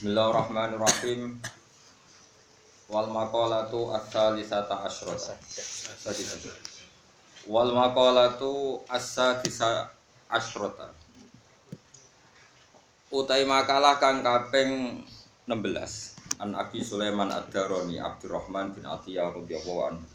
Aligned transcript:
Bismillahirrahmanirrahim. 0.00 1.44
Wal 2.88 3.12
maqalatu 3.12 3.92
ats-tsalisata 3.92 4.80
asyrata. 4.88 5.36
Wal 7.44 7.76
maqalatu 7.76 8.80
as-sadisa 8.88 9.92
asyrata. 10.32 10.88
Utai 13.12 13.44
makalah 13.44 14.00
kang 14.00 14.24
kaping 14.24 15.04
16 15.44 15.60
An 16.40 16.56
Abi 16.56 16.80
Sulaiman 16.80 17.28
Ad-Darani 17.28 18.00
Abdurrahman 18.00 18.72
bin 18.72 18.88
Atiyah 18.88 19.36
radhiyallahu 19.36 19.80
anhu. 19.84 20.06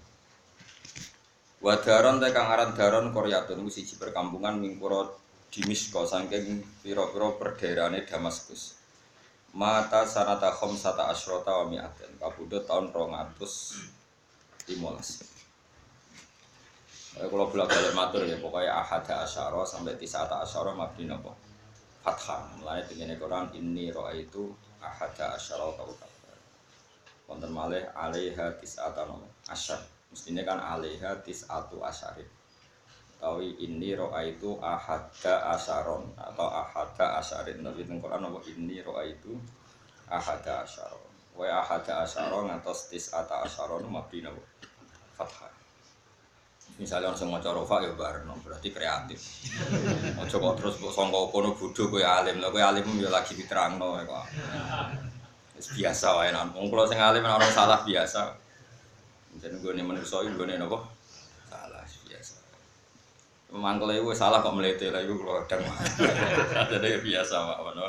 Wa 1.61 1.77
daron 1.77 2.17
te 2.17 2.33
kang 2.33 2.49
aran 2.49 2.73
daron 2.73 3.13
Koryatun 3.13 3.61
siji 3.69 4.01
perkampungan 4.01 4.57
mingkura 4.57 5.05
Dimisko 5.53 6.09
saking 6.09 6.65
pira-pira 6.81 7.37
perdaerahane 7.37 8.01
Damaskus. 8.09 8.81
Mata 9.55 10.03
sanata 10.03 10.51
khamsata 10.51 11.07
asyrata 11.15 11.63
wa 11.63 11.71
mi'atin 11.71 12.11
kabudut 12.19 12.67
tahun 12.67 12.91
215. 12.91 14.67
Kayak 17.15 17.31
kalau 17.31 17.47
bolak 17.47 17.71
balik 17.71 17.95
matur 17.95 18.27
ya 18.27 18.35
pokoknya 18.43 18.75
ahada 18.75 19.23
asyara 19.23 19.63
sampai 19.63 19.95
tisata 19.95 20.43
asyara 20.43 20.75
mabdi 20.75 21.07
napa 21.07 21.31
fathah. 22.03 22.59
Mulai 22.59 22.83
dengan 22.83 23.15
Quran 23.15 23.47
ini 23.55 23.95
roa 23.95 24.11
itu 24.11 24.51
ahada 24.83 25.39
asyara 25.39 25.71
kaukabar. 25.79 26.35
Wonten 27.31 27.55
malih 27.55 27.87
alaiha 27.95 28.59
tisata 28.59 29.07
napa 29.07 29.23
asyar. 29.47 29.79
Mestinya 30.11 30.43
kan 30.43 30.59
alaiha 30.59 31.23
tisatu 31.23 31.79
asyarin. 31.79 32.27
Tawi 33.25 33.57
ini 33.57 33.97
roa 33.97 34.21
itu 34.21 34.53
ahada 34.61 35.57
asyaron 35.57 36.13
atau 36.13 36.45
ahada 36.45 37.17
asyarin. 37.17 37.65
Tapi 37.65 37.81
teng 37.81 37.97
Quran 37.97 38.21
apa 38.21 38.37
ini 38.53 38.85
roa 38.85 39.01
itu 39.01 39.33
ahada 40.05 40.61
asyaron. 40.61 41.09
Wa 41.33 41.49
ahada 41.57 42.05
asyaron 42.05 42.53
atau 42.53 42.69
tisata 42.69 43.41
asyaron 43.41 43.81
mabdi 43.89 44.21
napa? 44.21 44.37
Fathah. 45.17 45.49
misalnya 46.75 47.07
langsung 47.07 47.31
mau 47.31 47.41
rofa 47.41 47.81
ya 47.81 47.97
barno 47.97 48.37
berarti 48.45 48.69
kreatif. 48.69 49.17
Ojo 50.21 50.35
kok 50.37 50.55
terus 50.61 50.77
kok 50.77 50.93
songko 50.93 51.33
kono 51.33 51.57
bodoh 51.57 51.89
kowe 51.89 52.05
alim. 52.05 52.37
Lah 52.37 52.53
kowe 52.53 52.61
alim 52.61 52.85
ya 53.01 53.09
lagi 53.09 53.33
diterangno 53.33 53.97
ya 53.97 54.05
kok. 54.05 54.25
Wis 55.57 55.73
biasa 55.73 56.13
wae 56.21 56.29
nan. 56.29 56.53
Wong 56.53 56.69
kula 56.69 56.85
sing 56.85 57.01
alim 57.01 57.25
orang 57.25 57.49
salah 57.49 57.81
biasa. 57.81 58.37
Jadi 59.41 59.65
gue 59.65 59.73
nih 59.73 59.81
manusia 59.81 60.21
gue 60.21 60.45
nih 60.45 60.61
nopo 60.61 60.94
mangkel 63.55 63.95
itu 63.95 64.11
salah 64.11 64.43
kok 64.43 64.51
melete 64.51 64.91
lah 64.91 64.99
kalau 65.03 65.39
kadang 65.47 65.63
jadi 66.75 66.99
biasa 66.99 67.35
pak 67.39 67.59
mana 67.63 67.87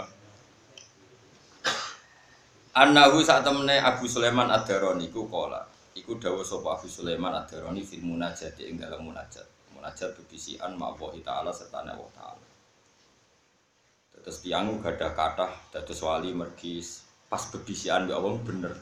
Anahu 2.77 3.25
saat 3.25 3.41
temene 3.41 3.81
Abu 3.81 4.05
Sulaiman 4.05 4.53
Ad-Darani 4.53 5.09
ku 5.09 5.25
kola 5.33 5.64
Iku 5.97 6.20
dawa 6.20 6.44
sapa 6.44 6.77
Abu 6.77 6.92
Sulaiman 6.92 7.33
Ad-Darani 7.33 7.81
fil 7.81 8.05
munajat 8.05 8.61
ing 8.61 8.77
dalam 8.77 9.00
munajat. 9.00 9.48
Munajat 9.72 10.12
bebisian 10.12 10.77
ma'wa 10.77 11.09
ta'ala 11.25 11.48
serta 11.48 11.81
Allah 11.81 12.05
ta'ala. 12.12 12.47
Terus 14.21 14.44
tiang 14.44 14.77
gadah 14.84 15.16
kathah 15.16 15.72
dados 15.72 16.04
wali 16.04 16.37
mergi 16.37 16.84
pas 17.33 17.41
bebisian 17.48 18.12
ya 18.12 18.21
Allah 18.21 18.37
bener. 18.44 18.77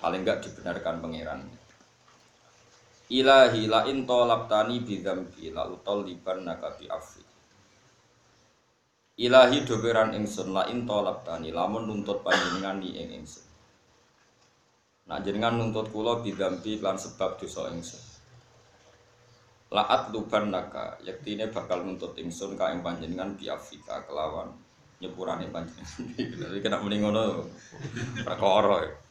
Paling 0.00 0.24
enggak 0.24 0.40
dibenarkan 0.48 1.04
pangeran. 1.04 1.44
Ilahi 3.10 3.66
la 3.66 3.90
in 3.90 4.06
talabtani 4.06 4.86
bi 4.86 5.02
dzambi 5.02 5.50
la 5.50 5.66
utalliban 5.66 6.46
naka 6.46 6.78
bi 6.78 6.86
afi. 6.86 7.18
Ilahi 9.18 9.66
doberan 9.66 10.14
ingsun 10.14 10.54
la 10.54 10.70
in 10.70 10.86
talabtani 10.86 11.50
lamun 11.50 11.90
nuntut 11.90 12.22
panjenengan 12.22 12.78
ni 12.78 12.94
ing 12.94 13.10
ingsun. 13.18 13.50
Nah 15.10 15.18
jenengan 15.26 15.58
nuntut 15.58 15.90
kula 15.90 16.22
bidampi 16.22 16.78
lan 16.78 16.94
sebab 16.94 17.34
dosa 17.34 17.66
ingsun. 17.74 17.98
Laat 19.74 20.14
luban 20.14 20.54
naka, 20.54 21.02
yaktine 21.02 21.50
bakal 21.50 21.82
nuntut 21.82 22.14
ingsun 22.14 22.54
ka 22.54 22.70
ing 22.70 22.78
panjenengan 22.78 23.34
biafika 23.34 24.06
kelawan 24.06 24.54
nyepurane 25.02 25.50
panjenengan. 25.50 26.62
Kena 26.62 26.78
muni 26.78 27.02
ngono 27.02 27.42
perkara. 28.22 29.09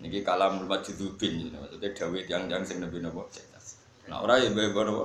Niki 0.00 0.24
kalam 0.24 0.64
majdzubin 0.64 1.52
maksudnya 1.52 1.92
dawuh 1.92 2.24
yang-yang 2.24 2.64
sing 2.64 2.80
nabi 2.80 3.04
napa 3.04 3.20
Nah 4.08 4.24
ora 4.24 4.40
ya 4.40 4.48
bebo 4.48 4.80
napa. 4.80 5.04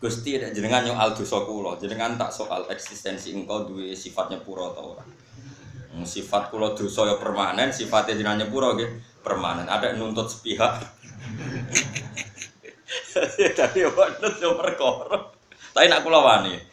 Gusti 0.00 0.40
nek 0.40 0.56
jenengan 0.56 0.80
nyual 0.86 1.12
dosa 1.12 1.44
kula, 1.44 1.76
jenengan 1.76 2.16
tak 2.16 2.32
soal 2.32 2.64
eksistensi 2.72 3.36
engkau 3.36 3.68
duwe 3.68 3.92
sifat 3.92 4.32
nyepuro 4.32 4.72
ta 4.72 4.80
ora? 4.80 5.04
sifat 6.06 6.48
kula 6.48 6.72
dosa 6.72 7.04
ya 7.04 7.20
permanen, 7.20 7.68
sifatnya 7.68 8.16
jenengan 8.16 8.46
nyepuro 8.46 8.78
nggih 8.78 8.88
permanen. 9.20 9.68
Ada 9.68 9.98
nuntut 9.98 10.30
sepihak. 10.30 10.80
Tapi 13.58 13.76
ya 13.84 13.90
nuntut 13.90 14.34
yo 14.40 14.56
perkara. 14.56 15.18
Tapi 15.76 15.86
nak 15.92 16.00
kula 16.00 16.22
wani. 16.24 16.69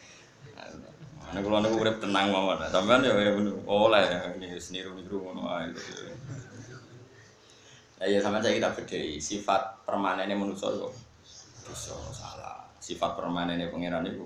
Nek 1.28 1.44
kula 1.44 1.60
niku 1.60 1.76
urip 1.84 2.00
tenang 2.00 2.32
mawon. 2.32 2.56
Sampeyan 2.72 3.04
ya 3.04 3.12
oleh 3.68 4.04
ini 4.40 4.56
seniru-niru 4.56 5.28
ngono 5.28 5.44
ae. 5.52 5.68
Ya 7.98 8.16
ya 8.16 8.18
sama 8.22 8.38
saya 8.38 8.54
kita 8.54 8.70
bedai 8.78 9.18
sifat 9.18 9.82
permanennya 9.82 10.38
manusia 10.38 10.70
kok 10.70 10.94
dosa 11.66 11.98
salah. 12.14 12.64
Sifat 12.78 13.18
permanennya 13.18 13.68
pangeran 13.68 14.06
itu 14.06 14.24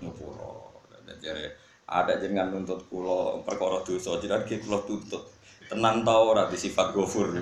ngepuro. 0.00 0.80
Jadi 1.20 1.50
ada 1.86 2.18
jenengan 2.18 2.54
nuntut 2.54 2.86
kulo 2.88 3.42
perkara 3.42 3.82
dosa 3.82 4.16
jenengan 4.22 4.46
ki 4.46 4.62
kulo 4.64 4.86
tuntut. 4.86 5.22
Tenan 5.66 6.06
tau 6.06 6.30
ora 6.30 6.46
di 6.46 6.54
sifat 6.54 6.94
gofur 6.94 7.34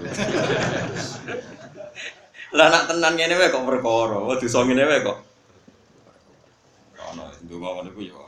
lah 2.54 2.70
nak 2.70 2.86
tenan 2.86 3.18
ngene 3.18 3.34
wae 3.36 3.52
kok 3.52 3.66
perkara. 3.68 4.18
Dosa 4.40 4.64
ngene 4.64 4.82
wae 4.88 5.04
kok. 5.04 5.18
Ono 7.12 7.22
ndonga 7.44 7.68
ngono 7.68 7.88
iku 7.92 8.00
ya. 8.00 8.14
ono 8.16 8.23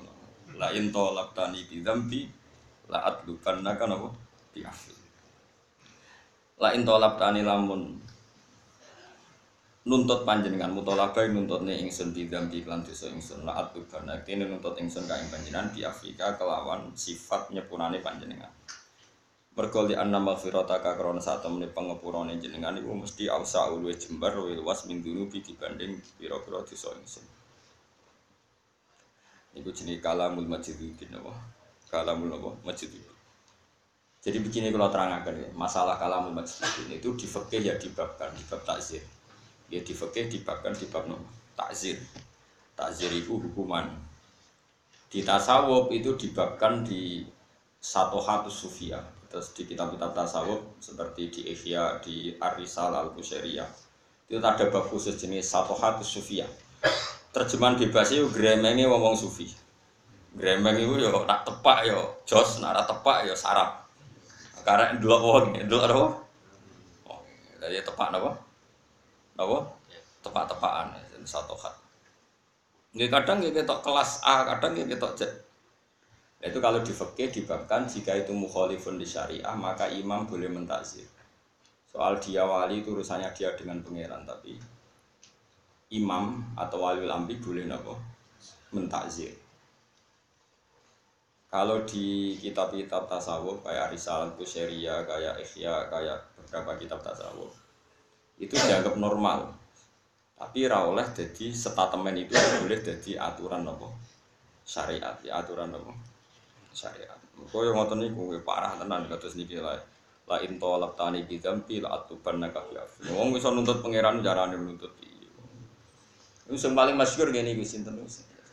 la 0.61 0.73
in 0.73 0.93
talaqtani 0.93 1.61
bi 1.69 1.85
dzambi 1.85 2.21
la 2.93 2.99
atlubanna 3.11 3.73
kan 3.77 3.93
apa 3.97 4.09
bi 4.53 4.61
afi 4.65 4.95
la 6.63 6.69
in 6.77 6.83
talaqtani 6.89 7.41
lamun 7.45 7.83
nuntut 9.87 10.27
panjenengan 10.27 10.75
mutolaba 10.75 11.23
nuntut 11.31 11.63
nih 11.63 11.79
ingsun 11.87 12.11
bidam 12.11 12.51
di 12.51 12.67
klan 12.67 12.83
dosa 12.83 13.07
ingsun 13.07 13.47
laat 13.47 13.71
tuban 13.71 14.11
ini 14.27 14.43
nuntut 14.51 14.75
ingsun 14.83 15.07
kain 15.07 15.31
panjenengan 15.31 15.71
di 15.71 15.87
Afrika 15.87 16.35
kelawan 16.35 16.91
sifat 16.99 17.55
nyepurane 17.55 18.03
panjenengan. 18.03 18.51
Mergo 19.57 19.87
li 19.87 19.95
anna 19.95 20.19
maghfirata 20.19 20.83
ka 20.85 20.99
krana 20.99 21.23
sak 21.23 21.41
temene 21.41 21.71
pangepurane 21.71 22.37
jenengan 22.37 22.77
iku 22.77 22.93
mesti 22.93 23.31
ausa 23.31 23.73
ulwe 23.73 23.95
jembar 23.97 24.35
luwih 24.37 24.59
luas 24.59 24.85
min 24.85 25.01
dunubi 25.01 25.41
dibanding 25.41 25.97
pira-pira 26.19 26.61
dosa 26.61 26.93
ingsun 26.93 27.25
iku 29.57 29.73
jenenge 29.73 30.05
kalamul 30.05 30.45
majidudin 30.45 31.17
apa? 31.17 31.33
Kalamul 31.89 32.31
apa? 32.37 32.51
Majidudin 32.63 33.17
jadi 34.27 34.43
begini 34.43 34.75
kalau 34.75 34.91
terangkan 34.91 35.39
ya, 35.39 35.47
masalah 35.55 35.95
kalamul 36.03 36.35
majidudin 36.35 36.99
itu 36.99 37.15
di 37.15 37.31
fikih 37.31 37.63
ya 37.63 37.75
dibabkan 37.79 38.35
di 38.35 38.43
bab 38.51 38.59
takzir. 38.67 38.99
Ya 39.71 39.79
di 39.87 39.95
fikih 39.95 40.27
dibabkan 40.27 40.75
di 40.75 40.91
bab 40.91 41.07
no, 41.07 41.15
takzir. 41.55 41.95
Takzir 42.75 43.15
itu 43.15 43.39
hukuman. 43.39 43.87
Di 45.07 45.23
tasawuf 45.23 45.95
itu 45.95 46.19
dibabkan 46.19 46.83
di 46.83 47.23
satu 47.79 48.19
hatu 48.19 48.51
sufia 48.51 48.99
terus 49.31 49.55
di 49.55 49.63
kitab-kitab 49.63 50.11
tasawuf 50.11 50.59
seperti 50.83 51.31
di 51.31 51.41
Ihya 51.55 52.03
di 52.03 52.35
Arisal 52.35 52.95
al 52.95 53.15
Kusyairiyah 53.15 53.69
itu 54.27 54.43
ada 54.43 54.67
bab 54.75 54.91
khusus 54.91 55.15
jenis 55.15 55.47
satu 55.47 55.71
hatu 55.79 56.03
sufia 56.03 56.51
terjemahan 57.37 57.77
bebas 57.77 58.09
itu 58.17 58.25
gremengnya 58.33 58.89
ngomong 58.89 59.13
sufi. 59.13 59.45
Gremeng 60.33 60.81
itu 60.81 61.05
ya 61.05 61.13
nak 61.13 61.45
tepak 61.45 61.85
ya 61.85 62.01
jos 62.25 62.65
nak 62.65 62.89
tepak 62.89 63.29
ya 63.29 63.37
sarap. 63.37 63.85
Karena 64.65 64.97
dua 64.97 65.21
wong 65.21 65.53
dua 65.69 65.85
apa? 65.85 66.07
Oh 67.13 67.21
jadi 67.61 67.85
tepak 67.85 68.09
apa? 68.09 68.33
Apa? 69.37 69.59
Tepak-tepakan 70.25 70.97
satu 71.29 71.55
hat 71.61 71.77
Nggih 72.97 73.13
kadang 73.13 73.45
nggih 73.45 73.53
ketok 73.53 73.85
kelas 73.85 74.25
A, 74.25 74.49
kadang 74.49 74.73
nggih 74.73 74.97
ketok 74.97 75.13
Z. 75.21 75.23
Itu 76.41 76.65
kalau 76.65 76.81
di 76.81 76.97
fikih 76.97 77.29
dibabkan 77.29 77.85
jika 77.85 78.17
itu 78.17 78.33
mukhalifun 78.33 78.97
di 78.97 79.05
syariah 79.05 79.53
maka 79.53 79.93
imam 79.93 80.25
boleh 80.25 80.49
mentakzir. 80.49 81.05
Soal 81.93 82.17
dia 82.17 82.49
wali 82.49 82.81
itu 82.81 82.97
urusannya 82.97 83.29
dia 83.37 83.53
dengan 83.53 83.85
pangeran 83.85 84.25
tapi 84.25 84.57
imam 85.93 86.43
atau 86.59 86.83
wali 86.83 87.07
amri 87.07 87.39
boleh 87.39 87.67
nopo 87.67 87.95
mentakzir. 88.75 89.33
kalau 91.47 91.87
di 91.89 92.37
kitab-kitab 92.37 93.09
tasawuf 93.09 93.65
kayak 93.65 93.89
Risalah 93.95 94.29
Kusyeria, 94.37 95.07
kayak 95.09 95.41
Ikhya, 95.41 95.89
kayak 95.89 96.19
beberapa 96.37 96.77
kitab 96.77 97.01
tasawuf 97.01 97.55
itu 98.37 98.53
dianggap 98.53 98.95
normal. 99.01 99.57
Tapi 100.37 100.69
ra 100.69 100.85
oleh 100.85 101.07
jadi 101.17 101.49
statement 101.49 102.29
itu 102.29 102.37
boleh 102.37 102.77
jadi 102.77 103.13
aturan 103.17 103.65
apa? 103.65 103.89
Syariat, 104.69 105.17
ya 105.25 105.41
aturan 105.41 105.73
apa? 105.73 105.97
Syariat. 106.77 107.17
Kau 107.49 107.65
yang 107.65 107.81
ngotot 107.81 107.97
nih, 107.97 108.13
gue 108.13 108.45
parah 108.45 108.77
tenan 108.77 109.09
kata 109.09 109.33
sedikit 109.33 109.65
lah. 109.65 109.81
La 110.27 110.43
into 110.43 110.69
tani 110.99 111.23
bidampi 111.25 111.81
la 111.81 112.03
naga 112.37 112.61
biafi. 112.67 113.15
Wong 113.15 113.33
bisa 113.33 113.49
nuntut 113.49 113.81
pangeran 113.81 114.21
jarane 114.21 114.59
nuntut 114.59 114.93
iki. 115.01 115.16
Itu 116.47 116.55
yang 116.63 116.79
paling 116.79 116.95
masyhur 116.95 117.35
gini 117.35 117.59
gue 117.59 117.67
sinten 117.67 117.99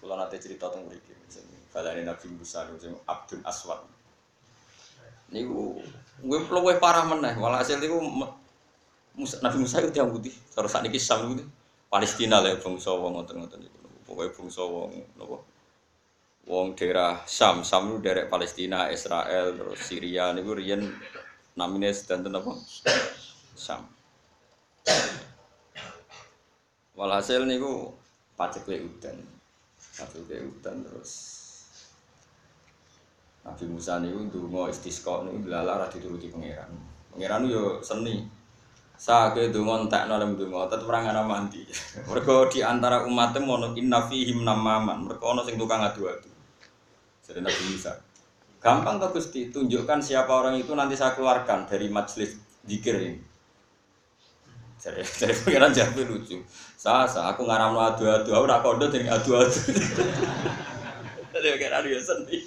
Kalau 0.04 0.16
nanti 0.18 0.36
cerita 0.42 0.68
tentang 0.68 0.90
mereka, 0.90 1.14
ini 1.96 2.04
Nabi 2.04 2.28
Musa, 2.34 2.66
Abdul 3.08 3.42
Aswad. 3.46 3.82
Niku 5.34 5.82
gue 6.22 6.40
luwih 6.50 6.78
parah 6.82 7.06
meneh. 7.06 7.38
Walhasil 7.38 7.82
Musa, 9.14 9.38
Nabi 9.46 9.58
Musa 9.62 9.78
itu 9.82 9.94
yang 9.94 10.10
putih. 10.10 10.34
Terus 10.34 10.70
saat 10.74 10.86
ini 10.90 10.98
Sam 10.98 11.38
itu 11.38 11.46
Palestina 11.90 12.42
lah 12.42 12.58
bangsa 12.58 12.90
wong 12.90 13.22
ngoten-ngoten 13.22 13.62
niku. 13.62 13.78
Pokoke 14.10 14.34
bangsa 14.34 14.62
wong 14.66 14.92
napa? 15.14 15.38
Wong 16.50 16.76
daerah 16.76 17.22
Sam, 17.30 17.62
Sam 17.62 17.94
itu 17.94 17.98
daerah 18.04 18.26
Palestina, 18.28 18.90
Israel, 18.90 19.54
terus 19.54 19.80
Syria 19.86 20.34
niku 20.34 20.58
riyen 20.58 20.90
namine 21.54 21.94
sedanten 21.94 22.34
apa? 22.34 22.58
Sam. 23.54 23.86
Walhasil 26.94 27.50
niku 27.50 27.90
pacek 28.38 28.70
udan. 28.70 29.18
Pacek 29.98 30.30
udan 30.30 30.86
terus 30.86 31.12
Nabi 33.44 33.66
Musa 33.68 34.00
niku 34.00 34.30
ndonga 34.30 34.72
istisqa 34.72 35.26
niku 35.26 35.50
dilalah 35.50 35.84
ra 35.84 35.88
dituruti 35.90 36.32
pangeran. 36.32 36.72
Pangeran 37.12 37.50
yo 37.50 37.82
seni. 37.84 38.24
Sake 38.94 39.52
donga 39.52 39.84
entekno 39.84 40.16
lem 40.22 40.38
donga 40.40 40.70
tetep 40.70 40.88
ora 40.88 41.04
ngana 41.04 41.26
mandi. 41.26 41.66
Mergo 42.08 42.48
di 42.48 42.64
antara 42.64 43.04
umatnya 43.04 43.44
mono 43.44 43.74
inna 43.74 44.06
fihim 44.06 44.46
namaman. 44.48 45.10
Mergo 45.10 45.34
ana 45.34 45.42
sing 45.44 45.58
tukang 45.58 45.84
adu-adu. 45.84 46.30
Jadi 47.26 47.40
Nabi 47.42 47.64
Musa. 47.74 47.92
Gampang 48.64 48.96
to 48.96 49.12
Gusti, 49.12 49.52
tunjukkan 49.52 50.00
siapa 50.00 50.32
orang 50.32 50.56
itu 50.56 50.72
nanti 50.72 50.96
saya 50.96 51.12
keluarkan 51.12 51.68
dari 51.68 51.92
majelis 51.92 52.40
zikir 52.64 52.96
ini. 52.96 53.33
Jadi, 54.84 55.00
jadi 55.24 55.34
pengiran 55.48 55.72
jawab 55.72 56.04
lucu. 56.04 56.44
Sa, 56.76 57.08
sa, 57.08 57.32
aku 57.32 57.48
ngaramno 57.48 57.80
adu-adu, 57.80 58.36
aku 58.36 58.44
ora 58.44 58.60
kondo 58.60 58.92
dari 58.92 59.08
adu-adu. 59.08 59.56
Jadi 61.34 61.48
pengiran 61.58 61.82
dia 61.82 61.98
sendiri. 61.98 62.46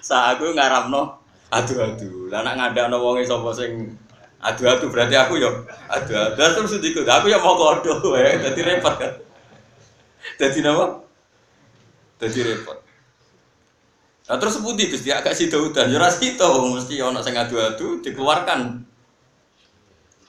Sa 0.00 0.32
aku 0.32 0.54
ngaramno 0.54 1.20
adu-adu. 1.52 2.32
Lah 2.32 2.40
nek 2.40 2.56
ngandakno 2.56 2.96
wonge 2.96 3.28
sapa 3.28 3.52
sing 3.52 3.98
adu-adu 4.40 4.88
berarti 4.88 5.18
aku 5.18 5.36
yo 5.36 5.50
adu-adu. 5.92 6.40
Terus 6.40 6.80
ikut 6.80 7.04
aku 7.04 7.28
ya 7.28 7.36
mau 7.36 7.58
kodo 7.58 8.00
wae. 8.16 8.40
Dadi 8.40 8.60
repot 8.64 8.94
kan. 8.96 9.12
Dadi 10.40 10.64
napa? 10.64 11.04
Dadi 12.16 12.40
repot. 12.40 12.78
Nah 14.30 14.36
terus 14.40 14.56
putih 14.62 14.88
Gusti 14.88 15.12
agak 15.12 15.36
sida 15.36 15.60
udan 15.60 15.92
yo 15.92 16.00
ora 16.00 16.08
sida 16.08 16.48
mesti 16.48 16.96
ana 17.04 17.20
sing 17.20 17.36
adu-adu 17.36 18.00
dikeluarkan. 18.00 18.80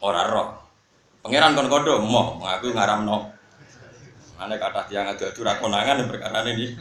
Ora 0.04 0.28
roh. 0.28 0.63
Pangeran 1.24 1.56
kon 1.56 1.72
kodo 1.72 2.04
mau 2.04 2.44
aku 2.44 2.76
ngaramno. 2.76 3.32
Ane 4.44 4.60
kata 4.60 4.84
tiang 4.92 5.08
adu-adu 5.08 5.40
ra 5.48 5.56
konangan 5.56 6.04
perkara 6.04 6.44
ini. 6.52 6.76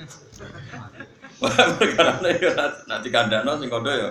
Perkara 1.78 2.18
ya 2.26 2.50
nanti 2.90 3.08
kandano 3.14 3.54
sing 3.62 3.70
kodo 3.70 3.94
ya. 3.94 4.10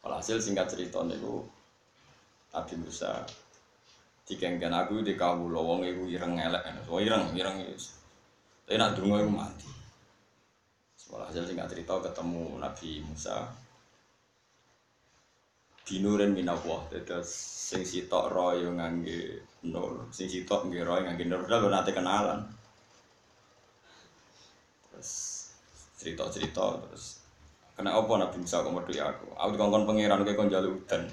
Walhasil 0.00 0.40
singkat 0.40 0.66
cerita 0.72 1.04
niku 1.04 1.44
Nabi 2.56 2.74
Musa 2.80 3.22
dikengken 4.24 4.72
aku 4.72 5.04
di 5.04 5.12
kawula 5.12 5.60
wong 5.60 5.84
iku 5.84 6.08
ireng 6.08 6.40
elek. 6.40 6.88
Oh 6.88 7.04
ireng, 7.04 7.36
ireng. 7.36 7.68
Tapi 8.64 8.80
nak 8.80 8.96
donga 8.96 9.20
iku 9.20 9.30
mati. 9.30 9.68
Walhasil 11.12 11.44
singkat 11.44 11.68
cerita 11.68 12.00
ketemu 12.00 12.56
Nabi 12.56 13.04
Musa 13.04 13.44
binuren 15.92 16.32
minawah 16.32 16.88
terus 16.88 17.28
sing 17.68 17.84
sitok 17.84 18.32
roy 18.32 18.64
ngangge 18.64 19.44
nur 19.68 20.08
sing 20.08 20.24
sitok 20.24 20.64
nggih 20.72 20.88
roy 20.88 21.04
ngangge 21.04 21.28
nur 21.28 21.44
lho 21.44 21.68
nate 21.68 21.92
kenalan. 21.92 22.40
Cerita-cerita 26.00 26.80
terus 26.80 27.20
kena 27.76 27.92
apa 27.92 28.12
Nabi 28.16 28.40
Musa 28.40 28.64
kok 28.64 28.72
metu 28.72 28.96
aku? 28.96 29.36
Aku 29.36 29.48
dikongkon 29.52 29.84
pangeran 29.84 30.24
kayak 30.24 30.36
kon 30.40 30.48
jaluk 30.48 30.80
udan. 30.80 31.04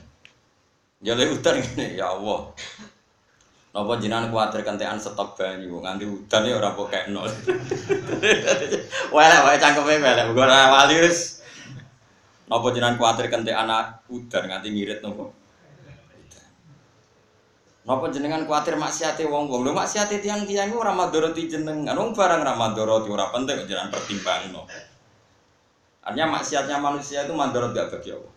Jaluk 1.04 1.36
udan 1.36 1.56
gini 1.60 2.00
ya 2.00 2.16
Allah. 2.16 2.48
Napa 3.70 4.02
jenengan 4.02 4.32
kuwatir 4.32 4.64
kentekan 4.64 4.98
stok 4.98 5.36
banyu? 5.36 5.84
Nganti 5.84 6.08
udan 6.08 6.48
ya 6.48 6.56
ora 6.56 6.72
kok 6.72 6.94
nol. 7.12 7.28
Wala 9.16 9.38
wae 9.46 9.60
cangkeme 9.60 10.00
melek 10.00 10.32
ora 10.32 10.72
wali 10.72 11.04
wis. 11.04 11.39
Napa 12.50 12.74
jenengan 12.74 12.98
kuwatir 12.98 13.30
kentekan 13.30 13.70
udan 14.10 14.44
nganti 14.50 14.68
ngirit 14.74 15.06
nopo? 15.06 15.38
Napa 17.86 18.10
jenengan 18.10 18.46
kuatir 18.50 18.74
maksiate 18.74 19.26
wong-wong? 19.30 19.62
Lho 19.66 19.74
maksiate 19.74 20.18
tiang-tiang 20.18 20.74
ora 20.74 20.90
madharati 20.90 21.46
jenengan. 21.46 21.94
Wong 21.94 22.18
barang 22.18 22.42
ra 22.42 22.54
madharati 22.58 23.10
ora 23.10 23.30
penting 23.30 23.70
jenengan 23.70 23.94
pertimbangno. 23.94 24.66
Artinya 26.02 26.42
maksiatnya 26.42 26.78
manusia 26.82 27.30
itu 27.30 27.34
madharat 27.38 27.70
gak 27.78 27.94
bagi 27.94 28.18
Allah. 28.18 28.34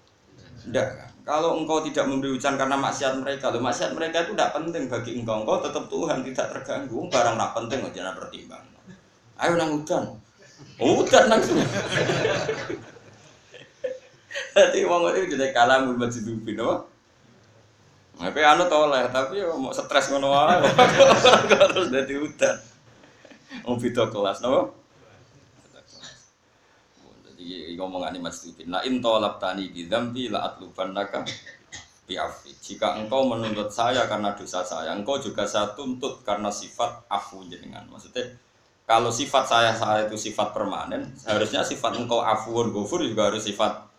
Tidak? 0.61 0.89
Kalau 1.23 1.57
engkau 1.57 1.81
tidak 1.87 2.05
memberi 2.11 2.35
hujan 2.35 2.59
karena 2.59 2.77
maksiat 2.77 3.17
mereka, 3.23 3.49
loh 3.49 3.63
maksiat 3.65 3.97
mereka 3.97 4.29
itu 4.29 4.37
tidak 4.37 4.53
penting 4.53 4.83
bagi 4.93 5.11
engkau. 5.17 5.41
Engkau 5.41 5.57
tetap 5.65 5.85
Tuhan 5.89 6.19
tidak 6.21 6.47
terganggu. 6.53 6.99
Barang 7.09 7.35
tidak 7.41 7.53
penting 7.57 7.79
jangan 7.97 8.15
pertimbang. 8.21 8.65
Ayo 9.41 9.53
nang 9.57 9.71
hujan. 9.81 10.05
Oh, 10.77 11.01
hujan 11.01 11.25
langsung. 11.33 11.65
Jadi 14.57 14.81
wong 14.89 15.13
itu 15.13 15.37
jadi 15.37 15.53
kalah 15.53 15.85
masjid 15.85 16.25
Ubin, 16.25 16.61
apa? 16.61 16.89
Tapi 18.23 18.41
anu 18.45 18.65
toleh, 18.69 19.09
tapi 19.09 19.41
ya 19.41 19.51
mau 19.57 19.73
stres 19.73 20.13
ngono 20.13 20.31
wae. 20.31 20.63
Terus 21.73 21.89
dadi 21.89 22.15
udan. 22.21 22.57
Mau 23.65 23.77
beda 23.77 24.09
kelas, 24.09 24.41
napa? 24.45 24.71
Jadi 27.27 27.75
ngomongan 27.75 28.15
Mas 28.23 28.47
Tubin. 28.47 28.71
La 28.71 28.85
in 28.87 29.03
tolak 29.03 29.43
tani 29.43 29.75
di 29.75 29.91
dzambi 29.91 30.31
la 30.31 30.53
atlubannaka 30.53 31.27
bi 32.07 32.15
afi. 32.15 32.55
Jika 32.55 33.01
engkau 33.03 33.27
menuntut 33.27 33.73
saya 33.73 34.07
karena 34.07 34.37
dosa 34.39 34.63
saya, 34.63 34.95
engkau 34.95 35.19
juga 35.19 35.43
saya 35.43 35.75
tuntut 35.75 36.23
karena 36.23 36.53
sifat 36.53 37.09
afu 37.11 37.43
jenengan. 37.51 37.83
Maksudnya 37.91 38.39
kalau 38.87 39.11
sifat 39.11 39.45
saya 39.49 39.73
saya 39.75 40.07
itu 40.07 40.15
sifat 40.15 40.55
permanen, 40.55 41.11
harusnya 41.27 41.67
sifat 41.67 41.99
engkau 41.99 42.23
afuun 42.23 42.71
gofur 42.71 43.03
juga 43.03 43.31
harus 43.33 43.43
sifat 43.43 43.92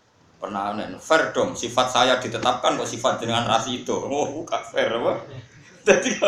permanen 0.43 1.00
fair 1.00 1.31
dong 1.31 1.55
sifat 1.55 1.88
saya 1.88 2.19
ditetapkan 2.19 2.75
kok 2.75 2.83
sifat 2.83 3.23
dengan 3.23 3.47
ras 3.47 3.63
itu 3.71 3.95
oh 3.95 4.43
gak 4.43 4.67
fair 4.75 4.91
apa? 4.91 5.23
Jadi 5.88 6.19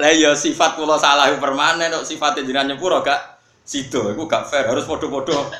lah 0.00 0.12
ya 0.16 0.32
sifat 0.32 0.80
kula 0.80 0.96
salah 0.96 1.28
permanen 1.36 1.92
kok 1.92 2.08
sifatnya 2.08 2.48
jenengan 2.48 2.72
nyepuro 2.72 3.04
gak 3.04 3.44
sido. 3.60 4.08
Iku 4.08 4.24
gak 4.24 4.48
fair 4.48 4.64
harus 4.64 4.88
podo-podo. 4.88 5.52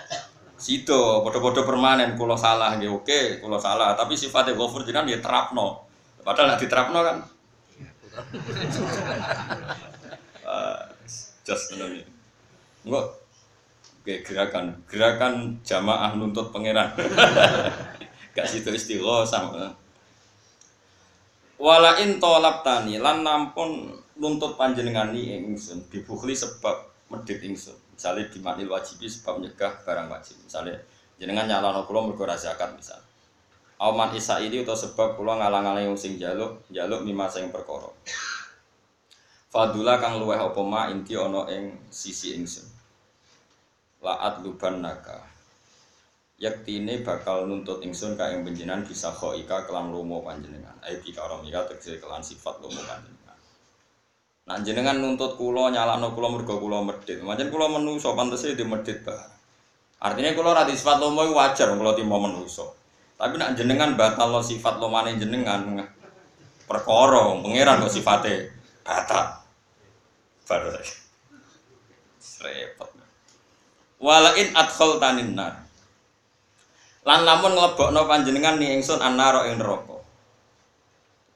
Sido 0.57 1.21
podo-podo 1.21 1.69
permanen 1.69 2.17
kula 2.17 2.41
salah 2.41 2.81
nggih 2.81 2.89
oke 2.89 3.45
kula 3.45 3.61
salah. 3.61 3.93
Tapi 3.93 4.17
sifatnya 4.17 4.57
gofur 4.57 4.81
jenengan 4.81 5.13
ya 5.13 5.21
terapno. 5.21 5.85
Padahal 6.25 6.57
nek 6.57 6.65
diterapno 6.65 7.01
kan 7.05 7.17
uh, 10.49 10.81
just 11.47 11.77
ngono 11.77 11.87
Enggak, 12.87 13.07
Oke, 14.07 14.23
gerakan 14.23 14.87
gerakan 14.87 15.59
jamaah 15.67 16.15
nuntut 16.15 16.55
pangeran. 16.55 16.95
Gak 18.39 18.47
situ 18.47 18.71
istilah 18.71 19.27
sama. 19.27 19.75
Wala 21.59 21.99
in 21.99 22.23
tolap 22.23 22.63
tani 22.63 23.03
lan 23.03 23.27
nampun 23.27 23.99
nuntut 24.15 24.55
panjenengan 24.55 25.11
ni 25.11 25.35
ingsun 25.35 25.91
dibukhli 25.91 26.39
sebab 26.39 26.87
medit 27.11 27.43
ingsun. 27.43 27.75
Misalnya 27.99 28.31
di 28.31 28.39
maknil 28.39 28.71
wajibi 28.71 29.11
sebab 29.11 29.43
nyegah 29.43 29.83
barang 29.83 30.07
wajib. 30.07 30.39
Misalnya 30.39 30.79
jenengan 31.19 31.51
nyala 31.51 31.83
kula 31.83 32.07
mergo 32.07 32.31
zakat 32.39 32.79
misal. 32.79 33.03
Auman 33.83 34.15
isa 34.15 34.39
ini 34.39 34.63
atau 34.63 34.79
sebab 34.79 35.19
kula 35.19 35.35
ngalang-alang 35.35 35.99
sing 35.99 36.15
jaluk 36.15 36.63
jaluk 36.71 37.03
mima 37.03 37.27
sing 37.27 37.51
perkara. 37.51 37.91
Fadula 39.51 39.99
kang 39.99 40.23
luweh 40.23 40.39
apa 40.39 40.63
ma 40.63 40.95
inti 40.95 41.19
ana 41.19 41.51
ing 41.51 41.91
sisi 41.91 42.39
ingsun 42.39 42.76
laat 44.05 44.45
luban 44.45 44.85
naga 44.85 45.25
yaktine 46.37 47.01
bakal 47.01 47.49
nuntut 47.49 47.81
ingsun 47.81 48.17
ka 48.17 48.29
ing 48.33 48.45
panjenengan 48.45 48.85
bisa 48.85 49.09
khoika 49.09 49.65
kelan 49.65 49.89
lomo 49.89 50.21
panjenengan 50.21 50.77
ai 50.85 51.01
bi 51.01 51.13
karomika 51.13 51.65
tegese 51.65 51.97
kelan 51.97 52.21
sifat 52.21 52.61
lomo 52.61 52.81
panjenengan 52.85 53.17
Nah 54.47 54.63
jenengan 54.63 55.03
nuntut 55.03 55.35
kulo 55.35 55.75
nyalano 55.75 56.15
kulo 56.15 56.39
mergo 56.39 56.63
kulo 56.63 56.79
medit. 56.87 57.19
Macam 57.19 57.51
kulo 57.51 57.67
menuso 57.67 58.15
pantes 58.15 58.47
di 58.47 58.63
medit 58.63 59.03
bah. 59.03 59.19
Artinya 59.99 60.31
kulo 60.39 60.55
rati 60.55 60.71
sifat 60.71 61.03
lomo 61.03 61.27
wajar 61.35 61.75
kulo 61.75 61.99
timo 61.99 62.23
menuso. 62.23 62.79
Tapi 63.19 63.41
nak 63.43 63.59
jenengan 63.59 63.99
batal 63.99 64.29
lo 64.31 64.41
sifat 64.45 64.79
lomane 64.79 65.19
jenengan 65.19 65.83
perkara 66.69 67.35
pangeran 67.43 67.83
kok 67.83 67.91
sifate 67.91 68.35
batal. 68.87 69.43
Baru. 70.47 70.71
Repot. 72.37 72.91
Walain 73.97 74.53
adkhol 74.53 75.01
tanin 75.01 75.33
nar. 75.33 75.67
Lan 77.07 77.23
lamun 77.23 77.55
nglebokno 77.55 78.05
panjenengan 78.11 78.59
ni 78.59 78.77
ingsun 78.77 78.99
annaro 78.99 79.47
ing 79.47 79.63
neraka. 79.63 79.97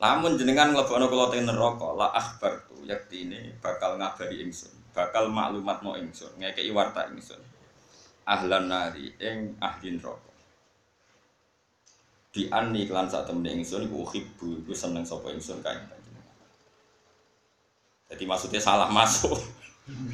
Lamun 0.03 0.35
jenengan 0.35 0.75
nglebokno 0.75 1.07
kula 1.07 1.31
teng 1.31 1.47
neraka, 1.47 1.89
la 1.95 2.11
akhbar 2.11 2.67
tu 2.67 2.83
yaktine 2.85 3.55
bakal 3.63 3.95
ngabari 3.97 4.43
ingsun, 4.43 4.75
bakal 4.91 5.31
maklumat 5.31 5.79
ingsun, 6.03 6.35
ngekeki 6.43 6.75
warta 6.75 7.07
ingsun. 7.09 7.39
Ahlan 8.27 8.67
nari 8.67 9.15
ing 9.23 9.57
ahli 9.63 9.97
neraka. 9.97 10.31
Di 12.31 12.51
anni 12.51 12.85
kelan 12.91 13.07
sak 13.07 13.31
temene 13.31 13.63
ingsun 13.63 13.87
iku 13.87 14.07
uhibbu 14.07 14.67
iku 14.67 14.73
seneng 14.75 15.07
sapa 15.07 15.31
ingsun 15.31 15.63
kae 15.63 15.79
panjenengan. 15.79 16.37
Jadi 18.11 18.25
maksudnya 18.27 18.61
salah 18.61 18.91
masuk. 18.91 19.39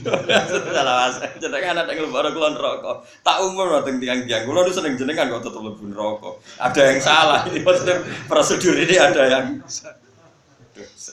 Salah 0.06 1.10
mas, 1.10 1.16
jenengan 1.42 1.82
ada 1.82 1.90
yang 1.90 2.06
lebar 2.06 2.30
kulon 2.30 2.54
rokok. 2.54 3.02
Tak 3.26 3.42
umur 3.42 3.66
loh 3.66 3.82
teng 3.82 3.98
tiang 3.98 4.22
tiang. 4.24 4.46
Kulon 4.46 4.70
seneng 4.70 4.94
jenengan 4.94 5.26
kok 5.30 5.42
tetap 5.50 5.62
lebih 5.62 5.90
rokok. 5.90 6.38
Ada 6.62 6.80
yang 6.94 7.00
salah. 7.02 7.40
Ini 7.50 7.60
maksudnya 7.66 7.96
prosedur 8.30 8.76
ini 8.78 8.94
ada 8.96 9.22
yang. 9.26 9.46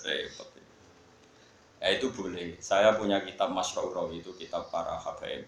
Repot. 0.03 0.49
Ya 1.83 1.87
itu 1.91 2.07
boleh. 2.15 2.55
Saya 2.63 2.95
punya 2.95 3.19
kitab 3.23 3.51
Masraurawi 3.51 4.23
itu 4.23 4.31
kitab 4.37 4.71
para 4.71 4.95
habaib. 4.95 5.47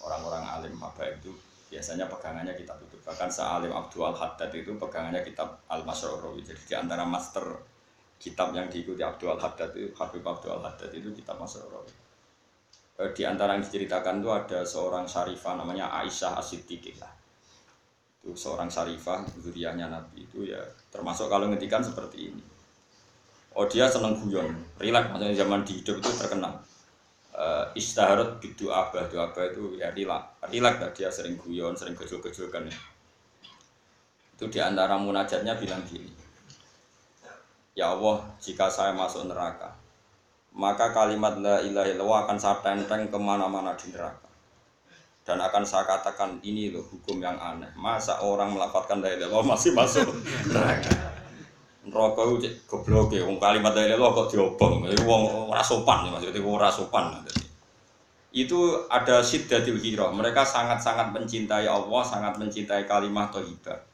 Orang-orang 0.00 0.44
alim 0.48 0.76
habaib 0.80 1.20
itu 1.20 1.32
biasanya 1.68 2.08
pegangannya 2.08 2.56
kitab 2.56 2.80
itu. 2.80 2.96
Bahkan 3.04 3.28
sealim 3.28 3.72
Abdul 3.72 4.12
Haddad 4.12 4.52
itu 4.56 4.72
pegangannya 4.80 5.20
kitab 5.20 5.60
Al 5.68 5.84
Masraurawi. 5.84 6.40
Jadi 6.44 6.62
di 6.64 6.74
antara 6.76 7.04
master 7.04 7.44
kitab 8.20 8.52
yang 8.52 8.68
diikuti 8.68 9.00
Abdul 9.00 9.36
Haddad 9.36 9.72
itu 9.76 9.92
Habib 9.96 10.24
Abdul 10.24 10.60
Haddad 10.60 10.92
itu 10.92 11.08
kitab 11.16 11.40
Eh, 11.40 12.09
di 13.16 13.24
antara 13.24 13.56
yang 13.56 13.64
diceritakan 13.64 14.20
itu 14.20 14.28
ada 14.28 14.60
seorang 14.60 15.08
syarifah 15.08 15.56
namanya 15.56 15.88
Aisyah 15.88 16.36
As-Siddiqah 16.36 17.20
itu 18.20 18.36
seorang 18.36 18.68
syarifah 18.68 19.24
zuriyahnya 19.40 19.88
Nabi 19.88 20.28
itu 20.28 20.44
ya 20.44 20.60
termasuk 20.92 21.32
kalau 21.32 21.48
ngetikan 21.48 21.80
seperti 21.80 22.28
ini. 22.28 22.44
Oh 23.56 23.64
dia 23.64 23.88
seneng 23.88 24.20
guyon 24.20 24.52
rilek 24.76 25.08
maksudnya 25.08 25.32
zaman 25.32 25.64
di 25.64 25.80
hidup 25.80 26.04
itu 26.04 26.10
terkenal. 26.20 26.60
Uh, 27.32 27.64
istaharut 27.72 28.36
bidu 28.36 28.68
abah. 28.68 29.08
Abah 29.08 29.44
itu 29.48 29.80
ya 29.80 29.88
rilek 29.96 30.44
rilek 30.52 30.92
dia 30.92 31.08
sering 31.08 31.40
guyon 31.40 31.72
sering 31.72 31.96
gejol-gejolkan. 31.96 32.68
Ya. 32.68 32.76
itu 34.36 34.48
di 34.48 34.60
antara 34.60 34.96
munajatnya 34.96 35.56
bilang 35.56 35.80
gini. 35.88 36.12
Ya 37.72 37.96
Allah 37.96 38.20
jika 38.40 38.68
saya 38.68 38.92
masuk 38.92 39.28
neraka 39.28 39.72
maka 40.56 40.90
kalimat 40.90 41.38
la 41.38 41.62
ilaha 41.62 41.86
illallah 41.86 42.18
akan 42.26 42.36
saya 42.38 42.58
tenteng 42.64 43.06
ke 43.06 43.18
mana-mana 43.18 43.74
di 43.78 43.94
neraka. 43.94 44.28
Dan 45.22 45.38
akan 45.38 45.62
saya 45.62 45.86
katakan 45.86 46.42
ini 46.42 46.74
loh 46.74 46.82
hukum 46.82 47.22
yang 47.22 47.38
aneh. 47.38 47.70
Masa 47.78 48.18
orang 48.24 48.50
melafatkan 48.50 48.98
la 48.98 49.14
ilaha 49.14 49.30
illallah 49.30 49.46
masih 49.54 49.70
masuk 49.76 50.10
neraka? 50.50 50.90
Neraka 51.86 52.20
itu 52.34 52.48
goblok 52.66 53.14
ya. 53.14 53.22
Kalimat 53.38 53.72
la 53.76 53.82
ilaha 53.86 53.96
illallah 53.96 54.12
kok 54.16 54.28
diobong? 54.34 54.90
Itu 54.90 55.06
wong 55.06 55.52
ora 55.52 55.62
sopan 55.62 56.08
ya 56.08 56.18
maksudnya 56.18 56.42
ora 56.42 56.68
sopan. 56.72 57.22
Itu 58.30 58.86
ada 58.86 59.18
siddatil 59.26 59.82
hiro 59.82 60.06
mereka 60.14 60.46
sangat-sangat 60.46 61.10
mencintai 61.10 61.66
Allah 61.66 62.02
sangat 62.06 62.38
mencintai 62.38 62.86
kalimat 62.86 63.34
thayyibah 63.34 63.90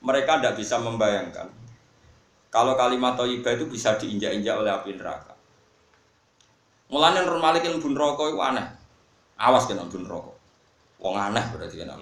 mereka 0.00 0.40
tidak 0.40 0.56
bisa 0.56 0.80
membayangkan 0.80 1.48
kalau 2.48 2.74
kalimat 2.76 3.16
thayyibah 3.16 3.56
itu 3.56 3.64
bisa 3.68 3.96
diinjak-injak 3.96 4.56
oleh 4.56 4.72
api 4.72 4.96
neraka 4.96 5.29
Mulane 6.90 7.22
Nur 7.22 7.38
Malik 7.38 7.62
ilmu 7.64 7.94
neraka 7.94 8.26
iku 8.26 8.40
aneh. 8.42 8.66
Awas 9.38 9.70
kena 9.70 9.86
ilmu 9.86 10.04
neraka. 10.04 10.32
Wong 11.00 11.14
aneh 11.16 11.44
berarti 11.54 11.78
kena. 11.78 11.94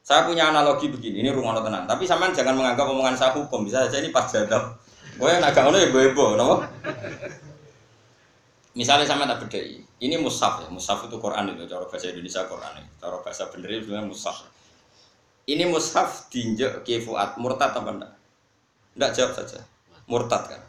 Saya 0.00 0.26
punya 0.26 0.50
analogi 0.50 0.90
begini, 0.90 1.22
ini 1.22 1.30
rumah 1.30 1.60
tenang. 1.62 1.86
Tapi 1.86 2.02
sampean 2.02 2.34
jangan 2.34 2.56
menganggap 2.58 2.88
omongan 2.88 3.14
saya 3.14 3.30
hukum. 3.36 3.62
Bisa 3.62 3.86
saja 3.86 4.02
ini 4.02 4.10
pas 4.10 4.26
jadab. 4.26 4.74
Gue 5.14 5.28
yang 5.28 5.44
agak 5.44 5.62
ngono 5.68 5.76
ya 5.76 5.92
gue 5.92 6.10
nopo. 6.16 6.64
Misalnya 8.70 9.02
sama 9.02 9.26
tak 9.26 9.44
bedai, 9.44 9.82
ini 9.82 10.14
mushaf 10.14 10.62
ya, 10.62 10.70
mushaf 10.70 11.02
itu 11.10 11.18
Quran 11.18 11.52
itu, 11.52 11.66
cara 11.66 11.82
bahasa 11.90 12.06
Indonesia 12.14 12.46
Quran 12.46 12.78
ya, 12.78 12.84
cara 13.02 13.18
bahasa 13.18 13.50
bener 13.50 13.68
itu 13.74 13.90
sebenarnya 13.90 14.06
mushaf. 14.06 14.46
Ini 15.50 15.66
mushaf 15.66 16.30
diinjek 16.30 16.86
kifuat 16.86 17.34
murtad 17.42 17.74
apa 17.74 17.90
enggak? 17.90 18.12
Enggak 18.94 19.10
jawab 19.18 19.32
saja, 19.42 19.58
murtad 20.06 20.54
kan? 20.54 20.62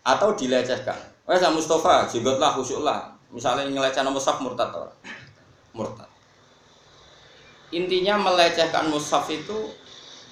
Atau 0.00 0.32
dilecehkan? 0.32 0.96
Wes 1.26 1.42
Mustafa, 1.50 2.06
lah 2.06 2.50
khusyuk 2.54 2.86
lah. 2.86 3.10
Misalnya 3.34 3.66
ngelecehkan 3.66 4.06
mushaf 4.14 4.38
murtad. 4.38 4.70
Murtad. 5.74 6.06
Intinya 7.74 8.14
melecehkan 8.22 8.86
mushaf 8.86 9.26
itu 9.34 9.74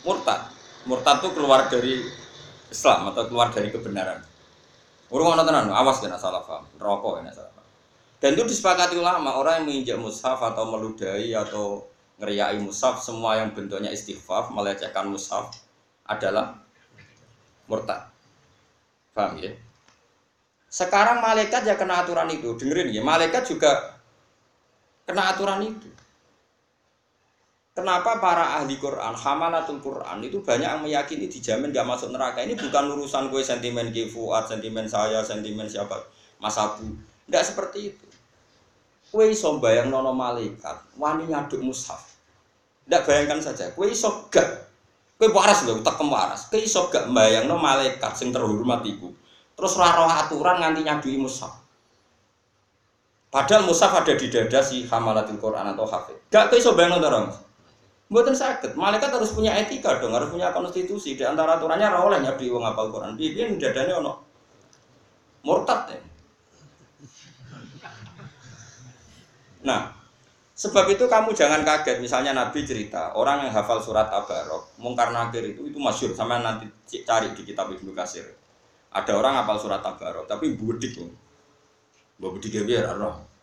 murtad. 0.06 0.54
Murtad 0.86 1.18
itu 1.18 1.34
keluar 1.34 1.66
dari 1.66 1.98
Islam 2.70 3.10
atau 3.10 3.26
keluar 3.26 3.50
dari 3.50 3.74
kebenaran. 3.74 4.22
Urung 5.10 5.34
ana 5.34 5.42
tenan, 5.42 5.66
awas 5.74 5.98
kena 5.98 6.14
salah 6.14 6.46
paham. 6.46 6.62
Rokok 6.78 7.18
kena 7.18 7.34
salah 7.34 7.50
paham. 7.50 7.70
Dan 8.22 8.38
itu 8.38 8.54
disepakati 8.54 8.94
ulama, 8.94 9.34
orang 9.34 9.62
yang 9.62 9.66
menginjak 9.66 9.98
mushaf 9.98 10.38
atau 10.38 10.64
meludahi 10.70 11.34
atau 11.34 11.82
ngeriai 12.22 12.62
mushaf 12.62 13.02
semua 13.02 13.42
yang 13.42 13.50
bentuknya 13.50 13.90
istighfar 13.90 14.54
melecehkan 14.54 15.10
mushaf 15.10 15.50
adalah 16.06 16.54
murtad. 17.66 18.06
Paham 19.10 19.42
ya? 19.42 19.50
Sekarang 20.74 21.22
malaikat 21.22 21.62
ya 21.62 21.78
kena 21.78 22.02
aturan 22.02 22.26
itu. 22.34 22.58
Dengerin 22.58 22.90
ya, 22.90 22.98
malaikat 22.98 23.46
juga 23.46 23.94
kena 25.06 25.30
aturan 25.30 25.62
itu. 25.62 25.86
Kenapa 27.74 28.18
para 28.18 28.58
ahli 28.58 28.74
Quran, 28.78 29.14
hamalatul 29.14 29.78
Quran 29.78 30.18
itu 30.22 30.42
banyak 30.42 30.66
yang 30.66 30.82
meyakini 30.82 31.30
dijamin 31.30 31.70
gak 31.70 31.86
masuk 31.86 32.10
neraka. 32.10 32.42
Ini 32.42 32.58
bukan 32.58 32.90
urusan 32.90 33.30
gue 33.30 33.42
sentimen 33.42 33.90
Fuad, 33.90 34.50
sentimen 34.50 34.86
saya, 34.86 35.22
sentimen 35.22 35.66
siapa, 35.70 35.94
Mas 36.42 36.58
Abu. 36.58 36.90
Tidak 37.26 37.42
seperti 37.42 37.94
itu. 37.94 38.06
Kue 39.14 39.30
iso 39.30 39.58
bayang 39.62 39.94
nono 39.94 40.10
malaikat, 40.10 40.98
wani 40.98 41.30
nyaduk 41.30 41.62
mushaf. 41.62 42.18
Tidak 42.86 43.02
bayangkan 43.06 43.38
saja, 43.42 43.70
kue 43.74 43.90
iso 43.94 44.26
gak. 44.26 44.46
Kue 45.18 45.30
waras 45.30 45.66
loh, 45.66 45.78
tak 45.82 45.98
waras. 46.02 46.50
Kue 46.50 46.62
iso 46.66 46.90
gak 46.90 47.10
bayang 47.14 47.46
nono 47.46 47.62
malaikat 47.62 48.14
sing 48.18 48.34
terhormat 48.34 48.82
itu 48.86 49.14
Terus 49.54 49.72
raro 49.78 50.10
aturan 50.10 50.58
nganti 50.60 50.80
nyadui 50.82 51.16
mushaf. 51.18 51.54
Padahal 53.30 53.66
mushaf 53.66 53.90
ada 53.90 54.14
di 54.14 54.30
dada 54.30 54.60
si 54.62 54.86
hamalatil 54.86 55.38
Quran 55.38 55.74
atau 55.74 55.86
hafid. 55.86 56.18
Gak 56.30 56.54
iso 56.54 56.74
bayang 56.74 56.98
orang. 57.02 57.34
Buatan 58.06 58.36
sakit. 58.36 58.78
Malaikat 58.78 59.10
harus 59.10 59.34
punya 59.34 59.56
etika 59.58 59.98
dong, 59.98 60.14
harus 60.14 60.30
punya 60.30 60.54
konstitusi. 60.54 61.18
Di 61.18 61.26
antara 61.26 61.58
aturannya 61.58 61.88
ora 61.88 62.14
oleh 62.14 62.18
nyadui 62.22 62.52
wong 62.52 62.62
apal 62.62 62.94
Quran. 62.94 63.18
Di 63.18 63.34
dadanya 63.34 63.98
ono 63.98 64.12
murtad 65.44 65.92
ya. 65.92 66.00
Nah, 69.64 69.96
sebab 70.52 70.92
itu 70.92 71.08
kamu 71.08 71.32
jangan 71.32 71.64
kaget 71.64 71.98
misalnya 72.00 72.36
Nabi 72.36 72.68
cerita 72.68 73.16
orang 73.16 73.48
yang 73.48 73.52
hafal 73.52 73.80
surat 73.80 74.12
Abarok, 74.12 74.76
mungkar 74.76 75.08
nakir 75.08 75.40
itu 75.44 75.68
itu 75.68 75.80
masyur 75.80 76.12
sama 76.12 76.40
nanti 76.40 76.68
cari 77.04 77.32
di 77.32 77.42
kitab 77.48 77.72
Ibnu 77.72 77.96
Kasir. 77.96 78.43
Ada 78.94 79.12
orang 79.18 79.42
apal 79.42 79.58
surat 79.58 79.82
Tabarok, 79.82 80.30
tapi 80.30 80.54
budik. 80.54 80.94
Mbak 82.22 82.30
budik 82.38 82.54
ya 82.54 82.62
biar 82.62 82.94
roh. 82.94 83.34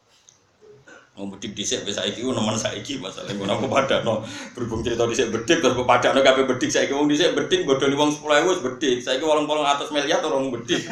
Mau 1.12 1.28
budik 1.28 1.52
dhisik 1.52 1.84
wis 1.84 2.00
saiki 2.00 2.24
ku 2.24 2.32
nemen 2.32 2.56
saiki 2.56 2.96
masalah 2.96 3.36
ngono 3.36 3.60
apa 3.60 3.68
pada 3.68 4.00
no. 4.00 4.24
Berhubung 4.56 4.80
cerita 4.80 5.04
dhisik 5.04 5.28
bedik 5.28 5.60
terus 5.60 5.76
pada 5.84 6.16
no 6.16 6.24
kabeh 6.24 6.48
bedik 6.48 6.72
saiki 6.72 6.96
wong 6.96 7.12
dhisik 7.12 7.36
bedik 7.36 7.68
bodoni 7.68 8.00
wong 8.00 8.16
10.000 8.16 8.48
wis 8.48 8.60
bedik. 8.64 9.04
Saiki 9.04 9.28
atas 9.28 9.92
miliar 9.92 10.24
orang 10.24 10.56
bedik. 10.56 10.88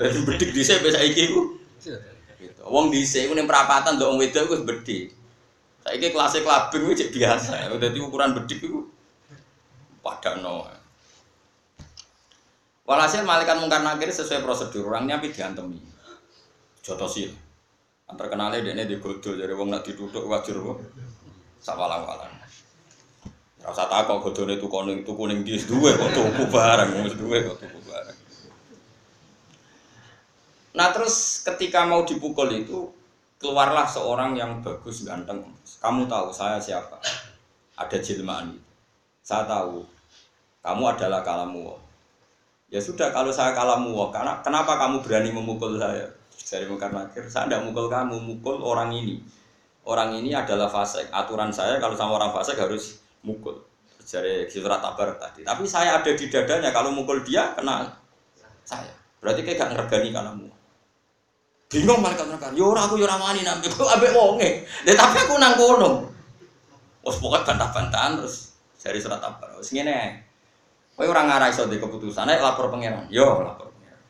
Dadi 0.00 0.18
bedik 0.24 0.50
dhisik 0.56 0.80
wis 0.80 0.96
saiki 0.96 1.28
ku. 1.28 1.60
Gitu. 2.40 2.62
Wong 2.64 2.88
dhisik 2.88 3.28
ku 3.28 3.36
ning 3.36 3.44
perapatan 3.44 4.00
ndok 4.00 4.16
wong 4.16 4.18
wedok 4.24 4.48
wis 4.48 4.64
bedik. 4.64 5.12
Saiki 5.84 6.08
kelas 6.08 6.40
klabing 6.40 6.88
wis 6.88 7.04
biasa. 7.12 7.68
Dadi 7.76 7.98
ukuran 8.00 8.32
bedik 8.32 8.64
iku 8.64 8.88
padakno. 10.00 10.64
Walhasil 12.88 13.20
malaikat 13.20 13.60
mungkar 13.60 13.84
nakir 13.84 14.08
sesuai 14.08 14.40
prosedur 14.40 14.88
orangnya 14.88 15.20
tapi 15.20 15.28
diantemi. 15.28 15.76
Jotosil. 16.80 17.36
Antar 18.08 18.32
kenalnya 18.32 18.64
dia 18.64 18.72
ini 18.72 18.88
digodol 18.88 19.36
jadi 19.36 19.52
wong 19.52 19.68
nak 19.68 19.84
ditutup 19.84 20.24
wajar 20.24 20.56
wong. 20.56 20.80
Sawalang-walang. 21.60 22.32
Ora 23.60 23.76
usah 23.76 23.92
takok 23.92 24.24
godone 24.24 24.56
tuku 24.56 24.78
ning 24.88 24.98
tuku 25.04 25.22
ning 25.28 25.44
di 25.44 25.60
duwe 25.60 25.92
kok 25.92 26.16
tuku 26.16 26.48
barang, 26.48 26.88
wis 27.04 27.14
duwe 27.20 27.44
kok 27.44 27.60
tuku 27.60 27.78
barang. 27.84 28.18
Terus 30.72 31.44
ketika 31.44 31.84
mau 31.84 32.08
dipukul 32.08 32.48
itu 32.56 32.88
keluarlah 33.36 33.84
seorang 33.84 34.32
yang 34.32 34.64
bagus 34.64 35.04
ganteng. 35.04 35.44
Kamu 35.84 36.08
tahu 36.08 36.32
saya 36.32 36.56
siapa? 36.56 36.96
Ada 37.76 38.00
jelmaan 38.00 38.56
itu. 38.56 38.72
Saya 39.20 39.44
tahu 39.44 39.84
kamu 40.64 40.82
adalah 40.96 41.20
kalamu. 41.20 41.76
Ya 42.68 42.80
sudah 42.84 43.08
kalau 43.16 43.32
saya 43.32 43.56
kalamu, 43.56 43.96
karena 44.12 44.44
kenapa 44.44 44.76
kamu 44.76 45.00
berani 45.00 45.32
memukul 45.32 45.80
saya? 45.80 46.04
Dari 46.48 46.64
Mekar 46.64 46.92
Nakir, 46.92 47.28
saya 47.28 47.44
tidak 47.44 47.64
mukul 47.68 47.92
kamu, 47.92 48.16
mukul 48.24 48.60
orang 48.64 48.88
ini. 48.92 49.20
Orang 49.84 50.16
ini 50.16 50.32
adalah 50.32 50.68
fasik. 50.68 51.08
Aturan 51.12 51.52
saya 51.52 51.76
kalau 51.76 51.92
sama 51.96 52.16
orang 52.16 52.32
fasik 52.32 52.56
harus 52.56 53.00
mukul. 53.24 53.56
Dari 54.00 54.48
surat 54.48 54.80
tabar 54.80 55.16
tadi. 55.20 55.44
Tapi 55.44 55.68
saya 55.68 56.00
ada 56.00 56.08
di 56.08 56.24
dadanya, 56.28 56.72
kalau 56.72 56.92
mukul 56.92 57.20
dia 57.20 57.52
kena 57.52 57.88
saya. 58.64 58.92
Berarti 59.20 59.44
kayak 59.44 59.60
gak 59.60 59.70
ngergani 59.76 60.08
kalamu. 60.12 60.48
Bingung 61.68 62.00
mereka 62.00 62.24
mereka. 62.24 62.48
Yo 62.56 62.72
aku 62.72 62.96
yo 62.96 63.04
wani 63.04 63.44
nambe 63.44 63.68
kok 63.68 63.84
ambek 63.84 64.16
wonge. 64.16 64.64
Ya 64.88 64.96
tapi 64.96 65.20
aku 65.20 65.36
nang 65.36 65.52
kono. 65.60 66.08
Wes 67.04 67.20
pokoke 67.20 67.44
bantah-bantahan 67.44 68.16
terus 68.16 68.56
dari 68.80 68.96
surat 68.96 69.20
tabar. 69.20 69.52
Wes 69.60 69.68
ngene. 69.76 70.27
Kowe 70.98 71.06
ora 71.06 71.22
ngarai 71.30 71.54
iso 71.54 71.70
keputusan, 71.70 72.26
ayo 72.26 72.42
lapor 72.42 72.74
pangeran. 72.74 73.06
Yo 73.06 73.38
lapor 73.46 73.70
pangeran. 73.70 74.02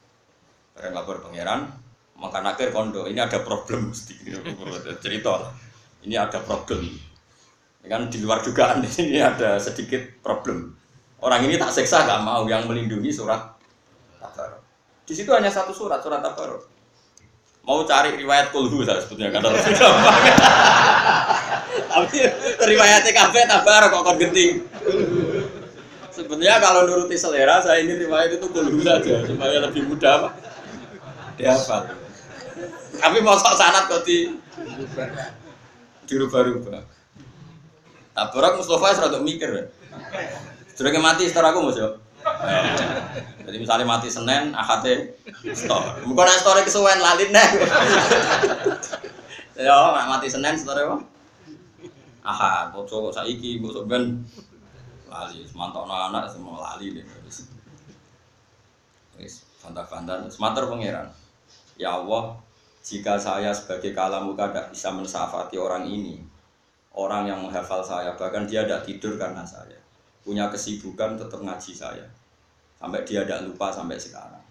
Bareng 0.72 0.92
lapor 0.96 1.16
pangeran, 1.20 1.60
maka 2.16 2.40
akhir 2.40 2.72
kondo. 2.72 3.04
Ini 3.04 3.28
ada 3.28 3.44
problem 3.44 3.92
mesti. 3.92 4.16
Cerita 5.04 5.52
ini 6.08 6.16
ada 6.16 6.40
problem. 6.40 6.88
Ini 7.84 7.86
kan 7.92 8.08
di 8.08 8.24
luar 8.24 8.40
dugaan 8.40 8.80
ini 9.04 9.20
ada 9.20 9.60
sedikit 9.60 10.00
problem. 10.24 10.72
Orang 11.20 11.44
ini 11.44 11.60
tak 11.60 11.76
seksa 11.76 12.08
gak 12.08 12.24
mau. 12.24 12.48
Yang 12.48 12.72
melindungi 12.72 13.12
surat 13.12 13.52
tabarok. 14.16 14.64
Di 15.04 15.12
situ 15.12 15.28
hanya 15.28 15.52
satu 15.52 15.76
surat 15.76 16.00
surat 16.00 16.24
tabarok. 16.24 16.72
Mau 17.68 17.84
cari 17.84 18.16
riwayat 18.16 18.48
kulhu 18.48 18.80
saya 18.80 19.04
sebutnya 19.04 19.28
kata 19.28 19.52
tapi 21.88 22.20
riwayatnya 22.64 23.12
kafe 23.12 23.44
tabarok 23.44 23.92
kok 23.92 24.02
kok 24.08 24.16
genting 24.16 24.64
sebenarnya 26.28 26.60
kalau 26.60 26.84
nuruti 26.84 27.16
selera 27.16 27.64
saya 27.64 27.80
ini 27.80 28.04
riwayat 28.04 28.36
itu 28.36 28.44
kulhu 28.52 28.84
saja 28.84 29.24
supaya 29.24 29.64
lebih 29.64 29.88
mudah 29.88 30.28
pak 30.28 30.32
dihafal 31.40 31.88
tapi 32.98 33.18
mau 33.22 33.38
sok 33.40 33.54
sanat 33.56 33.86
kok 33.88 34.02
di 34.04 34.34
dirubah-rubah. 36.08 36.82
Tabarak 38.16 38.58
Mustafa 38.58 38.96
serata 38.96 39.18
mikir. 39.22 39.70
Sudah 40.74 40.90
mati 40.98 41.30
setelah 41.30 41.54
aku 41.54 41.70
mas 41.70 41.78
Jadi 43.48 43.56
misalnya 43.56 43.86
mati 43.86 44.10
Senin, 44.10 44.50
akate 44.52 45.14
store. 45.54 46.02
Bukan 46.02 46.24
nak 46.26 46.38
store 46.42 46.60
kesuwen 46.66 46.98
lalin 46.98 47.30
nih. 47.30 47.48
Ya, 49.58 49.74
mati 50.06 50.26
Senin 50.30 50.58
store 50.58 50.86
apa? 50.86 50.96
Ahad, 52.22 52.76
bocor 52.76 53.08
kok 53.08 53.22
saiki, 53.22 53.62
bocor 53.62 53.88
ben 53.88 54.22
lali, 55.08 55.42
semantok 55.44 55.88
anak 55.88 56.28
semua 56.28 56.60
lali 56.60 56.94
deh. 56.94 57.06
Wis, 59.18 59.42
bantah-bantah, 59.64 60.30
semantar 60.30 60.70
pangeran. 60.70 61.10
Ya 61.74 61.98
Allah, 61.98 62.38
jika 62.86 63.18
saya 63.18 63.50
sebagai 63.50 63.90
kalamuka 63.90 64.48
tidak 64.48 64.70
bisa 64.70 64.88
mensafati 64.94 65.58
orang 65.58 65.84
ini, 65.90 66.22
orang 66.94 67.26
yang 67.26 67.42
menghafal 67.42 67.82
saya, 67.82 68.14
bahkan 68.14 68.46
dia 68.46 68.62
tidak 68.62 68.86
tidur 68.86 69.18
karena 69.18 69.42
saya, 69.42 69.76
punya 70.22 70.46
kesibukan 70.48 71.18
tetap 71.18 71.42
ngaji 71.42 71.72
saya, 71.74 72.06
sampai 72.78 73.02
dia 73.02 73.26
tidak 73.26 73.44
lupa 73.50 73.74
sampai 73.74 73.98
sekarang. 73.98 74.42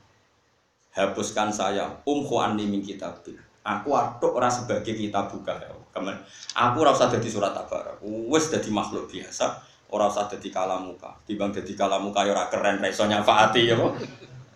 Hapuskan 0.91 1.53
saya, 1.53 1.88
umhu 2.03 2.41
anni 2.41 2.67
min 2.67 2.84
kitabil. 2.84 3.38
Aku 3.67 3.91
aduk 3.91 4.31
orang 4.39 4.51
sebagai 4.51 4.95
kita 4.95 5.27
buka 5.27 5.51
ya. 5.60 5.67
Kemen, 5.91 6.15
aku 6.55 6.79
rasa 6.86 7.12
jadi 7.12 7.27
surat 7.27 7.51
tabar. 7.51 7.99
Wes 8.05 8.47
jadi 8.47 8.69
makhluk 8.71 9.12
biasa, 9.12 9.60
orang 9.91 10.12
usah 10.12 10.28
kalamuka. 10.28 11.12
Dibang 11.23 11.52
jadi 11.52 11.73
kalamuka 11.76 12.28
ya 12.28 12.36
ora 12.36 12.47
keren 12.52 12.84
resonya 12.84 13.23
faati 13.23 13.71
ya 13.71 13.76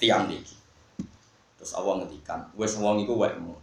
Tiang 0.02 0.26
niki. 0.26 0.58
Terus 1.62 1.78
Allah 1.78 2.02
ngedikan, 2.02 2.42
wes 2.58 2.74
wong 2.82 3.06
iku 3.06 3.22
wekmu 3.22 3.54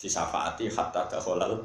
disafaati 0.00 0.68
hatta 0.68 1.08
dakhalal 1.08 1.56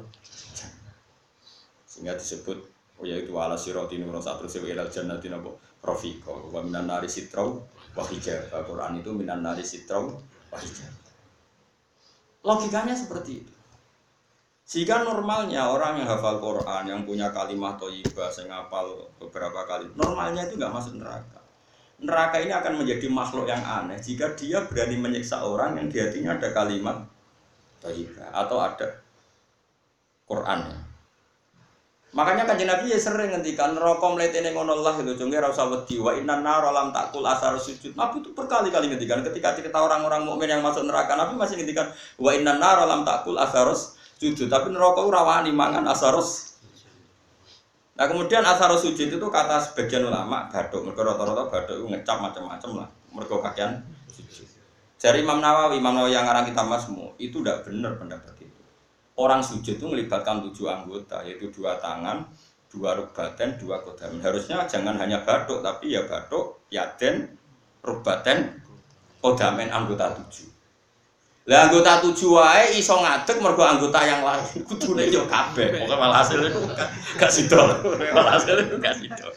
sehingga 1.84 2.16
disebut 2.16 2.56
oh 3.00 3.04
yaitu 3.04 3.32
ala 3.36 3.56
sirati 3.56 4.00
nur 4.00 4.16
satu 4.20 4.48
sewa 4.48 4.68
ilal 4.68 4.88
jannati 4.88 5.28
nabo 5.28 5.56
rafiqa 5.84 6.28
wa 6.28 6.60
minan 6.60 6.88
nari 6.88 7.08
sitrau 7.08 7.60
wa 7.96 8.04
Al-Quran 8.04 9.00
itu 9.00 9.10
minan 9.12 9.40
nari 9.40 9.64
sitrau 9.64 10.12
wa 10.52 10.58
logikanya 12.44 12.92
seperti 12.92 13.44
itu 13.44 13.55
sehingga 14.66 15.06
normalnya 15.06 15.70
orang 15.70 16.02
yang 16.02 16.10
hafal 16.10 16.42
Quran 16.42 16.90
yang 16.90 17.00
punya 17.06 17.30
kalimat 17.30 17.78
toyibah 17.78 18.26
saya 18.28 18.50
ngapal 18.50 19.06
beberapa 19.22 19.62
kali 19.62 19.86
normalnya 19.94 20.50
itu 20.50 20.58
nggak 20.58 20.74
masuk 20.74 20.98
neraka 20.98 21.38
neraka 22.02 22.36
ini 22.42 22.52
akan 22.52 22.82
menjadi 22.82 23.06
makhluk 23.08 23.46
yang 23.48 23.62
aneh 23.62 23.96
jika 24.02 24.34
dia 24.34 24.66
berani 24.66 24.98
menyiksa 25.00 25.40
orang 25.40 25.80
yang 25.80 25.86
di 25.88 26.02
hatinya 26.02 26.36
ada 26.36 26.50
kalimat 26.52 26.98
atau 28.34 28.58
ada 28.58 29.06
Quran. 30.26 30.60
Makanya 32.16 32.48
kan 32.48 32.56
Nabi 32.56 32.96
ya 32.96 32.98
sering 32.98 33.28
ngendikan 33.28 33.76
rokok 33.76 34.16
meletene 34.16 34.56
ngono 34.56 34.80
Allah 34.80 34.96
itu 35.04 35.20
jengke 35.20 35.36
ra 35.36 35.52
usah 35.52 35.68
wedi 35.68 36.00
wa 36.00 36.16
inna 36.16 36.40
nar 36.40 36.64
lam 36.72 36.88
takul 36.88 37.22
asar 37.22 37.52
sujud. 37.60 37.92
Nabi 37.92 38.24
itu 38.24 38.32
berkali-kali 38.32 38.88
ngendikan 38.88 39.20
ketika 39.20 39.52
cerita 39.52 39.76
orang-orang 39.84 40.24
mukmin 40.24 40.48
yang 40.48 40.64
masuk 40.64 40.88
neraka 40.88 41.12
Nabi 41.12 41.36
masih 41.36 41.60
ngendikan 41.60 41.92
wa 42.16 42.32
inna 42.32 42.56
nar 42.56 42.80
lam 42.88 43.04
takul 43.04 43.36
asar 43.36 43.68
sujud. 43.68 43.94
Tapi 44.16 44.66
neraka 44.72 45.00
ora 45.04 45.20
wani 45.22 45.52
mangan 45.52 45.84
asaros 45.92 46.56
Nah 47.96 48.04
kemudian 48.04 48.44
asar 48.44 48.68
sujud 48.76 49.08
itu 49.08 49.26
kata 49.32 49.56
sebagian 49.56 50.04
ulama 50.04 50.52
baduk, 50.52 50.84
mereka 50.84 51.00
rata-rata 51.00 51.48
baduk 51.48 51.88
ngecap 51.88 52.20
macam-macam 52.20 52.84
lah, 52.84 52.88
mereka 53.08 53.40
kakian 53.40 53.80
sujud. 54.12 54.44
Dari 55.00 55.24
Imam 55.24 55.40
Nawawi, 55.40 55.80
Imam 55.80 55.96
Nawawi 55.96 56.12
yang 56.12 56.28
ngarang 56.28 56.44
kita 56.44 56.60
masmu 56.60 57.16
itu 57.16 57.40
tidak 57.40 57.64
benar 57.64 57.96
pendapat 57.96 58.36
itu. 58.44 58.60
Orang 59.16 59.40
sujud 59.40 59.80
itu 59.80 59.86
melibatkan 59.88 60.44
tujuh 60.44 60.68
anggota, 60.68 61.24
yaitu 61.24 61.48
dua 61.48 61.80
tangan, 61.80 62.28
dua 62.68 63.00
rubaten, 63.00 63.56
dua 63.56 63.80
kodam. 63.80 64.20
Harusnya 64.20 64.68
jangan 64.68 65.00
hanya 65.00 65.24
batuk, 65.24 65.64
tapi 65.64 65.96
ya 65.96 66.04
batuk, 66.04 66.68
yaden, 66.68 67.32
rubaten, 67.80 68.60
kodamen 69.24 69.72
anggota 69.72 70.12
tujuh. 70.20 70.52
Lah 71.46 71.70
anggota 71.70 72.02
tujuh 72.02 72.34
wae 72.34 72.74
iso 72.74 72.98
ngadeg 72.98 73.38
mergo 73.38 73.62
anggota 73.62 74.02
yang 74.02 74.26
lain. 74.26 74.42
Kudune 74.68 75.06
yo 75.06 75.30
kabeh. 75.30 75.78
Pokoke 75.78 75.94
malah 75.94 76.26
hasil 76.26 76.42
itu 76.42 76.58
gak 77.14 77.30
sido. 77.30 77.62
Malah 78.10 78.34
hasil 78.34 78.66
itu 78.66 78.74
gak 78.82 78.98
sido. 78.98 79.30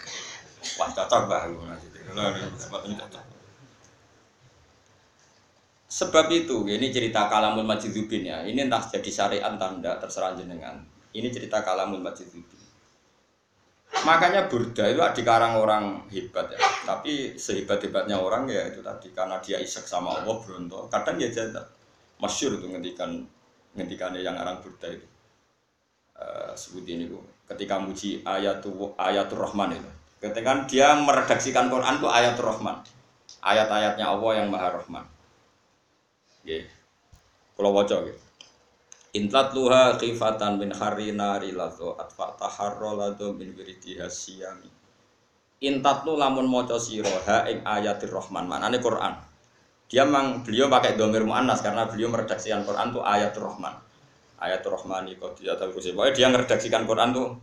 Wah 0.81 0.89
cocok 0.89 1.21
cocok. 1.29 3.23
Sebab 5.89 6.29
itu, 6.29 6.69
ini 6.69 6.93
cerita 6.93 7.25
Kalamul 7.25 7.65
Majidubin 7.65 8.21
ya. 8.21 8.45
Ini 8.45 8.69
entah 8.69 8.81
jadi 8.85 9.09
syariat 9.09 9.57
tanda 9.57 9.97
terserah 9.97 10.37
jenengan. 10.37 10.81
Ini 11.13 11.33
cerita 11.33 11.65
Kalamul 11.65 12.01
Majidubin. 12.01 12.61
Makanya 14.05 14.45
Burda 14.45 14.85
itu 14.85 15.01
dikarang 15.21 15.57
orang 15.57 16.05
hebat 16.13 16.45
ya. 16.53 16.61
Tapi 16.85 17.33
sehebat-hebatnya 17.37 18.21
orang 18.21 18.45
ya 18.45 18.69
itu 18.69 18.85
tadi 18.85 19.09
karena 19.13 19.41
dia 19.41 19.57
isek 19.57 19.85
sama 19.85 20.21
Allah 20.21 20.37
berontok. 20.37 20.93
Kadang 20.93 21.17
ya 21.17 21.29
jatah. 21.29 21.78
Masyur 22.19 22.59
itu 22.59 22.67
ngendikan 22.67 23.23
ngendikannya 23.73 24.21
yang 24.21 24.35
orang 24.35 24.59
Burda 24.59 24.91
itu. 24.91 25.07
Uh, 26.19 26.51
sebut 26.51 26.83
ini 26.83 27.07
bu. 27.07 27.23
Ketika 27.47 27.79
muji 27.79 28.19
ayatul 28.27 28.91
ayatul 28.99 29.39
Rahman 29.39 29.79
itu. 29.79 29.91
Ketika 30.19 30.67
dia 30.67 30.93
meredaksikan 30.99 31.71
Quran 31.71 31.95
itu 31.95 32.07
ayatul 32.11 32.51
Rahman. 32.51 32.83
Ayat-ayatnya 33.39 34.03
Allah 34.03 34.43
yang 34.43 34.51
Maha 34.51 34.75
Rahman 34.75 35.05
Nggih. 36.43 36.65
Kula 37.55 37.69
waca 37.71 37.95
nggih. 38.03 38.17
Intlat 39.09 39.57
luha 39.57 39.97
khifatan 39.97 40.61
min 40.61 40.69
harina 40.69 41.41
rilatu 41.41 41.97
atfa 41.97 42.37
taharro 42.37 42.93
lado 42.95 43.33
min 43.35 43.51
wiridi 43.57 43.99
hasyami. 43.99 44.69
Intat 45.59 46.07
lu 46.07 46.15
lamun 46.15 46.47
maca 46.47 46.79
sira 46.79 47.11
ha 47.27 47.43
ing 47.51 47.59
ayatir 47.67 48.13
rahman. 48.15 48.47
Maknane 48.47 48.79
Quran. 48.79 49.28
Dia 49.89 50.05
memang 50.05 50.45
beliau 50.45 50.69
pakai 50.69 50.93
domir 50.93 51.25
muannas 51.25 51.65
karena 51.65 51.89
beliau 51.89 52.13
meredaksikan 52.13 52.61
Quran 52.61 52.93
tuh 52.93 53.01
ayatul 53.01 53.49
rahman. 53.49 53.73
Ayatul 54.37 54.77
rahman 54.77 55.09
itu 55.09 55.25
dia 55.41 55.57
tahu 55.57 55.73
Pokoknya 55.73 56.13
dia 56.13 56.27
meredaksikan 56.29 56.85
Quran 56.85 57.09
tuh 57.09 57.33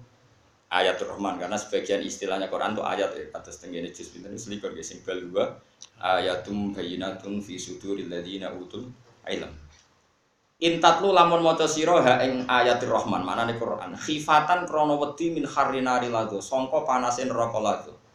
ayatul 0.70 1.10
rahman 1.10 1.42
karena 1.42 1.58
sebagian 1.58 2.06
istilahnya 2.06 2.46
Quran 2.46 2.78
tuh 2.78 2.86
ayat 2.86 3.10
ya 3.18 3.26
kata 3.34 3.50
setengah 3.50 3.90
juz 3.90 4.14
pinten 4.14 4.38
selikur 4.38 4.70
ge 4.78 4.86
sing 4.86 5.02
bal 5.02 5.18
dua 5.18 5.58
ayatum 5.98 6.70
bayinatun 6.70 7.42
fi 7.42 7.58
suduril 7.58 8.06
ladina 8.06 8.54
utul 8.54 8.94
ilm. 9.26 9.52
Intatlu 10.62 11.10
lamun 11.10 11.42
maca 11.42 11.66
sira 11.66 11.98
ha 11.98 12.22
ing 12.22 12.46
ayatir 12.46 12.86
rahman 12.86 13.26
manane 13.26 13.58
Quran. 13.58 13.90
Khifatan 13.98 14.70
krana 14.70 14.94
wedi 14.94 15.34
min 15.34 15.50
harrinari 15.50 16.06
lado 16.14 16.38
sangka 16.38 16.86
panase 16.86 17.26
neraka 17.26 17.58
lado 17.58 18.05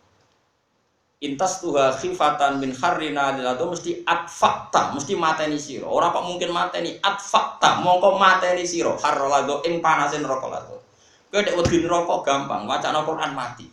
intas 1.22 1.62
tuha 1.62 1.94
khifatan 1.94 2.58
min 2.58 2.74
harrina 2.74 3.38
dilado 3.38 3.70
mesti 3.70 4.02
atfakta 4.02 4.98
mesti 4.98 5.14
mateni 5.14 5.62
siro 5.62 5.94
ora 5.94 6.10
kok 6.10 6.26
mungkin 6.26 6.50
mateni 6.50 6.98
atfakta 6.98 7.78
mongko 7.86 8.18
mateni 8.18 8.66
siro 8.66 8.98
harrolado 8.98 9.62
ing 9.70 9.78
panasin 9.86 10.26
rokok 10.26 10.50
lado 10.50 10.76
kowe 11.30 11.42
dek 11.46 11.54
wedi 11.54 11.86
rokok 11.86 12.26
gampang 12.26 12.66
wacana 12.66 13.06
Quran 13.06 13.38
mati 13.38 13.70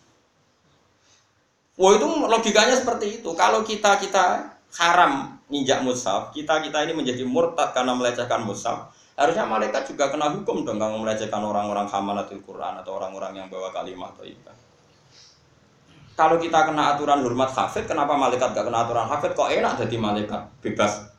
Wah 1.79 1.95
itu 1.95 2.07
logikanya 2.27 2.75
seperti 2.75 3.23
itu. 3.23 3.31
Kalau 3.39 3.63
kita 3.63 4.03
kita 4.03 4.51
haram 4.83 5.39
nginjak 5.47 5.87
mushaf, 5.87 6.35
kita 6.35 6.59
kita 6.59 6.83
ini 6.83 6.91
menjadi 6.91 7.23
murtad 7.23 7.71
karena 7.71 7.95
melecehkan 7.95 8.43
mushaf. 8.43 8.91
Harusnya 9.15 9.47
malaikat 9.47 9.87
juga 9.87 10.11
kena 10.11 10.27
hukum 10.27 10.67
dong 10.67 10.83
kalau 10.83 10.99
melecehkan 10.99 11.39
orang-orang 11.39 11.87
hamalatul 11.87 12.43
Quran 12.43 12.83
atau 12.83 12.99
orang-orang 12.99 13.39
yang 13.39 13.47
bawa 13.47 13.71
kalimat 13.71 14.11
atau 14.11 14.27
ibadah. 14.27 14.68
Kalau 16.19 16.35
kita 16.43 16.67
kena 16.67 16.99
aturan 16.99 17.23
hormat 17.23 17.55
hafid, 17.55 17.87
kenapa 17.87 18.19
malaikat 18.19 18.51
gak 18.51 18.67
kena 18.67 18.83
aturan 18.83 19.07
hafid? 19.07 19.39
Kok 19.39 19.55
enak 19.55 19.79
jadi 19.79 19.97
malaikat 20.03 20.51
bebas 20.59 21.15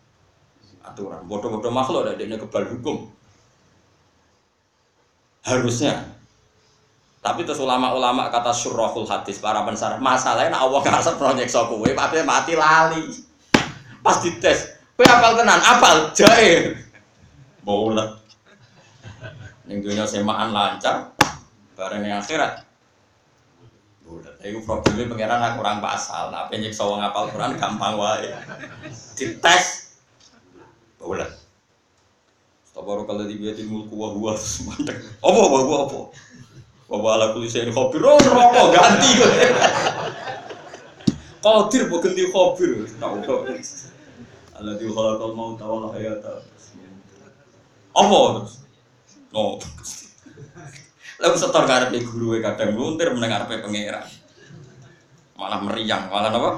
aturan? 0.84 1.24
Bodoh-bodoh 1.24 1.72
makhluk 1.72 2.04
ada 2.04 2.20
ini 2.20 2.36
kebal 2.36 2.68
hukum. 2.68 3.08
Harusnya. 5.48 6.04
Tapi 7.24 7.48
terus 7.48 7.64
ulama-ulama 7.64 8.28
kata 8.28 8.52
surahul 8.52 9.08
hadis 9.08 9.40
para 9.40 9.64
pensar 9.64 9.96
masalahnya 10.04 10.60
Allah 10.60 10.84
ngerasa 10.84 11.16
proyek 11.16 11.48
kowe, 11.48 11.88
tapi 11.96 12.20
mati 12.28 12.60
lali. 12.60 13.08
Pas 14.04 14.20
dites, 14.20 14.84
kowe 15.00 15.08
apal 15.08 15.40
tenan, 15.40 15.64
apal 15.64 16.12
jae. 16.12 16.76
Bola. 17.64 18.20
Ning 19.64 19.80
dunia 19.80 20.04
semaan 20.04 20.52
lancar, 20.52 21.16
bareng 21.80 22.04
yang 22.04 22.20
akhirat 22.20 22.69
Iku 24.40 24.64
problemnya 24.64 25.12
pangeran 25.12 25.42
aku 25.44 25.56
kurang 25.60 25.84
pasal, 25.84 26.32
tapi 26.32 26.64
nyeksa 26.64 26.88
wong 26.88 27.04
apal 27.04 27.28
Quran 27.28 27.60
gampang 27.60 28.00
wae. 28.00 28.32
Dites. 29.20 30.00
Boleh. 30.96 31.28
Tabaro 32.72 33.04
kalau 33.04 33.28
di 33.28 33.36
biaya 33.36 33.60
ilmu 33.60 33.92
kuah 33.92 34.16
gua 34.16 34.40
semandek. 34.40 34.96
Apa 35.20 35.40
apa 35.44 35.58
gua 35.68 35.78
apa? 35.84 36.00
Bapak 36.88 37.12
ala 37.20 37.28
kulis 37.36 37.54
ini 37.60 37.70
khobir, 37.76 38.00
oh 38.02 38.16
rokok 38.16 38.68
ganti 38.74 39.10
gue. 39.20 39.32
Qadir 41.44 41.82
bu 41.92 42.00
ganti 42.00 42.24
khobir, 42.32 42.88
tahu 42.96 43.16
kok. 43.20 43.42
Allah 44.56 44.74
di 44.80 44.88
khalaqal 44.88 45.32
mau 45.36 45.54
tawal 45.60 45.92
hayata. 45.92 46.48
Apa? 47.92 48.48
No. 49.36 49.60
Lalu 51.20 51.36
setor 51.36 51.64
ngarepe 51.68 52.00
guru 52.08 52.40
kadang 52.40 52.72
luntir 52.80 53.12
meneng 53.12 53.36
ngarepe 53.36 53.60
pangeran 53.60 54.08
malah 55.40 55.64
meriang 55.64 56.12
malah 56.12 56.36
apa? 56.36 56.52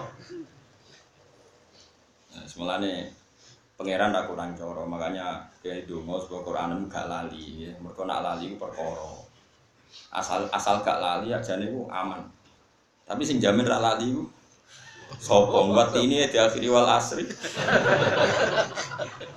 Nah, 2.34 2.44
semuanya 2.50 3.06
pangeran 3.78 4.10
aku 4.17 4.34
kurang 4.34 4.58
coro 4.58 4.84
makanya 4.89 5.46
kayak 5.62 5.86
mau 6.02 6.17
sebuah 6.17 6.41
Quran 6.41 6.89
gak 6.89 7.06
lali 7.06 7.70
ya. 7.70 7.72
mereka 7.78 8.10
nak 8.10 8.26
lali 8.26 8.58
perkara. 8.58 9.22
Asal 10.10 10.50
asal 10.50 10.82
gak 10.82 10.98
lali 10.98 11.30
aja 11.30 11.62
nih 11.62 11.70
aman. 11.94 12.26
Tapi 13.06 13.22
sing 13.22 13.38
jamin 13.38 13.70
rak 13.70 13.82
lali 13.86 14.17
ku 14.17 14.26
sopo 15.22 15.70
buat 15.70 15.94
ini 16.02 16.26
ya 16.26 16.28
diakhiri 16.34 16.72
wal 16.74 16.89
asri. 16.89 17.30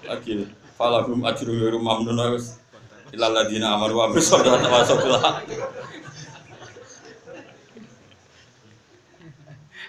Lagi 0.08 0.48
falahum 0.80 1.20
ajru 1.20 1.52
ghairu 1.52 1.76
mamnun 1.82 2.32
wis. 2.32 2.56
Ilal 3.12 3.44
amanu 3.44 3.94
wa 4.00 4.08
solihati 4.16 4.66
wa 4.72 4.80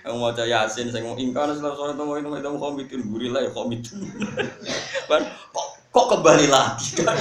yang 0.05 0.21
mau 0.21 0.29
caya 0.29 0.69
yasin 0.69 0.93
saya 0.93 1.01
mau 1.01 1.17
ingkar 1.17 1.49
setelah 1.49 1.73
sore 1.73 1.97
itu 1.97 2.03
mau 2.05 2.13
itu 2.37 2.49
mau 2.53 2.61
komitin 2.61 3.01
gurila 3.09 3.41
ya 3.41 3.49
komitin 3.49 4.05
kan 5.09 5.25
kok 5.53 5.67
kok 5.89 6.05
kembali 6.13 6.45
lagi 6.45 7.01
kan 7.01 7.17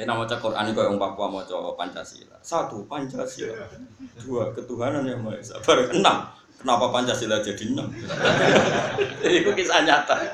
Tapi 0.00 0.08
nama 0.08 0.24
cak 0.24 0.40
Quran 0.40 0.72
itu 0.72 0.80
yang 0.80 0.96
Papua 0.96 1.28
mau 1.28 1.44
coba 1.44 1.76
Pancasila. 1.76 2.32
Satu 2.40 2.88
Pancasila, 2.88 3.68
dua 4.24 4.48
ketuhanan 4.56 5.04
yang 5.04 5.20
maha 5.20 5.36
esa. 5.36 5.60
Baru 5.60 5.92
enam. 5.92 6.24
Kenapa 6.56 6.88
Pancasila 6.88 7.44
jadi 7.44 7.68
enam? 7.68 7.84
itu 9.28 9.52
kisah 9.52 9.84
nyata. 9.84 10.24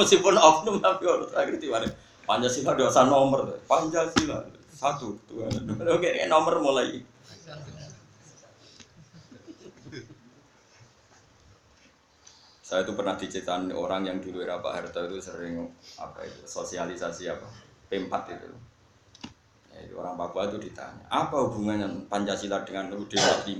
Meskipun 0.00 0.40
oknum 0.40 0.80
tapi 0.80 1.12
orang 1.12 1.28
terakhir 1.28 1.60
tiba 1.60 1.84
Pancasila 2.24 2.72
dosa 2.72 3.04
nomor. 3.04 3.60
Pancasila 3.68 4.48
satu 4.78 5.18
Tuhan. 5.26 5.74
Oke, 5.90 6.22
nomor 6.30 6.62
mulai. 6.62 7.02
Saya 12.62 12.84
itu 12.84 12.92
pernah 12.92 13.16
diceritain 13.16 13.72
orang 13.72 14.04
yang 14.04 14.20
dulu 14.20 14.44
era 14.44 14.60
Pak 14.60 14.72
Harto 14.76 15.00
itu 15.08 15.18
sering 15.24 15.56
apa 15.96 16.20
itu 16.22 16.44
sosialisasi 16.44 17.32
apa 17.32 17.48
P4 17.88 18.12
itu. 18.36 18.48
Ya, 19.72 19.88
orang 19.96 20.20
Papua 20.20 20.52
itu 20.52 20.60
ditanya, 20.60 21.00
apa 21.08 21.48
hubungannya 21.48 21.88
Pancasila 22.12 22.66
dengan 22.68 22.92
UUD 22.92 23.08
45? 23.14 23.56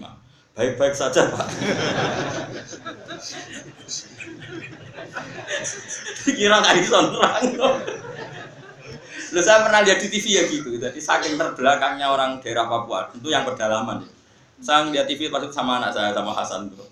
Baik-baik 0.52 0.92
saja 0.92 1.30
Pak. 1.32 1.46
Kira 6.28 6.58
kayak 6.60 6.90
terang. 6.90 7.44
Lalu 9.28 9.42
saya 9.44 9.58
pernah 9.64 9.80
lihat 9.84 9.98
di 10.00 10.08
TV 10.08 10.26
ya 10.40 10.42
gitu. 10.48 10.80
Jadi 10.80 10.98
saking 11.00 11.36
terbelakangnya 11.36 12.08
orang 12.08 12.40
daerah 12.40 12.64
Papua, 12.64 13.12
itu 13.12 13.28
yang 13.28 13.44
pedalaman. 13.44 14.04
Saya 14.58 14.88
lihat 14.88 15.04
TV 15.04 15.28
pas 15.28 15.44
sama 15.52 15.78
anak 15.78 15.92
saya 15.92 16.16
sama 16.16 16.32
Hasan 16.32 16.72
tuh. 16.72 16.88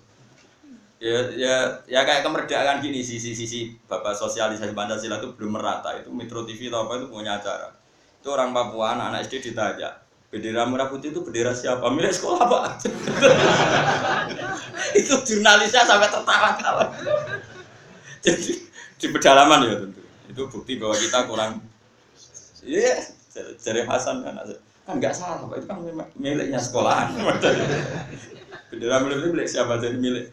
Ya, 0.97 1.29
ya, 1.37 1.55
ya 1.85 2.01
kayak 2.01 2.25
kemerdekaan 2.25 2.81
gini 2.81 3.05
sisi 3.05 3.37
sisi 3.37 3.69
bapak 3.85 4.17
sosialisasi 4.17 4.73
Pancasila 4.73 5.21
itu 5.21 5.33
belum 5.33 5.57
merata. 5.57 5.93
Itu 5.97 6.09
Metro 6.09 6.41
TV 6.45 6.69
atau 6.69 6.89
apa 6.89 7.01
itu 7.01 7.05
punya 7.09 7.37
acara. 7.37 7.69
Itu 8.17 8.33
orang 8.33 8.53
Papua 8.53 8.97
anak, 8.97 9.13
-anak 9.13 9.19
SD 9.29 9.53
ditanya, 9.53 9.93
bendera 10.27 10.67
merah 10.67 10.89
putih 10.91 11.13
itu 11.13 11.21
bendera 11.23 11.53
siapa? 11.53 11.85
Milik 11.93 12.11
sekolah 12.11 12.43
pak. 12.49 12.63
itu 14.99 15.13
jurnalisnya 15.23 15.85
sampai 15.87 16.09
tertawa-tawa. 16.09 16.85
Jadi 18.25 18.51
di 18.97 19.07
pedalaman 19.13 19.59
ya 19.69 19.75
tentu. 19.79 20.01
Itu 20.27 20.41
bukti 20.51 20.75
bahwa 20.75 20.95
kita 20.97 21.29
kurang 21.29 21.63
Iya, 22.67 22.99
cari 23.63 23.81
Hasan 23.87 24.27
kan 24.27 24.35
kan 24.87 24.95
nggak 24.99 25.15
salah, 25.15 25.43
Pak. 25.47 25.55
Itu 25.59 25.67
kan 25.67 25.79
miliknya 26.15 26.59
sekolahan. 26.59 27.15
Bendera 28.71 29.03
milik 29.03 29.35
milik 29.35 29.47
siapa 29.47 29.79
jadi 29.79 29.95
milik? 29.99 30.31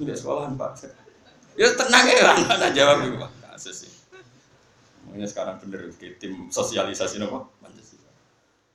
Milik 0.00 0.16
sekolahan, 0.16 0.56
Pak. 0.60 0.88
Ya 1.56 1.72
tenang 1.76 2.04
ya, 2.08 2.32
anak 2.36 2.72
jawab 2.76 3.04
itu, 3.04 3.16
Pak. 3.16 3.30
Kasus 3.52 3.76
sih. 3.84 3.92
Makanya 5.08 5.28
sekarang 5.28 5.56
bener 5.64 5.90
tim 6.20 6.52
sosialisasi 6.52 7.18
nopo 7.20 7.52
Pancasila. 7.64 8.12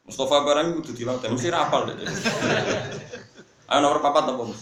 Mustafa 0.05 0.37
barang 0.45 0.67
itu 0.81 0.91
dilatih, 0.93 1.29
mesti 1.33 1.49
rapal 1.53 1.89
deh. 1.89 1.95
Ayo 3.71 3.81
nomor 3.81 3.97
papat 3.97 4.29
apa 4.29 4.43
mas? 4.45 4.61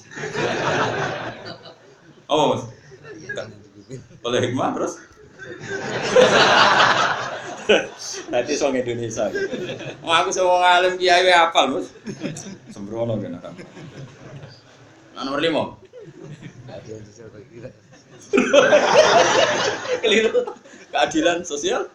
Apa 2.30 2.44
mas? 2.56 2.64
Boleh 4.24 4.40
hikmah 4.48 4.72
terus? 4.80 4.96
Nanti 8.30 8.54
soal 8.60 8.76
Indonesia. 8.76 9.32
Mau 10.04 10.12
aku 10.12 10.30
semua 10.36 10.60
ngalim 10.60 11.00
kiai 11.00 11.32
apa 11.32 11.70
lu? 11.70 11.80
Sembrono 12.70 13.16
kan 13.20 13.40
orang. 13.40 13.56
Nah, 15.14 15.22
nomor 15.24 15.40
lima. 15.40 15.64
Keliru. 20.04 20.32
Keadilan 20.92 21.42
sosial. 21.48 21.90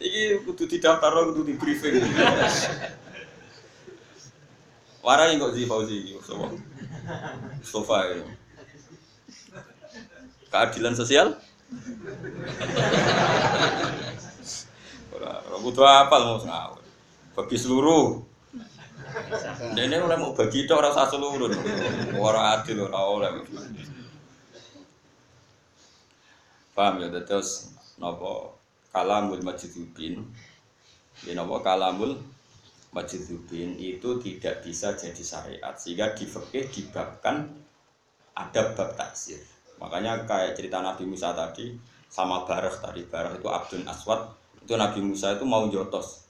Iki 0.00 0.44
kudu 0.48 0.64
didaftar 0.64 1.12
kudu 1.32 1.44
di 1.44 1.54
briefing. 1.60 2.00
Warai 5.00 5.40
kok 5.40 5.56
sih 5.56 5.64
Fauzi 5.64 5.96
iki 6.04 6.12
Mustafa. 6.20 6.46
Mustafa 7.60 7.96
ya. 8.04 8.24
Keadilan 10.52 10.94
sosial? 10.96 11.40
Ora 15.14 15.56
butuh 15.60 15.86
apa 15.86 16.16
mau 16.22 16.38
ngawur. 16.38 16.82
Bagi 17.36 17.56
seluruh. 17.58 18.22
Dene 19.74 19.96
oleh 19.98 20.18
mau 20.18 20.34
bagi 20.34 20.66
tok 20.66 20.78
ora 20.82 20.90
seluruh. 20.94 21.50
Ora 22.18 22.58
adil 22.58 22.78
ora 22.82 23.00
oleh. 23.06 23.30
Paham 26.74 27.02
ya 27.02 27.10
terus 27.26 27.74
napa 28.00 28.56
kalamul 28.90 29.44
majidubin 29.44 30.24
ya 31.28 31.36
napa 31.36 31.60
kalamul 31.60 32.16
majidubin 32.90 33.76
itu 33.76 34.18
tidak 34.18 34.64
bisa 34.64 34.96
jadi 34.96 35.22
syariat 35.22 35.74
sehingga 35.76 36.16
di 36.16 36.26
dibabkan 36.72 37.52
ada 38.34 38.72
bab 38.72 38.96
taksir 38.96 39.38
Makanya 39.80 40.28
kayak 40.28 40.54
cerita 40.54 40.84
Nabi 40.84 41.08
Musa 41.08 41.32
tadi 41.32 41.72
sama 42.06 42.44
Barah 42.44 42.72
tadi 42.72 43.02
Barah 43.08 43.32
itu 43.32 43.48
Abdul 43.48 43.82
Aswad 43.88 44.20
itu 44.60 44.76
Nabi 44.76 45.00
Musa 45.00 45.34
itu 45.34 45.48
mau 45.48 45.64
jotos 45.72 46.28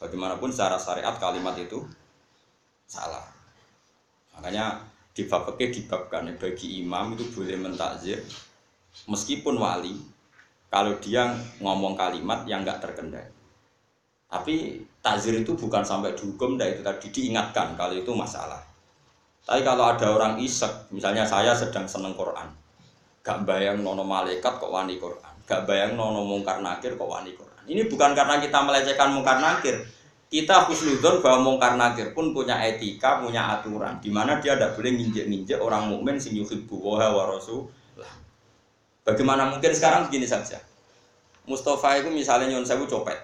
Bagaimanapun 0.00 0.48
secara 0.48 0.80
syariat 0.80 1.12
kalimat 1.20 1.52
itu 1.60 1.84
salah. 2.88 3.20
Makanya 4.32 4.80
di 5.12 5.28
bab 5.28 5.52
dibabkan 5.60 6.24
bagi 6.40 6.80
imam 6.80 7.12
itu 7.12 7.28
boleh 7.36 7.60
mentakzir 7.60 8.24
meskipun 9.04 9.60
wali 9.60 10.00
kalau 10.72 10.96
dia 11.04 11.36
ngomong 11.60 11.98
kalimat 12.00 12.48
yang 12.48 12.64
nggak 12.64 12.80
terkendali. 12.80 13.28
Tapi 14.30 14.78
takzir 15.02 15.34
itu 15.34 15.58
bukan 15.58 15.82
sampai 15.82 16.14
dihukum, 16.14 16.54
dan 16.54 16.78
itu 16.78 16.86
tadi 16.86 17.10
diingatkan 17.10 17.74
kalau 17.74 17.98
itu 17.98 18.14
masalah. 18.14 18.62
Tapi 19.42 19.66
kalau 19.66 19.90
ada 19.90 20.06
orang 20.14 20.38
isek, 20.38 20.70
misalnya 20.94 21.26
saya 21.26 21.50
sedang 21.50 21.90
seneng 21.90 22.14
Quran, 22.14 22.46
gak 23.20 23.44
bayang 23.44 23.84
nono 23.84 24.00
malaikat 24.00 24.56
kok 24.56 24.72
wani 24.72 24.96
Quran, 24.96 25.34
gak 25.44 25.68
bayang 25.68 25.96
nono 25.96 26.24
mungkar 26.24 26.64
nakir 26.64 26.96
kok 26.96 27.08
wani 27.08 27.36
Quran. 27.36 27.64
Ini 27.68 27.86
bukan 27.86 28.16
karena 28.16 28.40
kita 28.40 28.58
melecehkan 28.64 29.12
mungkar 29.12 29.38
nakir, 29.38 29.76
kita 30.30 30.66
husnudon 30.70 31.20
bahwa 31.20 31.52
mungkar 31.52 31.74
nakir 31.74 32.14
pun 32.16 32.30
punya 32.30 32.56
etika, 32.62 33.18
punya 33.18 33.58
aturan, 33.58 33.98
di 33.98 34.08
mana 34.14 34.38
dia 34.38 34.54
tidak 34.56 34.78
boleh 34.78 34.94
nginjek-nginjek 34.96 35.58
orang 35.58 35.90
mukmin 35.90 36.16
sing 36.16 36.38
yuhibbu 36.38 36.78
wa 36.80 36.98
rasulullah. 37.26 38.14
Bagaimana 39.02 39.50
mungkin 39.50 39.74
sekarang 39.74 40.06
begini 40.06 40.24
saja. 40.24 40.62
Mustafa 41.50 41.98
itu 41.98 42.14
misalnya 42.14 42.54
nyon 42.54 42.62
sewu 42.62 42.86
copet. 42.86 43.18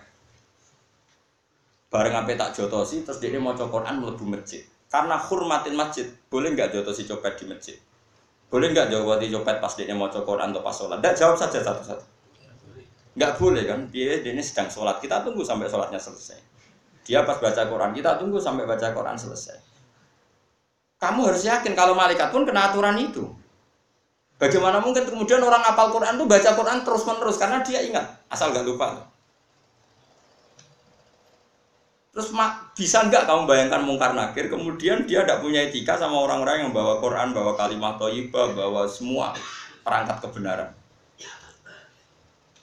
Bareng 1.87 2.11
sampai 2.11 2.35
tak 2.35 2.51
jotosi, 2.59 3.07
terus 3.07 3.23
dia 3.23 3.39
mau 3.39 3.55
Quran 3.55 4.03
melebu 4.03 4.27
masjid. 4.27 4.67
Karena 4.91 5.15
hormatin 5.15 5.79
masjid, 5.79 6.11
boleh 6.27 6.51
nggak 6.59 6.75
jotosi 6.75 7.07
copet 7.07 7.39
di 7.39 7.47
masjid? 7.47 7.79
Boleh 8.47 8.71
nggak 8.71 8.95
jawati 8.95 9.27
copet 9.33 9.57
pas 9.59 9.73
dia 9.75 9.91
mau 9.95 10.07
Quran 10.07 10.55
atau 10.55 10.63
pas 10.63 10.75
sholat? 10.75 11.03
Tidak 11.03 11.15
jawab 11.19 11.37
saja 11.37 11.59
satu-satu. 11.63 12.05
Nggak 13.17 13.33
boleh 13.41 13.65
kan? 13.67 13.81
Dia, 13.91 14.23
ini 14.23 14.39
sedang 14.45 14.71
sholat. 14.71 15.03
Kita 15.03 15.27
tunggu 15.27 15.43
sampai 15.43 15.67
sholatnya 15.67 15.99
selesai. 15.99 16.39
Dia 17.07 17.23
pas 17.23 17.39
baca 17.39 17.63
Quran, 17.67 17.91
kita 17.95 18.19
tunggu 18.19 18.39
sampai 18.39 18.67
baca 18.67 18.91
Quran 18.91 19.15
selesai. 19.19 19.59
Kamu 20.97 21.29
harus 21.29 21.43
yakin 21.47 21.77
kalau 21.77 21.95
malaikat 21.95 22.35
pun 22.35 22.43
kena 22.43 22.73
aturan 22.73 22.97
itu. 22.99 23.29
Bagaimana 24.37 24.85
mungkin 24.85 25.09
kemudian 25.09 25.41
orang 25.41 25.65
apal 25.65 25.89
Quran 25.89 26.21
itu 26.21 26.25
baca 26.29 26.51
Quran 26.53 26.79
terus 26.85 27.03
menerus 27.09 27.41
karena 27.41 27.65
dia 27.65 27.81
ingat 27.81 28.05
asal 28.29 28.53
gak 28.53 28.69
lupa. 28.69 29.16
Terus 32.17 32.33
bisa 32.73 33.05
nggak 33.05 33.29
kamu 33.29 33.45
bayangkan 33.45 33.85
mungkar 33.85 34.17
nakir 34.17 34.49
kemudian 34.49 35.05
dia 35.05 35.21
tidak 35.21 35.45
punya 35.45 35.69
etika 35.69 36.01
sama 36.01 36.17
orang-orang 36.25 36.65
yang 36.65 36.73
bawa 36.73 36.97
Quran, 36.97 37.37
bawa 37.37 37.53
kalimat 37.53 38.01
toibah, 38.01 38.57
bawa 38.57 38.89
semua 38.89 39.37
perangkat 39.85 40.25
kebenaran. 40.25 40.73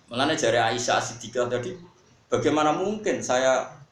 Mengenai 0.09 0.33
jari 0.33 0.57
Aisyah 0.57 0.97
Siddiqah 0.97 1.45
tadi, 1.53 1.77
bagaimana 2.33 2.73
mungkin 2.73 3.21
saya 3.21 3.83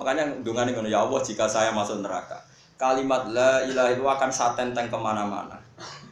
Makanya 0.00 0.40
dengan 0.40 0.64
ini 0.64 0.88
ya 0.88 1.04
Allah 1.04 1.20
jika 1.20 1.44
saya 1.44 1.76
masuk 1.76 2.00
neraka, 2.00 2.40
kalimat 2.80 3.28
la 3.28 3.60
ilaha 3.68 3.92
itu 3.92 4.00
akan 4.00 4.30
saya 4.32 4.56
ke 4.56 4.96
mana-mana. 4.96 5.60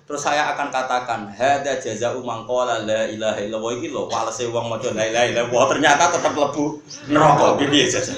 Terus 0.05 0.21
saya 0.21 0.53
akan 0.53 0.69
katakan, 0.69 1.25
hada 1.33 1.81
jaza 1.81 2.13
umang 2.13 2.45
kola 2.45 2.85
la 2.85 3.09
ilaha 3.09 3.41
illallah 3.41 3.73
iki 3.81 3.89
lho, 3.89 4.05
walese 4.09 4.45
wong 4.53 4.69
maca 4.73 4.93
la 4.93 5.09
ilaha 5.09 5.27
illallah 5.33 5.65
ternyata 5.73 6.05
tetap 6.13 6.37
lebu 6.37 6.85
neraka 7.09 7.57
piye 7.57 7.89
jasa. 7.89 8.13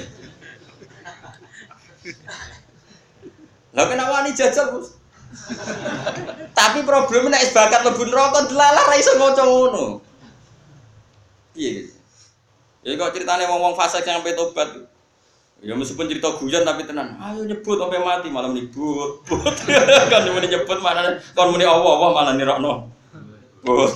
Lah 3.71 3.85
kenapa 3.87 4.27
ini 4.27 4.35
jajal, 4.35 4.75
Bos? 4.75 5.01
Tapi 6.51 6.83
problemnya 6.83 7.39
nek 7.39 7.55
bakat 7.55 7.81
lebu 7.87 8.03
neraka 8.11 8.51
delalah 8.51 8.83
ra 8.83 8.95
iso 8.99 9.15
maca 9.15 9.43
ngono. 9.47 10.03
Piye? 11.55 11.87
Ya 12.83 12.97
kok 12.99 13.15
ceritane 13.15 13.47
wong-wong 13.47 13.77
fasik 13.79 14.03
yang 14.03 14.19
sampai 14.19 14.35
tobat. 14.35 14.69
Ya 15.61 15.77
meskipun 15.77 16.09
cerita 16.09 16.35
guyon 16.35 16.65
tapi 16.67 16.83
tenan. 16.83 17.15
Ayo 17.21 17.47
nyebut 17.47 17.77
sampai 17.79 18.01
mati 18.03 18.27
malam 18.27 18.57
nyebut. 18.57 19.23
kan 20.11 20.25
muni 20.27 20.51
nyebut 20.51 20.79
mana 20.83 21.15
kon 21.31 21.53
muni 21.55 21.63
Allah 21.63 21.91
Allah 21.95 22.09
malah 22.11 22.33
nirokno. 22.35 22.91
But. 23.63 23.93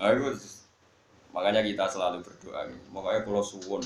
Aku 0.00 0.32
makanya 1.34 1.60
kita 1.60 1.84
selalu 1.92 2.24
berdoa. 2.24 2.72
Makanya 2.94 3.20
kalau 3.26 3.42
suwon 3.44 3.84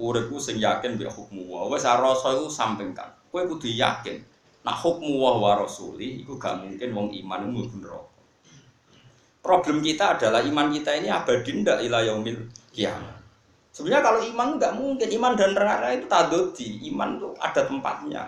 uripku 0.00 0.42
sing 0.42 0.58
yakin 0.58 0.98
bi 0.98 1.06
hukmu 1.06 1.46
wa. 1.46 1.70
Wis 1.70 1.86
rasa 1.86 2.34
iku 2.34 2.50
sampingkan. 2.50 3.13
Kowe 3.34 3.42
kudu 3.50 3.66
yakin. 3.66 4.22
Nah 4.62 4.78
hukmu 4.78 5.18
wa 5.18 5.42
wa 5.42 5.66
rasuli 5.66 6.22
iku 6.22 6.38
gak 6.38 6.62
mungkin 6.62 6.94
wong 6.94 7.10
iman 7.18 7.50
mlebu 7.50 7.82
neraka. 7.82 8.14
Problem 9.42 9.82
kita 9.82 10.14
adalah 10.14 10.38
iman 10.46 10.70
kita 10.70 10.94
ini 10.94 11.10
abadi 11.10 11.50
ndak 11.58 11.82
ila 11.82 11.98
yaumil 12.06 12.46
kiamat. 12.70 13.18
Sebenarnya 13.74 14.06
kalau 14.06 14.20
iman 14.22 14.48
nggak 14.54 14.72
mungkin, 14.78 15.08
iman 15.18 15.34
dan 15.34 15.50
neraka 15.50 15.98
itu 15.98 16.06
tadoti, 16.06 16.68
iman 16.94 17.18
itu 17.18 17.28
ada 17.42 17.60
tempatnya. 17.66 18.22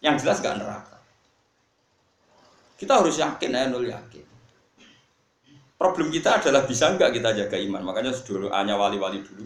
Yang 0.00 0.24
jelas 0.24 0.40
nggak 0.40 0.56
neraka. 0.64 0.96
Kita 2.80 2.92
harus 3.04 3.20
yakin, 3.20 3.52
ya 3.52 3.68
nul 3.68 3.84
yakin. 3.84 4.24
Problem 5.76 6.08
kita 6.08 6.40
adalah 6.40 6.64
bisa 6.64 6.88
nggak 6.88 7.12
kita 7.20 7.36
jaga 7.36 7.56
iman. 7.68 7.84
Makanya 7.84 8.16
dulu 8.24 8.48
hanya 8.48 8.80
wali-wali 8.80 9.20
dulu. 9.20 9.44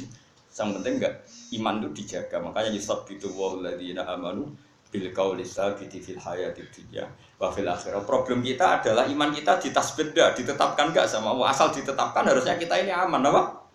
Yang 0.55 0.69
penting 0.79 0.95
nggak 1.03 1.15
iman 1.59 1.75
itu 1.83 1.89
dijaga. 1.93 2.39
Makanya 2.39 2.71
yusab 2.71 3.05
itu 3.11 3.27
wahuladina 3.35 4.07
amanu 4.07 4.55
bil 4.97 5.13
qauli 5.13 5.45
sabiti 5.45 6.01
fil 6.01 6.17
hayati 6.17 6.65
dunya 6.73 7.05
wa 7.37 7.53
fil 7.53 7.69
akhirah. 7.69 8.01
Problem 8.09 8.41
kita 8.41 8.81
adalah 8.81 9.05
iman 9.05 9.29
kita 9.29 9.61
ditasbeda, 9.61 10.33
ditetapkan 10.33 10.97
nggak 10.97 11.05
sama 11.05 11.37
Allah. 11.37 11.53
Asal 11.53 11.69
ditetapkan 11.69 12.25
harusnya 12.25 12.57
kita 12.57 12.81
ini 12.81 12.91
aman, 12.91 13.21
apa? 13.29 13.67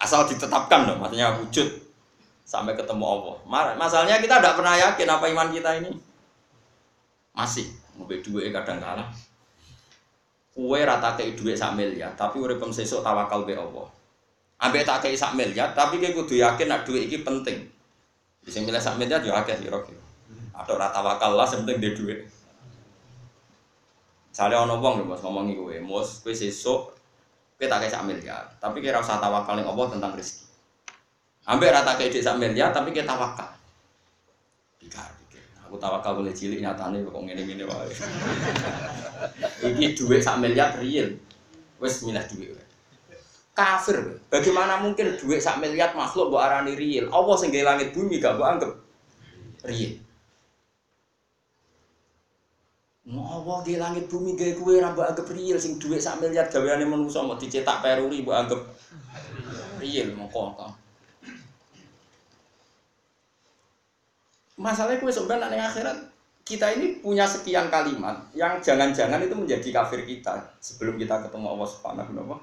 asal 0.00 0.24
ditetapkan 0.24 0.88
dong 0.88 0.98
maksudnya 0.98 1.36
wujud 1.36 1.68
sampai 2.48 2.72
ketemu 2.72 3.04
Allah 3.04 3.36
masalahnya 3.76 4.16
kita 4.18 4.40
tidak 4.40 4.56
pernah 4.56 4.74
yakin 4.74 5.08
apa 5.12 5.24
iman 5.28 5.48
kita 5.52 5.70
ini 5.84 5.92
masih 7.36 7.68
mobil 8.00 8.24
duit 8.24 8.48
kadang 8.50 8.80
kalah 8.80 9.06
kue 10.50 10.80
rata 10.82 11.14
ke 11.14 11.36
duit 11.36 11.54
sak 11.54 11.76
miliar 11.76 12.10
tapi 12.16 12.40
udah 12.40 12.56
sesuk 12.72 13.04
tawakal 13.04 13.44
be 13.44 13.52
Allah 13.52 13.86
ambek 14.64 14.88
tak 14.88 15.04
kei 15.04 15.14
sak 15.14 15.36
miliar 15.36 15.76
tapi 15.76 16.00
kayak 16.00 16.16
kudu 16.16 16.40
yakin 16.40 16.66
nak 16.72 16.82
duit 16.88 17.06
ini 17.06 17.20
penting 17.20 17.68
bisa 18.40 18.64
milih 18.64 18.80
sak 18.80 18.96
miliar 18.96 19.20
juga 19.20 19.44
akeh 19.44 19.60
kira 19.60 19.78
atau 20.60 20.76
rata 20.76 21.00
wakal 21.00 21.34
lah 21.34 21.48
penting 21.48 21.80
dia 21.80 21.96
duit 21.96 22.20
Misalnya 24.30 24.62
ono 24.62 24.78
wong 24.78 25.02
lho 25.02 25.04
Mas 25.10 25.20
ngomongi 25.26 25.58
kowe, 25.58 25.74
mus 25.82 26.22
kowe 26.22 26.30
sesuk 26.30 26.94
kita 27.60 27.76
kayak 27.76 27.92
sak 27.92 28.08
miliar, 28.08 28.40
tapi 28.56 28.80
kira 28.80 29.02
usah 29.04 29.20
tawakal 29.20 29.52
nih 29.52 29.68
Allah 29.68 29.86
tentang 29.92 30.16
rezeki. 30.16 30.48
Hampir 31.44 31.68
rata 31.68 31.92
kayak 31.98 32.16
sak 32.16 32.40
miliar, 32.40 32.72
tapi 32.72 32.88
kita 32.88 33.04
tawakal. 33.04 33.52
Pikir, 34.80 35.12
pikir. 35.26 35.44
Aku 35.68 35.76
tawakal 35.76 36.16
boleh 36.16 36.32
cilik 36.32 36.64
nyatane 36.64 37.04
kok 37.04 37.20
ngene-ngene 37.20 37.68
wae. 37.68 37.92
Iki 39.76 39.92
duit 39.92 40.24
sak 40.24 40.40
miliar 40.40 40.72
real. 40.80 41.20
Wes 41.76 42.00
milah 42.08 42.24
duit. 42.32 42.56
Kafir. 43.52 44.24
Bagaimana 44.32 44.80
mungkin 44.80 45.20
duit 45.20 45.44
sak 45.44 45.60
miliar 45.60 45.92
makhluk 45.92 46.32
mbok 46.32 46.40
arani 46.40 46.80
real? 46.80 47.12
Allah 47.12 47.36
sing 47.36 47.52
langit 47.52 47.92
bumi 47.92 48.16
gak 48.16 48.40
mbok 48.40 48.48
anggap 48.48 48.72
real. 49.68 50.00
Mau 53.10 53.58
di 53.66 53.74
langit 53.74 54.06
bumi 54.06 54.38
gaya 54.38 54.54
kue 54.54 54.78
rambut 54.78 55.02
anggap 55.02 55.26
real 55.34 55.58
sing 55.58 55.82
duit 55.82 55.98
sak 55.98 56.22
miliar 56.22 56.46
gaweane 56.46 56.86
manusa 56.86 57.26
mau 57.26 57.34
dicetak 57.34 57.82
peruri 57.82 58.22
mbok 58.22 58.38
anggap 58.38 58.60
real 59.82 60.14
mongko 60.14 60.54
to. 60.54 60.68
Masalahnya 64.62 65.02
kue 65.02 65.10
sebenarnya 65.10 65.50
ning 65.50 65.62
akhirat 65.66 65.98
kita 66.46 66.66
ini 66.78 67.02
punya 67.02 67.26
sekian 67.26 67.66
kalimat 67.66 68.14
yang 68.30 68.62
jangan-jangan 68.62 69.18
itu 69.26 69.34
menjadi 69.34 69.82
kafir 69.82 70.06
kita 70.06 70.38
sebelum 70.62 70.94
kita 70.94 71.26
ketemu 71.26 71.46
Allah 71.58 71.66
Subhanahu 71.66 72.14
wa 72.14 72.38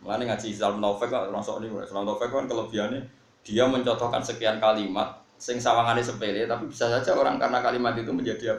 taala. 0.00 0.24
ngaji 0.24 0.46
Islam 0.56 0.80
Taufik 0.80 1.12
kan 1.12 1.28
masuk 1.28 1.60
ini 1.60 1.68
Islam 1.68 2.08
Taufik 2.08 2.32
kan 2.32 2.48
kelebihannya 2.48 3.00
dia 3.44 3.64
mencontohkan 3.68 4.24
sekian 4.24 4.56
kalimat 4.56 5.20
sing 5.36 5.60
sawangannya 5.60 6.00
sepele 6.00 6.48
tapi 6.48 6.64
bisa 6.70 6.88
saja 6.88 7.12
orang 7.12 7.36
karena 7.36 7.58
kalimat 7.60 7.92
itu 7.98 8.14
menjadi 8.14 8.56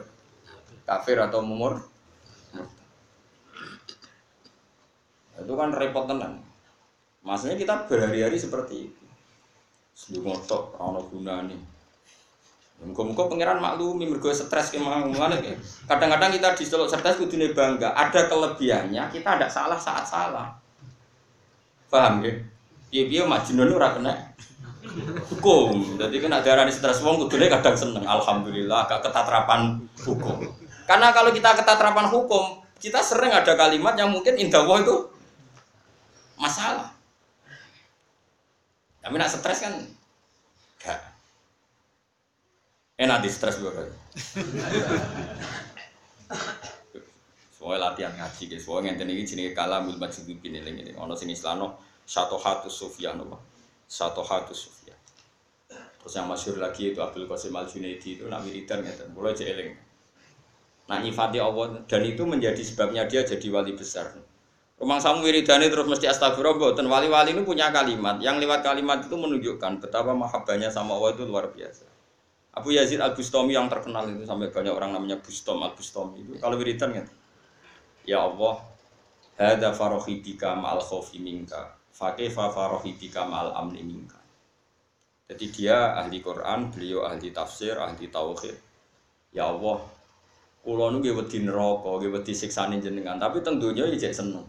kafir 0.84 1.16
atau 1.20 1.40
mumur 1.40 1.80
itu 5.34 5.52
kan 5.56 5.74
repot 5.74 6.06
tenan 6.06 6.40
maksudnya 7.26 7.58
kita 7.58 7.88
berhari-hari 7.90 8.38
seperti 8.38 8.88
itu 8.92 9.04
sebelum 9.96 10.32
ngotok 10.32 10.76
ono 10.78 11.00
guna 11.08 11.44
nih 11.48 11.60
Muka-muka 12.82 13.30
pangeran 13.30 13.62
maklumi 13.62 14.04
mergo 14.10 14.28
stres 14.34 14.74
ke 14.74 14.82
mana 14.82 15.38
ya. 15.40 15.54
Kadang-kadang 15.86 16.34
kita 16.34 16.58
di 16.58 16.64
solo 16.66 16.84
stres 16.90 17.16
kudune 17.16 17.54
bangga. 17.54 17.94
Ada 17.94 18.26
kelebihannya, 18.26 19.08
kita 19.14 19.40
ada 19.40 19.46
salah 19.48 19.78
saat 19.78 20.04
salah. 20.04 20.52
Paham 21.88 22.26
ya? 22.26 22.34
Piye-piye 22.90 23.24
majnun 23.24 23.72
ora 23.72 23.94
kena 23.94 24.12
hukum. 25.32 25.96
Jadi 25.96 26.16
kan 26.18 26.32
ada 26.34 26.48
arani 26.50 26.74
stres 26.74 27.00
wong 27.00 27.24
kudune 27.24 27.46
kadang 27.46 27.78
seneng. 27.78 28.04
Alhamdulillah 28.04 28.84
agak 28.90 29.06
ketatrapan 29.06 29.80
hukum. 30.02 30.44
Karena 30.84 31.12
kalau 31.16 31.32
kita 31.32 31.56
ketatapan 31.56 32.08
hukum, 32.12 32.60
kita 32.76 33.00
sering 33.00 33.32
ada 33.32 33.56
kalimat 33.56 33.96
yang 33.96 34.12
mungkin 34.12 34.36
indah 34.36 34.64
itu 34.80 34.96
masalah. 36.36 36.92
Tapi 39.00 39.14
nak 39.20 39.28
stres 39.28 39.60
kan 39.60 39.74
Gak. 40.84 41.00
Enak 43.00 43.24
di 43.24 43.28
stres 43.32 43.56
gue 43.56 43.72
Soalnya 47.56 47.88
latihan 47.88 48.12
ngaji 48.12 48.44
guys, 48.52 48.68
soalnya 48.68 48.92
ngenten 48.92 49.08
ini 49.08 49.24
jenis 49.24 49.56
kalamul 49.56 49.96
majid 49.96 50.28
ini 50.28 50.60
ini. 50.60 50.92
Ono 51.00 51.16
sing 51.16 51.32
islano 51.32 51.80
satu 52.04 52.36
hatu 52.36 52.68
sufyan 52.68 53.16
apa? 53.16 53.40
Satu 53.88 54.20
hatu 54.20 54.52
sufyan. 54.52 55.00
Terus 55.72 56.12
yang 56.12 56.28
masyur 56.28 56.60
lagi 56.60 56.92
itu 56.92 57.00
Abdul 57.00 57.24
Qasim 57.24 57.56
Al 57.56 57.64
Junaidi 57.64 58.20
itu 58.20 58.28
nak 58.28 58.44
wiridan 58.44 58.84
ngeten. 58.84 59.16
Mulai 59.16 59.32
jeeling. 59.32 59.72
Nah 60.84 61.00
nyifati 61.00 61.40
Allah 61.40 61.80
dan 61.88 62.02
itu 62.04 62.22
menjadi 62.28 62.60
sebabnya 62.60 63.08
dia 63.08 63.24
jadi 63.24 63.46
wali 63.48 63.72
besar. 63.72 64.12
Rumah 64.74 64.98
samu 64.98 65.24
wiridani 65.24 65.70
terus 65.70 65.86
mesti 65.86 66.10
astagfirullah. 66.10 66.74
Dan 66.74 66.90
wali-wali 66.90 67.32
ini 67.32 67.46
punya 67.46 67.70
kalimat. 67.70 68.18
Yang 68.18 68.44
lewat 68.44 68.60
kalimat 68.66 68.98
itu 69.06 69.14
menunjukkan 69.14 69.80
betapa 69.80 70.12
mahabbahnya 70.12 70.68
sama 70.68 70.98
Allah 70.98 71.14
itu 71.14 71.24
luar 71.24 71.48
biasa. 71.54 71.86
Abu 72.54 72.74
Yazid 72.74 73.02
Al 73.02 73.14
Bustami 73.18 73.54
yang 73.54 73.66
terkenal 73.66 74.06
itu 74.06 74.22
sampai 74.22 74.50
banyak 74.50 74.70
orang 74.70 74.94
namanya 74.94 75.18
Bustom 75.18 75.62
Al 75.62 75.74
Bustami 75.74 76.22
itu 76.22 76.38
kalau 76.38 76.54
wiridan. 76.58 76.94
Ya 78.04 78.20
Allah, 78.20 78.60
hada 79.40 79.72
farohi 79.72 80.20
bika 80.20 80.52
ma'al 80.52 80.84
khofi 80.84 81.18
minka, 81.18 81.74
fakefa 81.90 82.52
farohi 82.52 82.92
amni 83.56 83.80
minka. 83.80 84.20
Jadi 85.24 85.48
dia 85.48 85.96
ahli 85.96 86.20
Quran, 86.20 86.68
beliau 86.68 87.08
ahli 87.08 87.32
tafsir, 87.32 87.80
ahli 87.80 88.12
tauhid. 88.12 88.54
Ya 89.32 89.48
Allah, 89.48 89.80
kulo 90.64 90.88
nu 90.88 91.04
nggih 91.04 91.12
wedi 91.12 91.44
neraka, 91.44 92.00
nggih 92.00 92.10
wedi 92.10 92.32
siksane 92.32 92.80
jenengan, 92.80 93.20
tapi 93.20 93.44
teng 93.44 93.60
donya 93.60 93.84
ya 93.84 94.08
jek 94.08 94.16
seneng. 94.16 94.42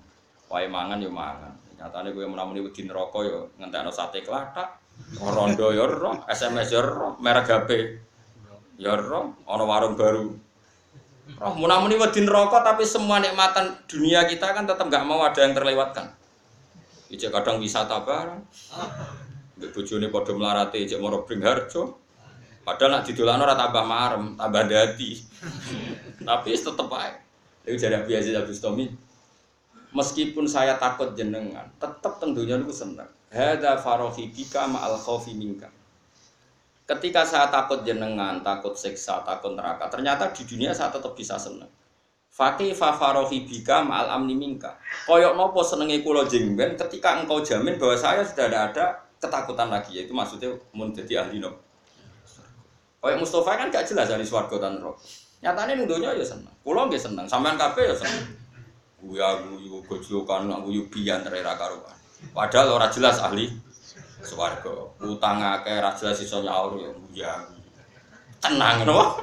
Wae 0.48 0.72
mangan 0.72 1.04
ya 1.04 1.12
mangan. 1.12 1.52
Nyatane 1.76 2.16
kowe 2.16 2.24
menamuni 2.24 2.64
wedi 2.64 2.88
neraka 2.88 3.20
ya 3.22 3.44
ngentekno 3.60 3.92
sate 3.92 4.24
klathak, 4.24 4.80
rondo 5.20 5.76
ya 5.76 5.84
ora, 5.84 6.24
SMS 6.32 6.72
ya 6.72 6.80
ora, 6.80 7.12
merek 7.20 7.52
HP 7.52 7.70
ya 8.80 8.96
ora, 8.96 9.28
ana 9.44 9.64
warung 9.68 10.00
baru 10.00 10.46
Roh 11.36 11.58
munamuni 11.58 11.98
wedi 11.98 12.22
neraka 12.22 12.62
tapi 12.62 12.86
semua 12.86 13.18
nikmatan 13.18 13.74
dunia 13.90 14.30
kita 14.30 14.54
kan 14.54 14.70
tetap 14.70 14.86
nggak 14.86 15.04
mau 15.10 15.26
ada 15.26 15.42
yang 15.42 15.58
terlewatkan. 15.58 16.06
Ijek 17.10 17.34
kadang 17.34 17.58
wisata 17.58 18.06
bareng. 18.06 18.46
Mbek 19.58 19.70
bojone 19.74 20.08
padha 20.14 20.32
melarate 20.38 20.78
ijek 20.86 21.02
moro 21.02 21.26
Bringharjo. 21.26 21.98
Padahal 22.62 22.98
nak 22.98 23.04
didolakno 23.06 23.46
ora 23.46 23.58
tambah 23.58 23.86
marem, 23.86 24.26
tambah 24.38 24.64
dadi. 24.70 25.12
Tapi 26.26 26.58
tetep 26.58 26.90
ae. 26.92 27.14
Iku 27.66 27.78
jare 27.78 28.02
biasa 28.04 28.42
Abu 28.42 28.54
Stomi. 28.54 28.86
Meskipun 29.96 30.44
saya 30.44 30.76
takut 30.76 31.16
jenengan, 31.16 31.72
tetap 31.80 32.20
tentunya 32.20 32.60
niku 32.60 32.76
seneng. 32.76 33.08
Hada 33.32 33.80
farohi 33.80 34.28
bika 34.28 34.68
ma'al 34.68 35.00
khaufi 35.00 35.32
minka. 35.32 35.72
Ketika 36.86 37.24
saya 37.24 37.48
takut 37.48 37.88
jenengan, 37.88 38.44
takut 38.44 38.76
siksa, 38.76 39.24
takut 39.24 39.56
neraka, 39.56 39.88
ternyata 39.88 40.30
di 40.36 40.44
dunia 40.44 40.76
saya 40.76 40.92
tetap 40.92 41.16
bisa 41.16 41.40
senang. 41.40 41.72
Fakih 42.36 42.76
fafarohi 42.76 43.48
bika 43.48 43.88
ma'al 43.88 44.12
amni 44.20 44.36
minka. 44.36 44.76
Koyok 45.08 45.40
nopo 45.40 45.64
senengi 45.64 46.04
kulo 46.04 46.28
jengben 46.28 46.76
ketika 46.76 47.24
engkau 47.24 47.40
jamin 47.40 47.80
bahwa 47.80 47.96
saya 47.96 48.28
sudah 48.28 48.52
ada, 48.52 48.60
ada 48.68 48.86
ketakutan 49.24 49.72
lagi. 49.72 49.96
Yaitu 49.96 50.12
maksudnya 50.12 50.52
mau 50.76 50.92
jadi 50.92 51.24
ahli 51.24 51.40
no. 51.40 51.56
Koyok 53.00 53.24
Mustafa 53.24 53.56
kan 53.56 53.72
gak 53.72 53.88
jelas 53.88 54.12
dari 54.12 54.28
suarga 54.28 54.68
dan 54.68 54.84
Nyatanya 55.44 55.74
nuduhnya 55.80 56.16
ya 56.16 56.26
senang. 56.26 56.56
Kulo 56.64 56.88
gak 56.88 57.02
senang. 57.02 57.26
Sampean 57.28 57.60
kafe 57.60 57.88
ya 57.90 57.96
senang. 57.96 58.28
Guya 59.04 59.38
guyu 59.44 59.84
gojlokan, 59.86 60.50
guyu 60.66 60.88
bian 60.90 61.22
rera 61.28 61.54
karuan. 61.60 61.94
Padahal 62.34 62.80
orang 62.80 62.90
jelas 62.90 63.22
ahli 63.22 63.52
swarga. 64.26 64.74
Utang 65.04 65.44
akeh 65.44 65.78
ra 65.78 65.94
jelas 65.94 66.18
iso 66.24 66.42
nyaur 66.42 66.80
ya 66.80 66.90
ya. 67.14 67.34
Tenang 68.42 68.88
no. 68.88 69.20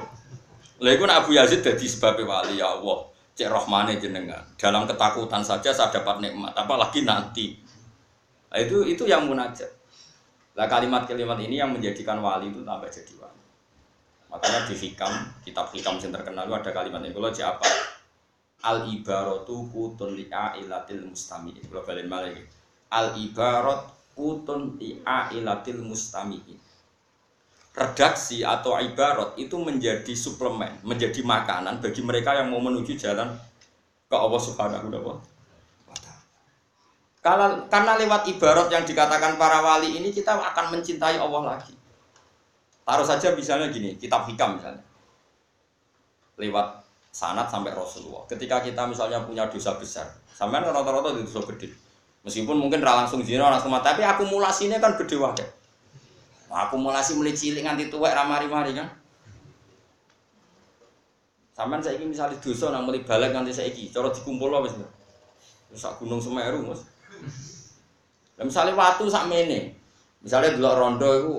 Lha 0.83 0.89
iku 0.95 1.03
Abu 1.07 1.35
Yazid 1.35 1.63
dadi 1.63 1.87
sebab 1.87 2.19
wali 2.23 2.59
ya 2.59 2.71
Allah. 2.71 3.11
Cek 3.33 3.49
rohmane 3.49 3.97
jenengan. 3.97 4.45
Dalam 4.55 4.85
ketakutan 4.85 5.41
saja 5.41 5.73
saya 5.73 5.89
dapat 5.89 6.21
nikmat, 6.21 6.53
apalagi 6.53 7.01
nanti. 7.01 7.57
Nah, 8.53 8.61
itu 8.61 8.85
itu 8.85 9.09
yang 9.09 9.25
munajat. 9.25 9.65
Lah 10.53 10.69
kalimat-kalimat 10.69 11.41
ini 11.41 11.57
yang 11.57 11.73
menjadikan 11.73 12.21
wali 12.21 12.53
itu 12.53 12.61
tambah 12.61 12.85
jadi 12.85 13.13
wali. 13.17 13.42
Makanya 14.33 14.65
di 14.65 14.73
hikam, 14.73 15.13
kitab 15.45 15.69
hikam 15.69 16.01
yang 16.01 16.09
terkenal 16.09 16.49
itu 16.49 16.57
ada 16.57 16.71
kalimat 16.73 17.05
ini. 17.05 17.13
Kalau 17.13 17.29
apa? 17.29 17.69
Al 18.65 18.89
ibaratu 18.89 19.69
kutun 19.69 20.17
li'a 20.17 20.57
ilatil 20.57 21.05
mustami. 21.05 21.53
Kalau 21.61 21.85
balik 21.85 22.09
malah 22.09 22.33
Al 22.89 23.13
ibarat 23.13 23.93
utun 24.17 24.81
ilatil 24.81 25.81
mustamiin. 25.85 26.57
Redaksi 27.73 28.45
atau 28.45 28.77
ibarat 28.77 29.37
itu 29.37 29.57
menjadi 29.57 30.13
suplemen, 30.13 30.81
menjadi 30.85 31.21
makanan 31.25 31.81
bagi 31.81 32.01
mereka 32.05 32.37
yang 32.37 32.49
mau 32.53 32.61
menuju 32.61 32.93
jalan 32.97 33.33
ke 34.09 34.13
Allah 34.17 34.41
Subhanahu 34.41 34.93
wa 34.93 35.17
taala. 37.21 37.61
Karena 37.69 37.93
lewat 37.97 38.29
ibarat 38.29 38.69
yang 38.69 38.85
dikatakan 38.85 39.41
para 39.41 39.61
wali 39.61 39.97
ini 39.97 40.13
kita 40.13 40.37
akan 40.37 40.77
mencintai 40.77 41.17
Allah 41.17 41.57
lagi. 41.57 41.82
Taruh 42.83 43.07
saja 43.07 43.31
misalnya 43.31 43.71
gini, 43.71 43.95
kitab 43.95 44.27
hikam 44.27 44.59
misalnya. 44.59 44.83
Lewat 46.35 46.83
sanat 47.13 47.47
sampai 47.47 47.71
Rasulullah. 47.71 48.27
Ketika 48.27 48.59
kita 48.59 48.83
misalnya 48.83 49.23
punya 49.23 49.47
dosa 49.47 49.79
besar, 49.79 50.07
sampai 50.33 50.59
rata-rata 50.59 51.15
itu 51.15 51.23
dosa 51.29 51.45
gede 51.53 51.71
Meskipun 52.23 52.55
mungkin 52.55 52.79
ra 52.79 53.03
langsung 53.03 53.19
zina 53.19 53.51
langsung 53.51 53.67
mati, 53.67 53.91
tapi 53.91 53.99
akumulasinya 53.99 54.79
kan 54.79 54.95
gede 54.95 55.19
wae. 55.19 55.43
Akumulasi 56.47 57.19
mulai 57.19 57.35
cilik 57.35 57.67
nganti 57.67 57.91
tuwek 57.91 58.15
ra 58.15 58.23
mari-mari 58.23 58.71
kan. 58.71 58.87
Sampeyan 61.51 61.83
saiki 61.83 62.07
misalnya 62.07 62.39
dosa 62.39 62.71
nang 62.71 62.87
mulai 62.87 63.03
balik 63.03 63.35
nganti 63.35 63.51
saiki, 63.51 63.91
cara 63.91 64.07
dikumpul 64.07 64.55
wis. 64.63 64.73
Sak 65.75 65.99
gunung 65.99 66.21
Semeru, 66.21 66.63
Mas. 66.63 66.85
Lah 68.37 68.45
misalnya 68.45 68.77
watu 68.77 69.09
sak 69.09 69.27
mene. 69.27 69.73
Misalnya 70.23 70.55
rondo 70.73 71.09
iku 71.11 71.35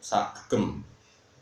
sak 0.00 0.34
gegem. 0.34 0.82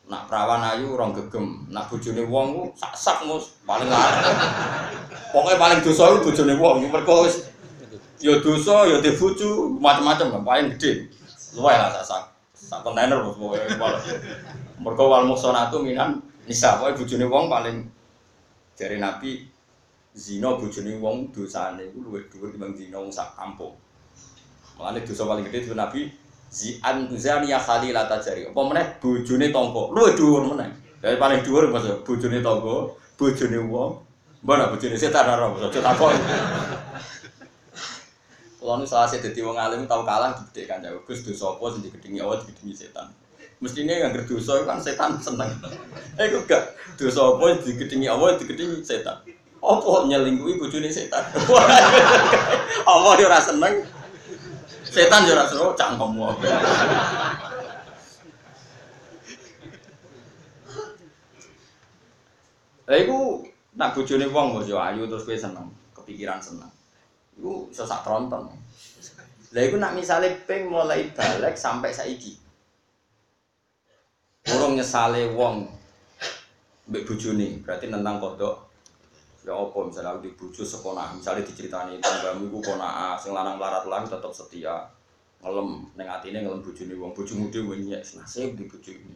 Nak 0.06 0.30
perawan 0.30 0.62
ayu 0.62 0.94
rong 0.94 1.10
gegem, 1.12 1.66
nak 1.66 1.90
bojone 1.90 2.22
wong 2.30 2.46
ku 2.54 2.62
sak 2.78 2.94
sak 2.94 3.18
mus 3.26 3.58
paling 3.66 3.90
larang. 3.90 4.22
Pokoknya 5.34 5.58
paling 5.58 5.80
dosa 5.82 6.14
iku 6.14 6.30
bojone 6.30 6.54
wong, 6.54 6.86
mergo 6.86 7.26
wis 7.26 7.50
ya 8.22 8.38
dosa, 8.38 8.86
ya 8.86 9.02
macam-macam 9.82 10.46
paling 10.46 10.66
gede. 10.78 11.10
Luwih 11.58 11.74
lah 11.74 11.90
sak 11.90 12.32
sak 12.54 12.80
kontainer 12.86 13.22
bos 13.22 13.34
pokoke 13.34 13.66
Mergo 14.78 15.04
wal 15.10 15.26
muhsanatu 15.26 15.82
minan 15.82 16.22
nisa, 16.46 16.78
pokoke 16.78 17.02
bojone 17.02 17.26
wong 17.26 17.44
paling 17.50 17.76
jari 18.78 19.02
Nabi 19.02 19.50
zina 20.14 20.54
bojone 20.54 21.02
wong 21.02 21.34
dosane 21.34 21.90
iku 21.90 21.98
luwih 22.06 22.24
dhuwur 22.30 22.54
timbang 22.54 22.78
zina 22.78 23.02
sak 23.10 23.34
kampung. 23.34 23.74
Mulane 24.78 25.02
dosa 25.02 25.26
paling 25.26 25.44
gede 25.50 25.66
itu 25.66 25.74
Nabi 25.74 26.14
zi 26.50 26.78
an 26.82 27.08
zani 27.16 27.50
ya 27.50 27.58
khalila 27.58 28.06
tajari. 28.08 28.46
Apa 28.48 28.60
meneh 28.64 28.86
bojone 29.02 29.52
tangga, 29.52 29.82
luwih 29.92 30.12
dhuwur 30.16 30.42
meneh. 30.54 30.70
Dari 31.02 31.16
paling 31.20 31.40
dhuwur 31.44 31.68
Mas 31.70 31.84
bojone 32.06 32.38
tangga, 32.42 32.76
bojone 33.18 33.58
wong, 33.68 33.92
mbak 34.44 34.70
bojone 34.74 34.96
setan 34.96 35.26
ora, 35.26 35.46
aja 35.50 35.80
takon. 35.80 36.14
Kalau 38.66 38.82
nu 38.82 38.86
salah 38.88 39.06
jadi 39.06 39.46
wong 39.46 39.54
alim 39.54 39.86
tahu 39.86 40.02
kalah 40.02 40.34
gede 40.34 40.66
kan 40.66 40.82
jauh. 40.82 40.98
Gus 41.06 41.22
dosa 41.22 41.54
apa 41.54 41.70
sing 41.70 41.86
digedingi 41.86 42.18
Allah 42.18 42.42
digedingi 42.42 42.74
setan. 42.74 43.06
Mestinya 43.62 43.94
yang 43.94 44.10
berdosa 44.10 44.66
kan 44.66 44.82
setan 44.82 45.22
seneng. 45.22 45.46
Eh 46.18 46.26
kok 46.34 46.50
gak 46.50 46.74
dosa 46.98 47.30
apa 47.30 47.62
digedingi 47.62 48.10
Allah 48.10 48.34
digedingi 48.34 48.82
setan. 48.82 49.22
Apa 49.62 50.10
nyelingkuhi 50.10 50.58
bojone 50.58 50.90
setan. 50.90 51.22
Yo 53.22 53.26
ora 53.30 53.38
seneng. 53.38 53.86
Setan 54.96 55.28
yo 55.28 55.36
ora 55.36 55.44
seneng 55.44 55.76
cangkemmu. 55.76 56.24
Lah 62.88 62.96
iku 62.96 63.44
nak 63.76 63.92
bojone 63.92 64.24
wong 64.32 64.64
yo 64.64 64.80
ayu 64.80 65.04
terus 65.04 65.28
kowe 65.28 65.36
seneng, 65.36 65.68
kepikiran 65.92 66.40
seneng. 66.40 66.72
Iku 67.36 67.68
iso 67.68 67.84
sak 67.84 68.08
tronton. 68.08 68.48
Lah 69.52 69.62
iku 69.68 69.76
nak 69.76 69.92
misale 69.92 70.32
ping 70.48 70.72
mulai 70.72 71.12
balik 71.12 71.60
sampai 71.60 71.92
saiki. 71.92 72.32
Urung 74.48 74.80
nyesale 74.80 75.28
wong 75.28 75.68
mbek 76.88 77.04
bojone, 77.04 77.60
berarti 77.60 77.92
nentang 77.92 78.16
kodok. 78.16 78.65
Ya 79.46 79.54
apa 79.54 79.78
misalnya 79.78 80.18
aku 80.18 80.26
di 80.26 80.34
bojo 80.34 80.66
sekolah, 80.66 81.14
misalnya 81.14 81.46
diceritani 81.46 82.02
tanggamu 82.02 82.50
iku 82.50 82.58
kona 82.74 83.14
sing 83.14 83.30
lanang 83.30 83.62
larat 83.62 83.86
lang 83.86 84.02
tetep 84.02 84.34
setia. 84.34 84.90
Ngelem 85.38 85.86
ning 85.94 86.06
atine 86.10 86.42
ngelem 86.42 86.66
bojone 86.66 86.94
wong, 86.98 87.14
bojomu 87.14 87.46
dhewe 87.54 87.78
nyek 87.78 88.02
nasib 88.18 88.58
di 88.58 88.66
bojo 88.66 88.90
ini. 88.90 89.14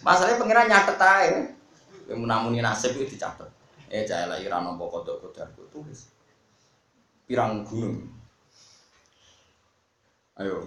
Masalahnya 0.00 0.40
pengiran 0.40 0.66
nyatet 0.72 0.96
ae. 0.96 1.30
Yang 2.08 2.18
menamuni 2.24 2.64
nasib 2.64 2.96
itu 2.96 3.12
dicatat. 3.12 3.52
Eh 3.92 4.08
jaya 4.08 4.32
lagi 4.32 4.48
rano 4.48 4.80
pokok 4.80 5.04
kodok 5.04 5.36
kodok 5.36 5.68
tulis 5.68 6.08
pirang 7.32 7.64
gunung. 7.64 8.12
Ayo, 10.36 10.64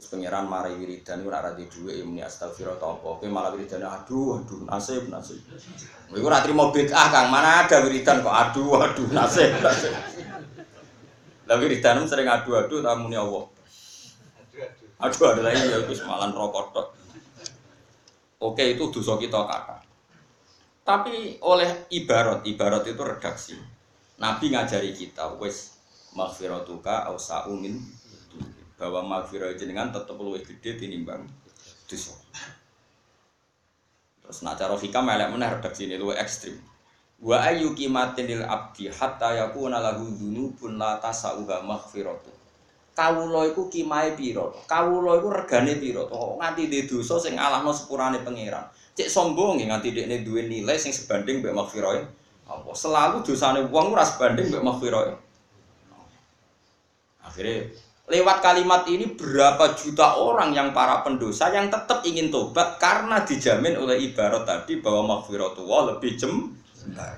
Terus 0.00 0.16
pangeran 0.16 0.48
marai 0.48 0.80
wiridan 0.80 1.20
ora 1.28 1.52
dhuwit 1.52 1.76
ya 1.92 2.00
muni 2.08 2.24
astagfirullah 2.24 2.80
ta 2.80 2.88
apa. 2.88 3.20
Malah 3.28 3.52
wiridan 3.52 3.84
aduh 3.84 4.40
aduh 4.40 4.64
nasib 4.64 5.12
nasib. 5.12 5.44
Kowe 6.08 6.24
ora 6.24 6.40
trimo 6.40 6.72
bid'ah 6.72 7.12
Kang, 7.12 7.28
mana 7.28 7.68
ada 7.68 7.84
wiridan 7.84 8.24
kok 8.24 8.32
aduh 8.32 8.80
aduh 8.80 9.12
nasib 9.12 9.52
nasib. 9.60 9.92
Lah 11.44 11.56
wiridan 11.60 12.00
sering 12.08 12.32
aduh-aduh 12.32 12.80
ta 12.80 12.96
muni 12.96 13.20
Allah. 13.20 13.44
Aduh 15.04 15.24
ada 15.36 15.52
lagi 15.52 15.68
ya 15.68 15.84
wis 15.84 16.00
malan 16.08 16.32
rokok 16.32 16.72
tok. 16.72 16.88
Oke 18.40 18.72
itu 18.72 18.88
dosa 18.88 19.20
kita 19.20 19.36
kakak. 19.36 19.84
Tapi 20.80 21.36
oleh 21.44 21.92
ibarat, 21.92 22.40
ibarat 22.48 22.88
itu 22.88 23.04
redaksi. 23.04 23.52
Nabi 24.16 24.56
ngajari 24.56 24.96
kita, 24.96 25.36
wes 25.36 25.76
maghfiratuka 26.16 27.12
ausa'u 27.12 27.52
min 27.52 27.76
bahwa 28.80 29.04
maghfirah 29.04 29.52
jenengan 29.60 29.92
tetap 29.92 30.16
luwih 30.16 30.40
gede 30.40 30.80
tinimbang 30.80 31.28
dosa. 31.84 32.16
Terus 34.24 34.40
nak 34.40 34.56
cara 34.56 34.72
hikam 34.72 35.04
elek 35.04 35.28
meneh 35.28 35.48
redaksi 35.52 35.84
ini 35.84 36.00
luwih 36.00 36.16
ekstrim. 36.16 36.56
Wa 37.20 37.44
ayu 37.44 37.76
kimatin 37.76 38.40
abdi 38.40 38.88
hatta 38.88 39.36
yakuna 39.36 39.84
lahu 39.84 40.08
dzunubun 40.08 40.80
la 40.80 40.96
tasauha 40.96 41.60
maghfiratu. 41.60 42.32
Kawula 42.96 43.52
iku 43.52 43.68
kimahe 43.68 44.16
pira? 44.16 44.48
Kawula 44.64 45.20
iku 45.20 45.28
regane 45.28 45.76
pira? 45.76 46.08
Kok 46.08 46.40
nganti 46.40 46.72
dhe 46.72 46.88
dosa 46.88 47.20
sing 47.20 47.36
alahno 47.36 47.76
sepurane 47.76 48.24
pangeran. 48.24 48.64
Cek 48.96 49.12
sombong 49.12 49.60
nganti 49.60 49.92
dekne 49.92 50.24
duwe 50.24 50.48
nilai 50.48 50.80
sing 50.80 50.90
sebanding 50.96 51.44
mbek 51.44 51.52
maghfirah. 51.52 52.00
Apa 52.48 52.72
selalu 52.72 53.20
dosane 53.20 53.60
wong 53.68 53.92
ora 53.92 54.08
sebanding 54.08 54.48
mbek 54.48 54.64
maghfirah. 54.64 55.12
Akhirnya 57.20 57.68
Lewat 58.10 58.42
kalimat 58.42 58.82
ini 58.90 59.14
berapa 59.14 59.70
juta 59.78 60.18
orang 60.18 60.50
yang 60.50 60.74
para 60.74 60.98
pendosa 61.06 61.46
yang 61.54 61.70
tetap 61.70 62.02
ingin 62.02 62.26
tobat 62.26 62.74
karena 62.82 63.22
dijamin 63.22 63.78
oleh 63.78 64.02
ibarat 64.02 64.42
tadi 64.42 64.82
bahwa 64.82 65.14
maghfiratullah 65.14 65.94
lebih 65.94 66.18
jem. 66.18 66.50
Nah, 66.90 67.14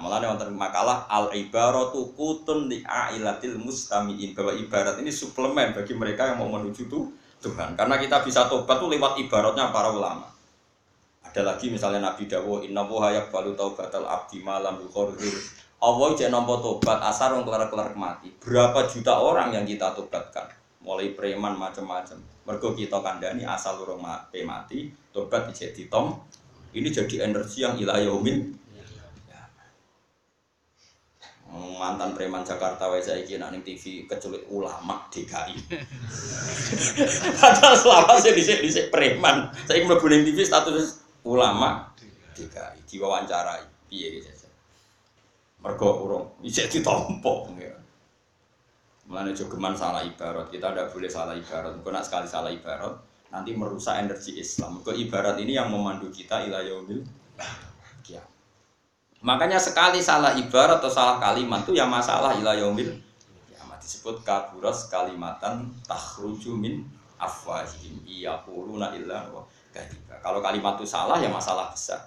malah 0.00 0.24
wonten 0.24 0.56
makalah 0.56 1.04
al 1.04 1.28
ibaratu 1.36 2.16
kutun 2.16 2.64
li 2.64 2.80
ailatil 2.80 3.60
mustamiin 3.60 4.32
bahwa 4.32 4.56
ibarat 4.56 4.96
ini 5.04 5.12
suplemen 5.12 5.76
bagi 5.76 5.92
mereka 5.92 6.32
yang 6.32 6.40
mau 6.40 6.48
menuju 6.48 6.88
tuh 6.88 7.12
Tuhan. 7.44 7.76
Karena 7.76 8.00
kita 8.00 8.24
bisa 8.24 8.48
tobat 8.48 8.80
tuh 8.80 8.88
lewat 8.88 9.20
ibaratnya 9.20 9.68
para 9.68 9.92
ulama. 9.92 10.32
Ada 11.28 11.44
lagi 11.44 11.68
misalnya 11.68 12.00
Nabi 12.00 12.24
Dawo 12.24 12.64
inna 12.64 12.88
wuhayak 12.88 13.28
balu 13.28 13.52
taubatal 13.52 14.08
abdi 14.08 14.40
malam 14.40 14.80
yukhordir 14.80 15.65
Allah 15.76 16.08
jadi 16.16 16.32
nampa 16.32 16.56
tobat 16.64 17.04
asar 17.04 17.36
orang 17.36 17.44
kelar-kelar 17.44 17.92
mati. 17.92 18.32
Berapa 18.40 18.88
juta 18.88 19.20
orang 19.20 19.52
yang 19.52 19.68
kita 19.68 19.92
tobatkan? 19.92 20.48
Mulai 20.80 21.12
preman 21.12 21.52
macam-macam. 21.52 22.16
Mergo 22.48 22.72
kita 22.72 23.04
kandani 23.04 23.44
asal 23.44 23.76
orang 23.84 24.00
mati, 24.00 24.40
mati 24.40 24.78
tobat 25.12 25.52
jadi 25.52 25.84
tom. 25.92 26.16
Ini 26.72 26.88
jadi 26.88 27.28
energi 27.28 27.64
yang 27.64 27.76
ilah 27.76 28.00
yaumin. 28.00 28.56
Ya. 29.28 29.44
mantan 31.76 32.16
preman 32.16 32.40
Jakarta 32.44 32.88
wae 32.88 33.00
saiki 33.00 33.36
nak 33.36 33.52
ning 33.52 33.60
TV 33.60 34.08
kecuali 34.08 34.40
ulama 34.48 35.04
DKI. 35.12 35.56
Padahal 37.40 37.74
selama 37.76 38.16
saya 38.16 38.32
dhisik 38.36 38.88
preman, 38.88 39.52
saya 39.68 39.84
mlebu 39.84 40.08
ning 40.08 40.24
TV 40.24 40.40
status 40.40 41.04
ulama 41.24 41.92
DKI 42.32 42.80
diwawancarai. 42.88 43.76
Piye 43.86 44.18
gitu. 44.18 44.45
Mergo 45.66 46.06
urung 46.06 46.26
isih 46.46 46.70
ditompo 46.70 47.50
ya. 47.58 47.74
Mulane 49.10 49.34
jogeman 49.34 49.74
salah 49.74 50.06
ibarat, 50.06 50.46
kita 50.46 50.70
tidak 50.70 50.94
boleh 50.94 51.10
salah 51.10 51.34
ibarat. 51.34 51.74
Engko 51.74 51.90
nak 51.90 52.06
sekali 52.06 52.26
salah 52.26 52.54
ibarat, 52.54 52.94
nanti 53.34 53.50
merusak 53.54 53.98
energi 53.98 54.38
Islam. 54.38 54.78
Ke 54.82 54.94
ibarat 54.94 55.38
ini 55.42 55.58
yang 55.58 55.70
memandu 55.70 56.06
kita 56.10 56.46
ila 56.46 56.62
yaumil 56.62 57.02
kiamat. 58.06 58.30
Makanya 59.26 59.58
sekali 59.58 59.98
salah 59.98 60.38
ibarat 60.38 60.78
atau 60.78 60.90
salah 60.90 61.18
kalimat 61.18 61.66
itu 61.66 61.74
yang 61.74 61.90
masalah 61.90 62.34
ila 62.38 62.54
yaumil 62.54 62.94
kiamat 63.50 63.78
disebut 63.82 64.22
kaburas 64.22 64.86
kalimatan 64.86 65.70
takhruju 65.86 66.54
min 66.54 66.86
afwahihim 67.18 68.06
iyaquluna 68.06 68.94
illa 68.94 69.22
Kalau 70.22 70.38
kalimat 70.42 70.78
itu 70.78 70.86
salah 70.86 71.18
ya 71.18 71.30
masalah 71.30 71.70
besar. 71.70 72.02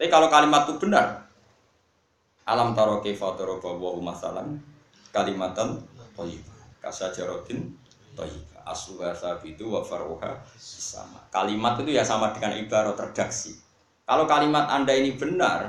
Tapi 0.00 0.08
kalau 0.08 0.32
kalimat 0.32 0.64
itu 0.64 0.78
benar, 0.80 1.27
Alam 2.48 2.72
taro 2.72 3.04
kaifa 3.04 3.36
daraba 3.36 3.76
wa 3.76 4.00
masalan 4.00 4.56
kalimatan 5.12 5.84
thayyibah 6.16 6.80
kasajaratin 6.80 7.76
thayyibah 8.16 8.64
asluha 8.64 9.12
sabitu 9.12 9.68
wa 9.68 9.84
faruha 9.84 10.32
sama. 10.56 11.20
Kalimat 11.28 11.76
itu 11.84 11.92
ya 11.92 12.00
sama 12.00 12.32
dengan 12.32 12.56
ibarat 12.56 12.96
redaksi. 12.96 13.52
Kalau 14.08 14.24
kalimat 14.24 14.64
Anda 14.72 14.96
ini 14.96 15.20
benar, 15.20 15.68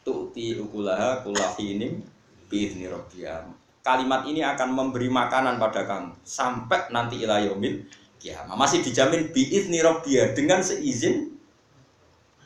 tu'ti 0.00 0.56
ukulaha 0.56 1.20
kulahinim 1.20 2.00
biizni 2.48 2.88
rabbiyah. 2.88 3.44
Kalimat 3.84 4.24
ini 4.24 4.40
akan 4.40 4.72
memberi 4.72 5.12
makanan 5.12 5.60
pada 5.60 5.84
kamu 5.84 6.16
sampai 6.24 6.88
nanti 6.96 7.20
ilayomil 7.22 7.84
kiamat. 8.16 8.56
Masih 8.56 8.80
dijamin 8.80 9.28
biizni 9.36 9.84
rabbiyah 9.84 10.32
dengan 10.32 10.64
seizin 10.64 11.36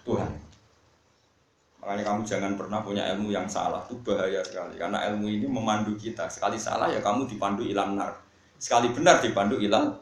Tuhan. 0.03 0.50
Makanya 1.91 2.07
kamu 2.07 2.22
jangan 2.22 2.53
pernah 2.55 2.78
punya 2.86 3.03
ilmu 3.11 3.34
yang 3.34 3.51
salah, 3.51 3.82
itu 3.82 3.99
bahaya 4.07 4.38
sekali. 4.47 4.78
Karena 4.78 5.03
ilmu 5.11 5.26
ini 5.26 5.51
memandu 5.51 5.99
kita. 5.99 6.30
Sekali 6.30 6.55
salah 6.55 6.86
ya 6.86 7.03
kamu 7.03 7.26
dipandu 7.26 7.66
ilang 7.66 7.99
nar. 7.99 8.14
Sekali 8.62 8.95
benar 8.95 9.18
dipandu 9.18 9.59
ilang 9.59 9.99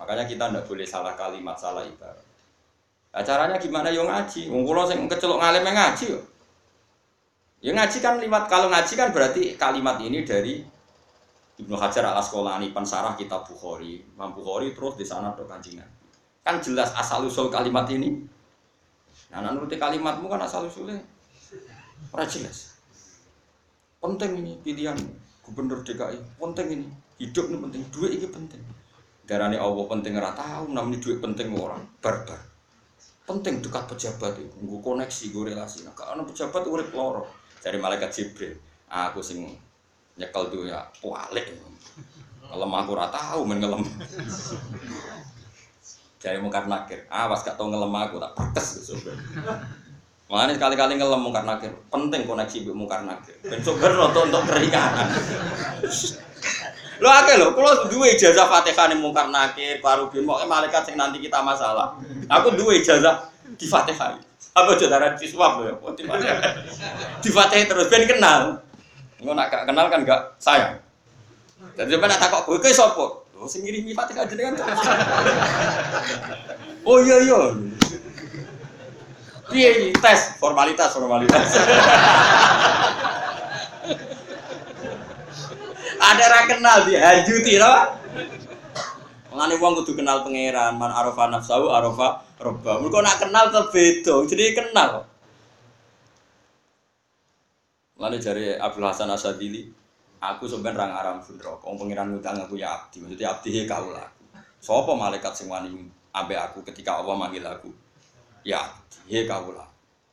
Makanya 0.00 0.24
kita 0.24 0.48
tidak 0.48 0.64
boleh 0.64 0.88
salah 0.88 1.12
kalimat, 1.12 1.52
salah 1.60 1.84
ibarat. 1.84 2.24
Nah, 3.12 3.20
caranya 3.20 3.60
gimana? 3.60 3.92
Yo 3.92 4.08
ngaji. 4.08 4.48
Wong 4.48 4.64
kula 4.64 4.88
sing 4.88 5.04
kecelok 5.04 5.36
ngalim 5.36 5.68
ngaji 5.68 6.16
yo. 6.16 6.20
Ya 7.60 7.76
ngaji 7.76 8.00
kan 8.00 8.16
lewat 8.16 8.48
kalau 8.48 8.72
ngaji 8.72 8.92
kan 8.96 9.12
berarti 9.12 9.60
kalimat 9.60 10.00
ini 10.00 10.24
dari 10.24 10.64
Ibnu 11.60 11.76
Hajar 11.76 12.08
al 12.08 12.24
Asqalani 12.24 12.72
pensarah 12.72 13.12
kitab 13.20 13.44
Bukhari. 13.44 14.00
Imam 14.16 14.32
Bukhari 14.32 14.72
terus 14.72 14.96
di 14.96 15.04
sana 15.04 15.36
kancingan. 15.36 15.84
Kan 16.40 16.64
jelas 16.64 16.96
asal 16.96 17.28
usul 17.28 17.52
kalimat 17.52 17.84
ini 17.92 18.39
Nah, 19.30 19.54
nuruti 19.54 19.78
kalimatmu 19.78 20.26
kan 20.26 20.42
asal 20.42 20.66
usulnya 20.66 20.98
ora 22.10 22.26
jelas. 22.26 22.74
Penting 24.02 24.42
ini 24.42 24.58
pilihan 24.58 24.98
gubernur 25.46 25.86
DKI, 25.86 26.40
penting 26.40 26.66
ini. 26.74 26.88
Hidup 27.20 27.52
ini 27.52 27.58
penting, 27.60 27.82
duit 27.92 28.16
ini 28.16 28.26
penting. 28.26 28.62
Darane 29.28 29.60
Allah 29.60 29.84
penting 29.86 30.16
ora 30.16 30.32
tahu, 30.34 30.72
namanya 30.72 30.98
duit 30.98 31.20
penting 31.20 31.52
orang 31.54 31.84
barbar. 32.00 32.40
Penting 33.28 33.62
dekat 33.62 33.86
pejabat 33.86 34.40
itu, 34.40 34.56
gue 34.58 34.80
koneksi, 34.82 35.24
gue 35.30 35.54
relasi. 35.54 35.86
Nah, 35.86 35.94
karena 35.94 36.26
pejabat 36.26 36.66
urip 36.66 36.90
loro. 36.90 37.28
Dari 37.60 37.76
malaikat 37.76 38.10
Jibril, 38.10 38.56
aku 38.88 39.20
sing 39.20 39.46
nyekel 40.16 40.48
tuh 40.50 40.66
ya, 40.66 40.82
walik. 41.04 41.54
Ngelem 42.50 42.72
aku 42.72 42.90
ora 42.96 43.06
tahu 43.12 43.46
men. 43.46 43.62
Jadi 46.20 46.36
mungkar 46.36 46.68
nakir, 46.68 47.08
awas 47.08 47.40
gak 47.40 47.56
tau 47.56 47.72
ngelem 47.72 47.96
aku 47.96 48.20
tak 48.20 48.36
perkes 48.36 48.84
gitu. 48.84 49.00
Makanya 50.28 50.52
sekali-kali 50.60 51.00
ngelem 51.00 51.16
mungkar 51.16 51.48
nakir, 51.48 51.72
penting 51.88 52.28
koneksi 52.28 52.68
bu 52.68 52.76
mungkar 52.76 53.08
nakir. 53.08 53.34
Ben 53.40 53.56
sumber 53.64 53.96
untuk 53.96 54.28
untuk 54.28 54.44
keringanan. 54.44 55.08
Lo 57.00 57.08
akeh 57.08 57.40
lo, 57.40 57.56
kalau 57.56 57.88
dua 57.88 58.12
ijazah 58.12 58.44
fatihah 58.44 58.92
nih 58.92 59.00
mungkar 59.00 59.32
nakir, 59.32 59.80
parubin, 59.80 60.28
mau 60.28 60.36
malaikat 60.44 60.84
sing 60.84 61.00
nanti 61.00 61.24
kita 61.24 61.40
masalah. 61.40 61.96
Aku 62.28 62.52
dua 62.52 62.76
ijazah 62.76 63.32
di 63.56 63.64
fatihah. 63.64 64.20
Apa 64.52 64.76
saudara 64.76 65.16
di 65.16 65.24
swab 65.24 65.64
lo 65.64 65.72
ya? 65.72 65.74
Di 67.24 67.32
fatihah 67.32 67.64
terus, 67.64 67.88
ben 67.88 68.04
kenal. 68.04 68.60
Nggak 69.24 69.34
nak 69.34 69.48
kenal 69.64 69.86
kan 69.88 70.04
gak 70.04 70.20
sayang. 70.36 70.76
Jadi 71.80 71.96
mana 71.96 72.20
tak 72.20 72.28
kok 72.28 72.44
ke 72.44 72.68
sopo? 72.68 73.19
Oh, 73.40 73.48
sing 73.48 73.64
ngirimi 73.64 73.96
Fatihah 73.96 74.28
jenengan. 74.28 74.52
oh 76.88 77.00
iya 77.00 77.16
iya. 77.24 77.56
Piye 79.48 79.96
tes 79.96 80.36
formalitas 80.36 80.92
formalitas. 80.92 81.48
Ada 86.00 86.24
ra 86.28 86.40
kenal 86.52 86.84
dia 86.84 87.00
hajuti 87.00 87.56
loh. 87.56 87.96
Mengani 89.32 89.56
wong 89.56 89.72
kudu 89.80 89.96
kenal 89.96 90.20
pangeran, 90.20 90.76
man 90.76 90.92
arafa 90.92 91.32
nafsahu 91.32 91.72
arafa 91.72 92.20
robba. 92.36 92.76
Mergo 92.76 93.00
nak 93.00 93.24
kenal 93.24 93.48
tuh 93.48 93.72
beda, 93.72 94.20
jadi 94.28 94.52
kenal. 94.52 95.08
Lalu 98.00 98.16
jari 98.20 98.56
Abdul 98.56 98.84
Hasan 98.84 99.12
Asadili, 99.12 99.68
Aku 100.20 100.44
sebenarnya 100.44 100.92
ngaram 100.92 101.16
fundro, 101.24 101.56
kong 101.64 101.80
pengiran 101.80 102.12
ngutang 102.12 102.36
aku 102.36 102.60
ya 102.60 102.76
abdi, 102.76 103.00
maksudnya 103.00 103.32
abdi 103.32 103.56
ya 103.56 103.64
kau 103.64 103.88
lah. 103.88 104.04
Sopo 104.60 104.92
malaikat 104.92 105.32
sing 105.32 105.48
wani 105.48 105.72
abe 106.12 106.36
aku 106.36 106.60
ketika 106.60 107.00
Allah 107.00 107.16
manggil 107.16 107.40
aku, 107.40 107.72
ya 108.44 108.60
abdi 108.60 109.08
ya 109.08 109.24
kau 109.24 109.56
lah. 109.56 109.64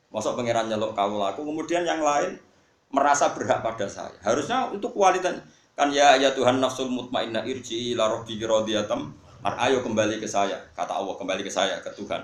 Masuk 0.08 0.40
pengiran 0.40 0.64
nyelok 0.64 0.96
kau 0.96 1.20
aku, 1.20 1.44
kemudian 1.44 1.84
yang 1.84 2.00
lain 2.00 2.40
merasa 2.88 3.36
berhak 3.36 3.60
pada 3.60 3.84
saya. 3.84 4.16
Harusnya 4.24 4.72
itu 4.72 4.88
kualitas 4.88 5.36
kan 5.76 5.92
ya 5.92 6.16
ya 6.16 6.32
Tuhan 6.32 6.58
nafsul 6.58 6.88
mutmainnah 6.88 7.44
irji 7.44 7.92
ila 7.94 8.10
rabbi 8.10 8.40
radiyatam 8.40 9.12
Ayo 9.38 9.86
kembali 9.86 10.18
ke 10.18 10.26
saya, 10.26 10.58
kata 10.74 10.98
Allah 10.98 11.14
kembali 11.14 11.46
ke 11.46 11.52
saya 11.52 11.78
ke 11.78 11.88
Tuhan. 11.94 12.20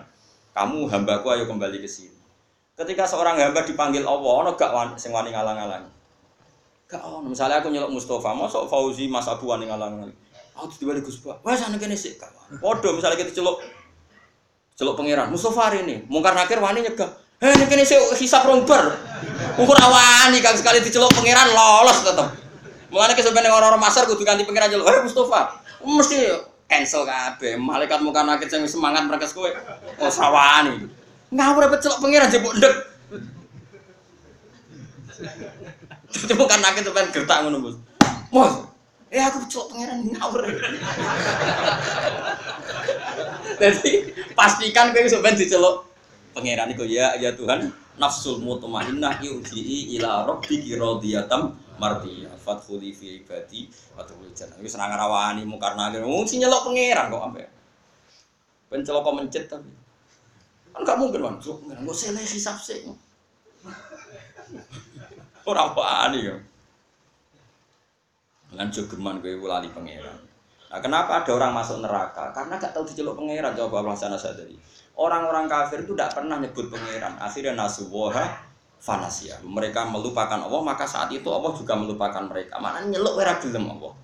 Kamu 0.50 0.90
hambaku 0.90 1.30
ayo 1.30 1.46
kembali 1.46 1.78
ke 1.78 1.86
sini. 1.86 2.18
Ketika 2.74 3.06
seorang 3.06 3.38
hamba 3.38 3.62
dipanggil 3.62 4.02
Allah, 4.02 4.32
ono 4.42 4.50
gak 4.58 4.74
wan, 4.74 4.98
sing 4.98 5.14
wani 5.14 5.30
ngalang-alang. 5.30 5.86
Gak. 6.94 7.02
Misalnya 7.26 7.58
aku 7.58 7.74
nyeluk 7.74 7.90
Mustafa, 7.90 8.30
mosok 8.30 8.70
Fauzi 8.70 9.10
Mas 9.10 9.26
Abu 9.26 9.50
wani 9.50 9.66
ngalang-alang. 9.66 10.14
Aku 10.54 10.70
tiba 10.78 10.94
Gus 11.02 11.18
Pak. 11.18 11.42
Wes 11.42 11.58
ana 11.66 11.74
kene 11.74 11.98
sik. 11.98 12.22
Padha 12.62 12.88
misalnya 12.94 13.18
kita 13.18 13.34
celuk 13.34 13.58
celuk 14.78 14.94
pangeran 14.94 15.26
Mustafa 15.26 15.70
hari 15.70 15.82
ini, 15.82 16.06
mungkar 16.06 16.38
nakir 16.38 16.62
wani 16.62 16.86
nyegah. 16.86 17.10
Eh 17.42 17.50
ini 17.50 17.66
kene 17.66 17.82
sik 17.82 17.98
hisap 18.14 18.46
romper. 18.46 18.94
Ukur 19.58 19.74
awani 19.74 20.38
kang 20.38 20.54
sekali 20.54 20.78
diceluk 20.78 21.10
pangeran 21.10 21.50
lolos 21.50 22.06
tetep. 22.06 22.30
Mulane 22.94 23.18
kesebenarnya 23.18 23.50
orang-orang 23.50 23.82
masar 23.82 24.06
kudu 24.06 24.22
ganti 24.22 24.46
pangeran 24.46 24.70
celuk. 24.70 24.86
Eh 24.86 25.02
Mustafa, 25.02 25.58
mesti 25.82 26.30
cancel 26.70 27.02
kabeh. 27.02 27.58
Malaikat 27.58 27.98
muka 28.06 28.22
nakit 28.22 28.46
sing 28.46 28.62
semangat 28.70 29.02
mereka 29.10 29.26
kowe. 29.34 29.50
Oh 29.98 30.10
sawani. 30.14 30.86
Ngawur 31.34 31.66
apa 31.66 31.82
celok 31.82 31.98
pangeran 31.98 32.30
jebuk 32.30 32.54
ndek. 32.54 32.94
Itu 36.14 36.32
bukan 36.38 36.58
nakit 36.62 36.86
sampean 36.86 37.10
gertak 37.10 37.42
ngono, 37.42 37.58
Bos. 37.58 37.76
Bos, 38.30 38.54
eh 39.10 39.22
aku 39.22 39.46
celok 39.50 39.74
pangeran 39.74 40.06
ngawur. 40.10 40.42
Jadi 43.62 43.92
pastikan 44.34 44.94
kowe 44.94 45.06
sampean 45.06 45.38
diceluk. 45.38 45.86
Pangeran 46.34 46.70
iku 46.74 46.82
ya 46.86 47.14
ya 47.18 47.30
Tuhan 47.34 47.70
nafsul 47.98 48.42
mutmainnah 48.42 49.22
yurji'i 49.22 49.98
ila 49.98 50.26
rabbiki 50.26 50.74
radiyatan 50.74 51.54
mardiyah. 51.78 52.34
Fadkhuli 52.38 52.90
fi 52.90 53.22
ibadi 53.22 53.70
wa 53.94 54.02
tadkhulul 54.02 54.34
jannah. 54.34 54.58
Wis 54.58 54.74
ora 54.74 54.90
ngarawani 54.90 55.46
mungkar 55.46 55.78
nakir 55.78 56.02
wong 56.02 56.26
sing 56.26 56.42
nyelok 56.42 56.66
pangeran 56.70 57.10
kok 57.10 57.22
ampe 57.22 57.42
ben 58.70 58.82
celoko 58.82 59.14
mencet 59.14 59.46
tapi. 59.46 59.70
Kan 60.74 60.82
gak 60.82 60.98
mungkin 60.98 61.22
kan 61.22 61.38
pangeran 61.38 61.86
kok 61.86 61.96
sele 61.96 62.22
hisab 62.22 62.58
ora 65.44 65.70
wani 65.72 66.18
ya 66.24 66.36
lan 68.54 68.68
jogeman 68.70 69.20
kowe 69.20 69.46
lali 69.48 69.68
pangeran 69.72 70.34
Nah, 70.74 70.82
kenapa 70.82 71.22
ada 71.22 71.30
orang 71.30 71.54
masuk 71.54 71.86
neraka? 71.86 72.34
Karena 72.34 72.58
gak 72.58 72.74
tahu 72.74 72.82
diceluk 72.82 73.14
pangeran. 73.14 73.54
Coba 73.54 73.78
Allah 73.78 73.94
sana 73.94 74.18
tadi. 74.18 74.58
Orang-orang 74.98 75.46
kafir 75.46 75.86
itu 75.86 75.94
tidak 75.94 76.18
pernah 76.18 76.34
nyebut 76.42 76.66
pangeran. 76.66 77.14
Akhirnya 77.22 77.54
nasuwoha 77.54 78.26
fanasia. 78.82 79.38
Mereka 79.46 79.86
melupakan 79.86 80.42
Allah, 80.42 80.58
maka 80.66 80.82
saat 80.82 81.14
itu 81.14 81.30
Allah 81.30 81.54
juga 81.54 81.78
melupakan 81.78 82.26
mereka. 82.26 82.58
Mana 82.58 82.82
nyeluk 82.82 83.14
ora 83.14 83.38
gelem 83.38 83.70
Allah. 83.70 83.94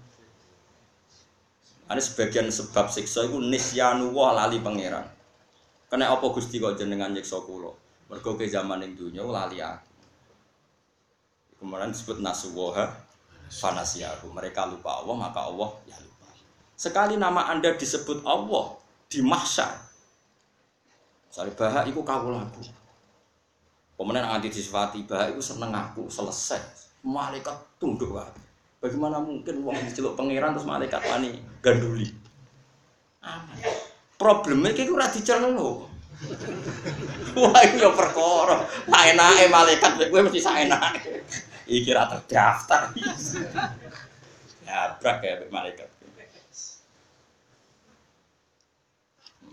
Ada 1.90 1.98
sebagian 1.98 2.46
sebab 2.54 2.86
siksa 2.86 3.26
itu 3.26 3.42
nisyanu 3.42 4.14
wa 4.14 4.30
lali 4.30 4.62
pangeran. 4.62 5.10
Kena 5.90 6.06
apa 6.06 6.22
Gusti 6.30 6.62
kok 6.62 6.78
jenengan 6.78 7.10
nyiksa 7.10 7.42
kula? 7.42 7.74
Mergo 8.06 8.38
ke 8.38 8.46
zaman 8.46 8.78
ning 8.78 8.94
dunya 8.94 9.26
lali 9.26 9.58
aku. 9.58 9.89
Kemudian 11.60 11.92
disebut 11.92 12.24
nasuwoha 12.24 12.88
fanasiahu. 13.52 14.32
Mereka 14.32 14.64
lupa 14.72 15.04
Allah, 15.04 15.14
maka 15.28 15.44
Allah 15.44 15.68
ya 15.84 16.00
lupa. 16.00 16.32
Sekali 16.72 17.20
nama 17.20 17.52
Anda 17.52 17.76
disebut 17.76 18.24
Allah 18.24 18.80
di 19.12 19.20
mahsyar. 19.20 19.76
Misalnya 21.28 21.52
bahak 21.54 21.84
itu 21.92 22.00
kau 22.00 22.32
lagu. 22.32 22.62
Kemudian 24.00 24.24
anti 24.24 24.48
disifati 24.48 25.04
bahak 25.04 25.36
itu 25.36 25.44
seneng 25.44 25.76
aku 25.76 26.08
selesai. 26.08 26.58
Malaikat 27.04 27.76
tunduk 27.76 28.16
lagi. 28.16 28.40
Bagaimana 28.80 29.20
mungkin 29.20 29.60
uang 29.60 29.76
diceluk 29.92 30.16
pangeran 30.16 30.56
terus 30.56 30.64
malaikat 30.64 31.04
wani 31.04 31.36
ganduli? 31.60 32.08
Problemnya 34.16 34.72
kayak 34.72 34.96
ora 34.96 35.06
diceluk. 35.12 35.84
Wah, 37.36 37.60
itu 37.64 37.76
ya 37.80 37.92
perkara. 37.92 38.64
Tak 38.88 39.04
enake 39.16 39.44
malaikat 39.52 39.92
gue 40.08 40.20
mesti 40.20 40.40
sak 40.40 40.64
enake. 40.64 41.24
Iki 41.70 41.94
ra 41.94 42.10
terdaftar. 42.10 42.90
Ya, 44.66 44.98
brak 44.98 45.22
ya 45.22 45.38
malaikat. 45.54 45.86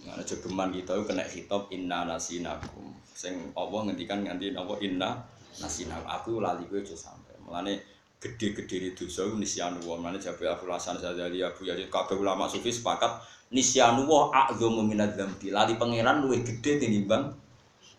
Nah, 0.07 0.23
jogeman 0.23 0.73
kita 0.73 0.97
kena 1.05 1.21
hitop 1.21 1.69
inna 1.69 2.09
nasinakum. 2.09 2.95
Sing 3.13 3.53
Allah 3.53 3.85
ngendikan 3.85 4.25
nganti 4.25 4.55
napa 4.55 4.81
inna 4.81 5.19
nasinakum. 5.61 6.09
Aku 6.09 6.41
lali 6.41 6.65
kowe 6.65 6.81
aja 6.81 6.97
sampe. 6.97 7.37
Mulane 7.45 7.77
gede-gede 8.17 8.97
itu 8.97 9.05
dosa 9.05 9.29
nisyanu 9.29 9.83
wa. 9.85 9.99
Mulane 10.01 10.17
Jabe 10.17 10.49
Abu 10.49 10.65
Hasan 10.73 10.97
Sadali 10.97 11.43
Abu 11.45 11.69
Yazid 11.69 11.93
kabeh 11.93 12.17
ulama 12.17 12.49
sufi 12.49 12.73
sepakat 12.73 13.21
nisyanu 13.53 14.09
wa 14.09 14.33
a'dhamu 14.33 14.81
minadz 14.81 15.19
dzambi. 15.19 15.53
Lali 15.53 15.77
pangeran 15.77 16.25
luwih 16.25 16.41
gede 16.41 16.81
tinimbang 16.81 17.35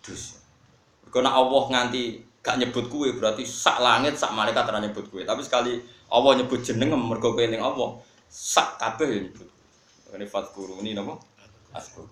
dosa. 0.03 0.43
Mergo 1.07 1.19
nek 1.23 1.35
Allah 1.39 1.62
nganti 1.71 2.03
gak 2.49 2.57
nyebut 2.57 2.89
kue 2.89 3.13
berarti 3.13 3.45
sak 3.45 3.85
langit 3.85 4.17
sak 4.17 4.33
malaikat 4.33 4.65
ora 4.65 4.81
nyebut 4.81 5.05
kue. 5.13 5.29
Tapi 5.29 5.45
sekali 5.45 5.77
Allah 6.09 6.33
nyebut 6.41 6.65
jeneng 6.65 6.97
mergo 6.97 7.37
kowe 7.37 7.45
ning 7.45 7.61
Allah, 7.61 8.01
sak 8.33 8.81
kabeh 8.81 9.29
nyebut. 9.29 9.49
Ini 10.17 10.25
fatkuru 10.25 10.81
ini 10.81 10.97
napa? 10.97 11.21
asbab. 11.77 12.09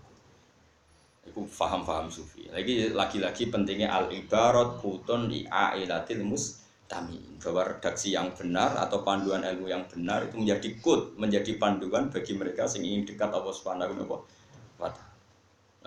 Iku 1.25 1.49
faham-faham 1.49 2.13
sufi. 2.13 2.53
Lagi 2.53 2.93
lagi-lagi 2.93 3.49
pentingnya 3.49 3.89
al 3.89 4.13
ibarat 4.13 4.79
kutun 4.85 5.33
di 5.33 5.49
ailatil 5.49 6.23
mustami 6.23 7.19
bahwa 7.41 7.73
redaksi 7.73 8.13
yang 8.13 8.37
benar 8.37 8.77
atau 8.77 9.01
panduan 9.01 9.43
ilmu 9.43 9.67
yang 9.67 9.89
benar 9.89 10.29
itu 10.29 10.37
menjadi 10.37 10.69
kut, 10.85 11.17
menjadi 11.17 11.57
panduan 11.57 12.13
bagi 12.13 12.37
mereka 12.37 12.69
yang 12.77 12.85
ingin 12.85 13.03
dekat 13.09 13.33
Allah 13.33 13.55
Subhanahu 13.57 14.05
wa 14.07 14.93
taala. 14.93 15.15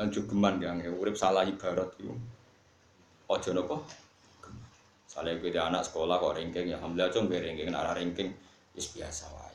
Lanjut 0.01 0.25
geman 0.25 0.57
yang 0.59 0.81
urip 0.97 1.13
salah 1.13 1.45
ibarat 1.45 1.93
itu. 2.01 2.11
Ojo 3.29 3.49
nopo. 3.53 4.08
Saleh 5.09 5.41
gue 5.41 5.49
anak 5.57 5.81
sekolah 5.81 6.21
kok 6.21 6.37
ranking 6.37 6.69
ya 6.69 6.77
alhamdulillah 6.77 7.09
cung 7.09 7.25
gue 7.25 7.41
ranking 7.41 7.73
arah 7.73 7.97
ranking 7.97 8.29
is 8.77 8.93
biasa 8.93 9.25
wae. 9.33 9.49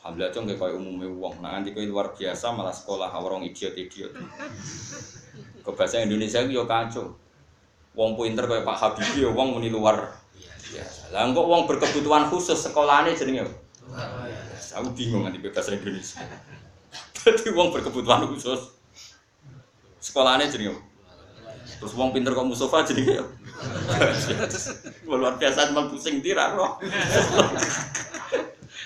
Alhamdulillah 0.00 0.32
cung 0.32 0.48
kayak 0.48 0.80
umumnya 0.80 1.12
uang. 1.12 1.44
Nah 1.44 1.60
nanti 1.60 1.76
kau 1.76 1.84
luar 1.84 2.16
biasa 2.16 2.56
malah 2.56 2.72
sekolah 2.72 3.12
orang 3.12 3.44
idiot 3.44 3.76
idiot. 3.76 4.16
Ke 5.60 5.70
bahasa 5.76 6.00
Indonesia 6.00 6.40
itu 6.40 6.56
yo 6.56 6.64
kacau. 6.64 7.12
Wong 7.92 8.16
pinter 8.16 8.48
kayak 8.48 8.64
Pak 8.64 8.76
Habibie, 8.80 9.28
wong 9.28 9.60
muni 9.60 9.68
luar 9.68 10.08
biasa. 10.72 11.12
Lah 11.12 11.28
kok 11.36 11.44
wong 11.44 11.68
berkebutuhan 11.68 12.32
khusus 12.32 12.56
sekolahnya 12.56 13.12
jenenge. 13.12 13.44
Aku 14.72 14.88
bingung 14.96 15.28
nanti 15.28 15.36
bahasa 15.44 15.76
Indonesia. 15.76 16.24
Jadi 17.20 17.52
wong 17.52 17.76
berkebutuhan 17.76 18.24
khusus 18.24 18.72
sekolahnya 20.00 20.48
jenenge. 20.48 20.87
Terus 21.78 21.94
wong 21.94 22.10
pinter 22.10 22.34
kok 22.34 22.46
Mustafa 22.46 22.82
jenenge. 22.90 23.22
Luar 25.06 25.38
biasa 25.38 25.70
cuma 25.70 25.86
pusing 25.86 26.18
tirak 26.18 26.58
loh. 26.58 26.82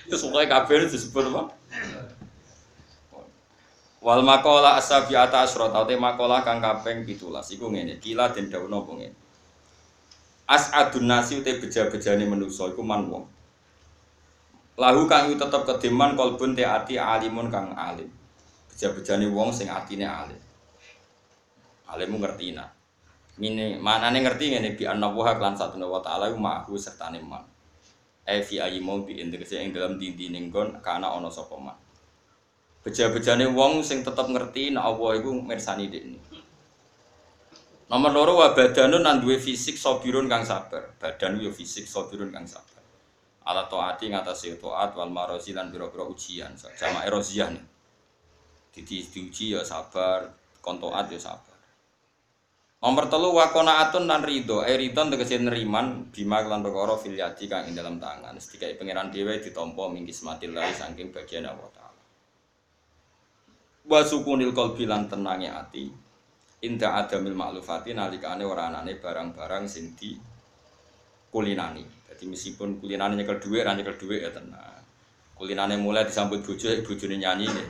Terus 0.08 0.22
pokoknya 0.28 0.48
kabel 0.52 0.92
disebut 0.92 1.24
apa? 1.32 1.42
Wal 4.02 4.20
makola 4.26 4.76
asabi 4.76 5.14
ata 5.14 5.46
asrot 5.46 5.70
atau 5.70 5.86
makola 5.94 6.42
kang 6.42 6.58
kaping 6.58 7.06
pitulas 7.06 7.46
iku 7.54 7.70
ngene 7.70 8.02
kila 8.02 8.34
dawuh 8.34 8.66
napa 8.66 8.98
ngene 8.98 9.14
As 10.50 10.74
adun 10.74 11.06
nasi 11.06 11.38
ute 11.38 11.62
beja-bejane 11.62 12.26
manusa 12.26 12.66
iku 12.66 12.82
man 12.82 13.06
wong 13.06 13.24
Lahu 14.74 15.06
kang 15.06 15.30
tetep 15.30 15.62
kedeman 15.62 16.18
kolbun 16.18 16.58
te 16.58 16.66
ati 16.66 16.98
alimun 16.98 17.46
kang 17.46 17.78
alim 17.78 18.10
Beja-bejane 18.74 19.30
wong 19.30 19.54
sing 19.54 19.70
atine 19.70 20.02
alim 20.02 20.42
Alimu 21.86 22.18
ngerti 22.18 22.58
nah 22.58 22.81
Mine 23.40 23.80
manane 23.80 24.20
ngerti 24.20 24.52
ngene 24.52 24.76
bi 24.76 24.84
anna 24.84 25.08
wa 25.08 25.32
lan 25.32 25.56
satuna 25.56 25.88
wa 25.88 26.04
ta'ala 26.04 26.28
ma'hu 26.36 26.76
sertane 26.76 27.24
man 27.24 27.40
e 28.28 28.44
fi 28.44 28.60
ayi 28.60 28.78
mau 28.84 29.00
bi 29.00 29.16
tegese 29.16 29.56
ing 29.58 29.72
dalam 29.72 29.96
dindi 29.96 30.28
ning 30.28 30.52
kon 30.52 30.78
kana 30.84 31.08
ana 31.16 31.32
sapa 31.32 31.56
man 31.56 31.74
beja-bejane 32.84 33.48
wong 33.50 33.80
sing 33.80 34.04
tetep 34.04 34.28
ngerti 34.28 34.76
nek 34.76 34.84
Allah 34.84 35.10
iku 35.16 35.32
mirsani 35.32 35.88
dekne 35.88 36.20
Nomor 37.92 38.08
loro 38.08 38.40
wa 38.40 38.56
badanun 38.56 39.04
nan 39.04 39.20
duwe 39.20 39.36
fisik 39.36 39.76
sabirun 39.76 40.24
kang 40.24 40.48
sabar. 40.48 40.96
Badan 40.96 41.36
yo 41.36 41.52
fisik 41.52 41.84
sabirun 41.84 42.32
kang 42.32 42.48
sabar. 42.48 42.80
Ala 43.44 43.68
taati 43.68 44.08
ngatasi 44.08 44.56
taat 44.56 44.96
wal 44.96 45.12
marozi 45.12 45.52
lan 45.52 45.68
biro-biro 45.68 46.08
ujian. 46.08 46.56
Sama 46.56 47.04
erosian. 47.04 47.52
Didi 48.72 49.04
diuji 49.04 49.52
ya 49.52 49.60
sabar, 49.60 50.24
kontoat 50.64 51.12
ya 51.12 51.20
sabar. 51.20 51.51
Nomor 52.82 53.06
telu 53.06 53.30
wakona 53.30 53.78
atun 53.86 54.10
dan 54.10 54.26
ridho, 54.26 54.66
eh 54.66 54.74
ridho 54.74 55.06
tegese 55.06 55.38
neriman 55.38 56.10
bima 56.10 56.42
kelan 56.42 56.66
perkara 56.66 56.98
fil 56.98 57.14
yadi 57.14 57.46
kang 57.46 57.70
ing 57.70 57.78
dalam 57.78 58.02
tangan. 58.02 58.34
Sedikai 58.34 58.74
pangeran 58.74 59.06
dhewe 59.14 59.38
ditampa 59.38 59.86
mingkis 59.86 60.26
mati 60.26 60.50
lahi 60.50 60.74
saking 60.74 61.14
bagian 61.14 61.46
Allah 61.46 61.70
taala. 61.70 62.02
Wa 63.86 64.02
sukunil 64.02 64.50
qalbi 64.50 64.90
lan 64.90 65.06
tenange 65.06 65.46
ati. 65.46 65.94
Inda 66.66 66.98
adamil 66.98 67.38
maklufati 67.38 67.94
nalikane 67.94 68.42
ora 68.42 68.66
anane 68.66 68.98
barang-barang 68.98 69.70
sing 69.70 69.94
di 69.94 70.18
kulinani. 71.30 71.86
Jadi 72.10 72.24
meskipun 72.26 72.82
kulinane 72.82 73.14
nyekel 73.14 73.38
dhuwit, 73.38 73.62
ra 73.62 73.78
nyekel 73.78 73.94
dhuwit 73.94 74.26
ya 74.26 74.30
tenang. 74.34 74.82
Kulinane 75.38 75.78
mulai 75.78 76.02
disambut 76.02 76.42
bojo, 76.42 76.66
bojone 76.82 77.14
nyanyi 77.14 77.46
nih. 77.46 77.66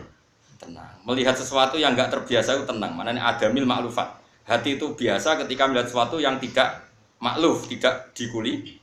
tenang. 0.57 0.95
Melihat 1.05 1.37
sesuatu 1.37 1.77
yang 1.77 1.93
nggak 1.93 2.09
terbiasa 2.09 2.57
itu 2.57 2.65
tenang. 2.65 2.97
Mana 2.97 3.13
ini 3.13 3.21
adamil 3.21 3.69
maklufat. 3.69 4.22
Hati 4.43 4.75
itu 4.75 4.87
biasa 4.99 5.39
ketika 5.47 5.71
melihat 5.71 5.87
sesuatu 5.87 6.19
yang 6.19 6.43
tidak 6.43 6.83
makluf, 7.23 7.71
tidak 7.71 8.11
dikuli. 8.17 8.83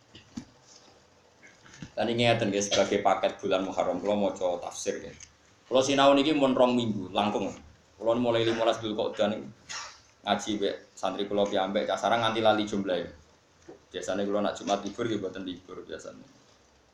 Dan 1.99 2.07
ini 2.15 2.31
ngeten 2.31 2.47
guys 2.47 2.71
sebagai 2.71 3.03
paket 3.03 3.35
bulan 3.43 3.67
Muharram 3.67 3.99
kalau 3.99 4.15
mau 4.15 4.31
coba 4.31 4.71
tafsir 4.71 5.03
ya. 5.03 5.11
Kalau 5.67 5.83
sinau 5.83 6.15
ini 6.15 6.31
mau 6.31 6.47
rong 6.47 6.71
minggu 6.79 7.11
langkung. 7.11 7.51
Kalau 7.99 8.15
mulai 8.15 8.47
lima 8.47 8.63
belas 8.63 8.79
dulu 8.79 9.11
kok 9.11 9.19
dan 9.19 9.43
ngaji 10.23 10.51
be 10.63 10.71
santri 10.95 11.27
kulo 11.27 11.43
piambek 11.43 11.83
kasarang 11.83 12.23
nganti 12.23 12.39
lali 12.39 12.63
jumlahnya. 12.63 13.11
Biasanya 13.91 14.23
kalau 14.23 14.39
nak 14.39 14.55
Jumat 14.55 14.79
libur 14.87 15.05
ya 15.11 15.19
buatan 15.19 15.43
libur 15.43 15.83
biasanya. 15.83 16.23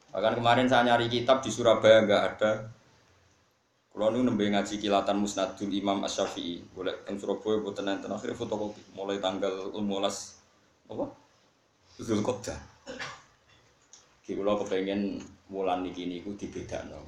Bahkan 0.09 0.33
kemarin 0.41 0.65
saya 0.65 0.89
nyari 0.89 1.05
kitab 1.05 1.45
di 1.45 1.53
Surabaya 1.53 2.01
nggak 2.01 2.23
ada. 2.33 2.51
Kalau 3.95 4.11
nu 4.11 4.27
nembe 4.27 4.43
ngaji 4.51 4.75
kilatan 4.83 5.23
Musnadul 5.23 5.71
Imam 5.71 6.03
Asy-Syafi'i, 6.03 6.67
boleh 6.75 7.07
teng 7.07 7.15
Surabaya 7.15 7.63
buatan 7.63 7.87
enten 7.95 8.11
akhirnya 8.11 8.35
fotokopi 8.35 8.91
mulai 8.91 9.23
tanggal 9.23 9.71
15 9.71 10.91
apa? 10.91 11.05
Zulqa'dah. 12.03 12.59
Ki 14.19 14.35
kula 14.35 14.59
kepengen 14.59 15.23
wulan 15.47 15.87
niki 15.87 16.11
niku 16.11 16.35
dibedakno. 16.35 16.99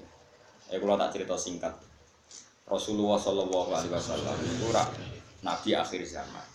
Eh 0.72 0.80
kula 0.80 0.96
tak 0.96 1.20
cerita 1.20 1.36
singkat. 1.36 1.76
Rasulullah 2.64 3.20
Shallallahu 3.20 3.68
alaihi 3.76 3.92
wasallam 3.92 4.36
itu 4.48 4.72
nabi 5.44 5.76
akhir 5.76 6.02
zaman. 6.08 6.48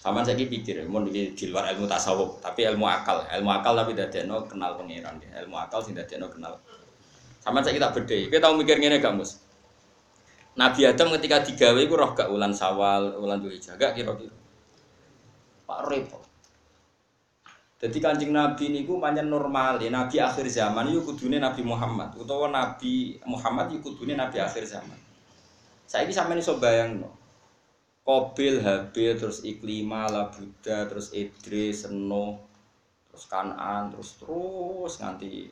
Sama 0.00 0.24
saya 0.24 0.40
pikir, 0.40 0.80
mau 0.88 1.04
di, 1.04 1.36
di 1.36 1.44
luar 1.52 1.68
ilmu 1.76 1.84
tasawuf, 1.84 2.40
tapi 2.40 2.64
ilmu 2.64 2.88
akal, 2.88 3.20
ilmu 3.36 3.52
akal 3.52 3.76
tapi 3.76 3.92
tidak 3.92 4.24
kenal 4.48 4.80
pangeran, 4.80 5.20
ilmu 5.44 5.56
akal 5.60 5.84
tidak 5.84 6.08
no 6.16 6.32
kenal. 6.32 6.56
Sama 7.50 7.66
saya 7.66 7.82
kita 7.82 7.90
beda, 7.90 8.14
kita 8.30 8.38
tahu 8.38 8.62
mikir 8.62 8.78
gini 8.78 9.02
gak 9.02 9.10
mus? 9.10 9.42
Nabi 10.54 10.86
Adam 10.86 11.10
ketika 11.18 11.42
digawe 11.42 11.82
itu 11.82 11.98
roh 11.98 12.14
gak 12.14 12.30
ulan 12.30 12.54
sawal, 12.54 13.18
ulan 13.18 13.42
dua 13.42 13.58
jaga 13.58 13.90
kira-kira. 13.90 14.30
Pak 15.66 15.90
repot. 15.90 16.22
Jadi 17.82 17.98
kancing 17.98 18.30
Nabi 18.30 18.70
ini 18.70 18.86
ku 18.86 19.02
panjang 19.02 19.26
normal 19.26 19.82
ya 19.82 19.90
Nabi 19.90 20.22
akhir 20.22 20.46
zaman 20.46 20.94
itu 20.94 21.02
kudune 21.02 21.42
Nabi 21.42 21.66
Muhammad, 21.66 22.14
utawa 22.14 22.46
Nabi 22.54 23.18
Muhammad 23.26 23.74
itu 23.74 23.82
kudune 23.82 24.14
Nabi 24.14 24.38
akhir 24.38 24.62
zaman. 24.70 24.94
Saya 25.90 26.06
ini 26.06 26.14
sama 26.14 26.38
ini 26.38 26.46
so 26.46 26.62
bayang 26.62 27.02
no. 27.02 27.10
Kobil, 28.06 28.62
Habil, 28.62 29.18
terus 29.18 29.42
Iklima, 29.42 30.06
Labuda, 30.06 30.86
terus 30.86 31.10
Idris, 31.10 31.82
Seno, 31.82 32.46
terus 33.10 33.26
Kanan, 33.26 33.90
terus 33.90 34.22
terus 34.22 35.02
nganti 35.02 35.50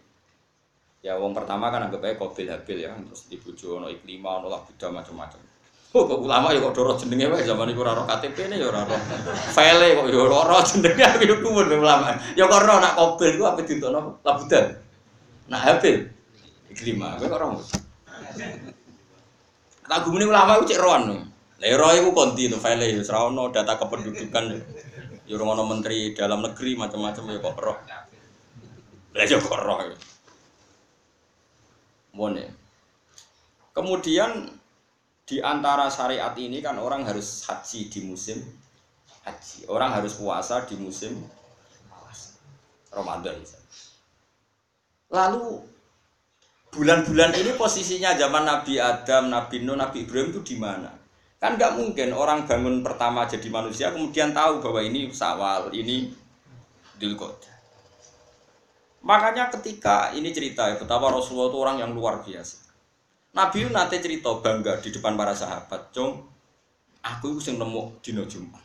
ya 0.99 1.15
wong 1.15 1.31
pertama 1.31 1.71
kan 1.71 1.87
anggap 1.87 2.03
aja 2.03 2.19
Kobil, 2.19 2.51
Habil 2.51 2.79
ya, 2.83 2.91
terus 2.91 3.31
dibujo 3.31 3.79
no 3.79 3.87
Iklima, 3.87 4.43
no 4.43 4.51
Labuda 4.51 4.91
macam-macam. 4.91 5.41
Oh, 5.89 6.05
kok 6.05 6.21
ulama 6.21 6.53
ya 6.53 6.61
kok 6.61 6.77
doro 6.77 6.93
jenenge 7.01 7.33
wae 7.33 7.41
zaman 7.49 7.73
iku 7.73 7.81
ora 7.81 8.05
KTP 8.05 8.53
ne 8.53 8.61
ya 8.61 8.69
ora 8.69 8.85
ora. 8.85 8.99
File 9.57 9.97
kok 9.97 10.13
ya 10.13 10.21
ora 10.21 10.61
jenenge 10.61 11.01
aku 11.01 11.25
yo 11.25 11.37
kumun 11.41 11.65
ulama. 11.81 12.13
Ya 12.37 12.45
kok 12.45 12.61
ora 12.61 12.77
nak 12.77 12.93
kobil 12.93 13.41
ku 13.41 13.49
apa 13.49 13.65
ditono 13.65 14.21
labudan. 14.21 14.69
Nak 15.49 15.61
habil. 15.65 16.05
Iklima, 16.69 17.17
kowe 17.17 17.33
kok 17.33 17.39
ora. 17.41 17.47
Tak 19.89 19.99
gumune 20.05 20.29
ulama 20.29 20.61
ku 20.61 20.69
cek 20.69 20.77
roan. 20.77 21.25
Lah 21.57 21.69
ro 21.81 21.89
iku 21.97 22.13
konti 22.13 22.53
to 22.53 22.61
file 22.61 22.85
ya 22.85 23.01
ora 23.09 23.19
ono 23.33 23.49
data 23.49 23.81
kependudukan. 23.81 24.45
Ya 25.25 25.35
ora 25.41 25.45
ono 25.57 25.65
menteri 25.73 26.13
dalam 26.13 26.45
negeri 26.45 26.77
macam-macam 26.77 27.33
ya 27.33 27.41
kok 27.41 27.57
ora. 27.65 27.75
Lah 29.17 29.25
ya 29.25 29.41
kok. 29.41 30.18
Mone. 32.15 32.47
Kemudian 33.73 34.49
di 35.29 35.39
antara 35.45 35.93
syariat 35.93 36.33
ini 36.41 36.65
kan 36.65 36.81
orang 36.81 37.05
harus 37.05 37.45
haji 37.45 37.93
di 37.93 38.01
musim 38.09 38.41
haji. 39.29 39.69
Orang 39.69 39.93
harus 39.93 40.17
puasa 40.17 40.65
di 40.65 40.77
musim. 40.81 41.15
Ramadan. 42.89 43.37
Lalu 45.13 45.61
bulan-bulan 46.73 47.37
ini 47.37 47.53
posisinya 47.53 48.17
zaman 48.17 48.49
Nabi 48.49 48.81
Adam, 48.81 49.29
Nabi 49.29 49.61
Nuh, 49.61 49.77
Nabi 49.77 50.09
Ibrahim 50.09 50.33
itu 50.33 50.41
di 50.41 50.57
mana? 50.57 50.89
Kan 51.37 51.61
nggak 51.61 51.77
mungkin 51.77 52.17
orang 52.17 52.49
bangun 52.49 52.81
pertama 52.81 53.29
jadi 53.29 53.47
manusia 53.53 53.93
kemudian 53.93 54.33
tahu 54.33 54.65
bahwa 54.65 54.81
ini 54.81 55.13
sawal, 55.13 55.69
ini 55.77 56.11
Dilkot. 56.99 57.47
Makanya 59.09 59.49
ketika 59.49 60.13
ini 60.13 60.29
cerita 60.37 60.69
ya 60.69 60.77
betapa 60.77 61.09
Rasulullah 61.09 61.49
itu 61.49 61.57
orang 61.57 61.77
yang 61.81 61.97
luar 61.97 62.21
biasa. 62.21 62.69
Nabi 63.33 63.65
nate 63.73 64.05
cerita 64.05 64.37
bangga 64.37 64.77
di 64.85 64.93
depan 64.93 65.17
para 65.17 65.33
sahabat, 65.33 65.89
"Cung, 65.97 66.29
aku 67.01 67.33
itu 67.33 67.41
sing 67.41 67.57
nemu 67.57 68.05
dina 68.05 68.29
Jumat." 68.29 68.61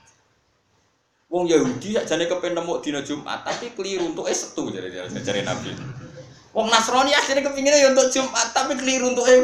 Wong 1.32 1.48
Yahudi 1.48 1.96
jane 1.96 2.28
kepen 2.28 2.60
nemu 2.60 2.84
dina 2.84 3.00
Jumat, 3.00 3.48
tapi 3.48 3.72
keliru 3.72 4.12
untuk 4.12 4.28
eh 4.28 4.36
setu 4.36 4.68
jare 4.68 4.92
jare 4.92 5.42
Nabi. 5.48 5.72
Wong 6.52 6.68
Nasrani 6.68 7.16
asline 7.16 7.40
kepingine 7.40 7.80
ya 7.80 7.96
untuk 7.96 8.12
Jumat, 8.12 8.52
tapi 8.52 8.76
keliru 8.76 9.16
untuk 9.16 9.24
eh 9.24 9.40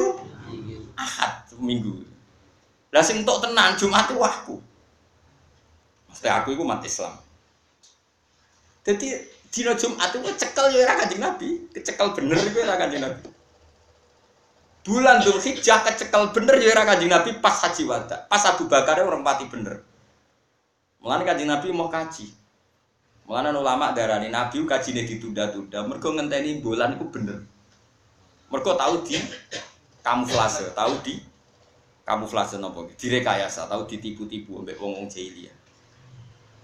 Ahad 1.00 1.48
minggu. 1.56 1.96
Lah 2.92 3.00
sing 3.00 3.24
entuk 3.24 3.40
tenan 3.40 3.80
Jumat 3.80 4.12
itu 4.12 4.20
aku. 4.20 4.56
Mesti 6.12 6.28
aku 6.28 6.60
itu 6.60 6.64
mati 6.68 6.92
Islam. 6.92 7.16
Jadi 8.84 9.39
dina 9.50 9.74
Jumat 9.74 10.14
itu 10.14 10.30
cekel 10.38 10.66
ya 10.72 10.86
ora 10.86 10.94
Kanjeng 11.02 11.22
Nabi, 11.22 11.50
kecekel 11.74 12.14
bener 12.14 12.38
iku 12.38 12.62
ora 12.62 12.78
Kanjeng 12.78 13.02
Nabi 13.02 13.40
bulan 14.90 15.22
Dzulhijjah 15.22 15.86
kecekel 15.86 16.34
bener 16.34 16.58
ya 16.58 16.74
ora 16.74 16.84
Kanjeng 16.90 17.14
Nabi 17.14 17.38
pas 17.38 17.62
haji 17.62 17.86
wada. 17.86 18.26
Pas 18.26 18.42
Abu 18.50 18.66
Bakar 18.66 18.98
orang 19.06 19.22
pati 19.22 19.46
bener. 19.46 19.86
Mulane 20.98 21.24
Kanjeng 21.28 21.46
Nabi 21.46 21.70
mau 21.70 21.92
kaji. 21.92 22.26
Mulane 23.30 23.54
ulama 23.54 23.94
darani 23.94 24.34
Nabi 24.34 24.66
kajine 24.66 25.06
ditunda-tunda 25.06 25.86
mergo 25.86 26.10
ngenteni 26.16 26.58
bulan 26.64 26.98
iku 26.98 27.06
bener. 27.14 27.46
Mergo 28.50 28.74
tahu 28.74 29.06
di 29.06 29.22
kamuflase, 30.02 30.74
tahu 30.74 30.98
di 31.06 31.22
kamuflase 32.02 32.58
napa 32.58 32.90
direkayasa, 32.98 33.70
tahu 33.70 33.86
ditipu-tipu 33.86 34.66
mbek 34.66 34.82
wong-wong 34.82 35.06
jahiliyah. 35.06 35.54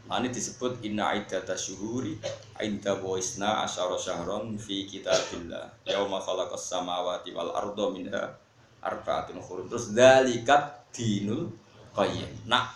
Nah, 0.06 0.22
ini 0.22 0.30
disebut 0.30 0.86
inna 0.86 1.18
iddata 1.18 1.58
syuhuri 1.58 2.22
inda 2.62 2.94
waisna 3.02 3.66
asyara 3.66 3.98
syahron 3.98 4.54
fi 4.54 4.86
kitabillah. 4.86 5.82
Yauma 5.90 6.22
khalaqas 6.22 6.70
samawati 6.70 7.34
wal 7.34 7.50
ardo 7.58 7.90
minha 7.90 8.38
arba'atun 8.86 9.42
hurum 9.42 9.66
terus 9.66 9.92
dalikat 9.98 10.86
dinul 10.94 11.50
qayyim. 11.98 12.46
Nah 12.46 12.70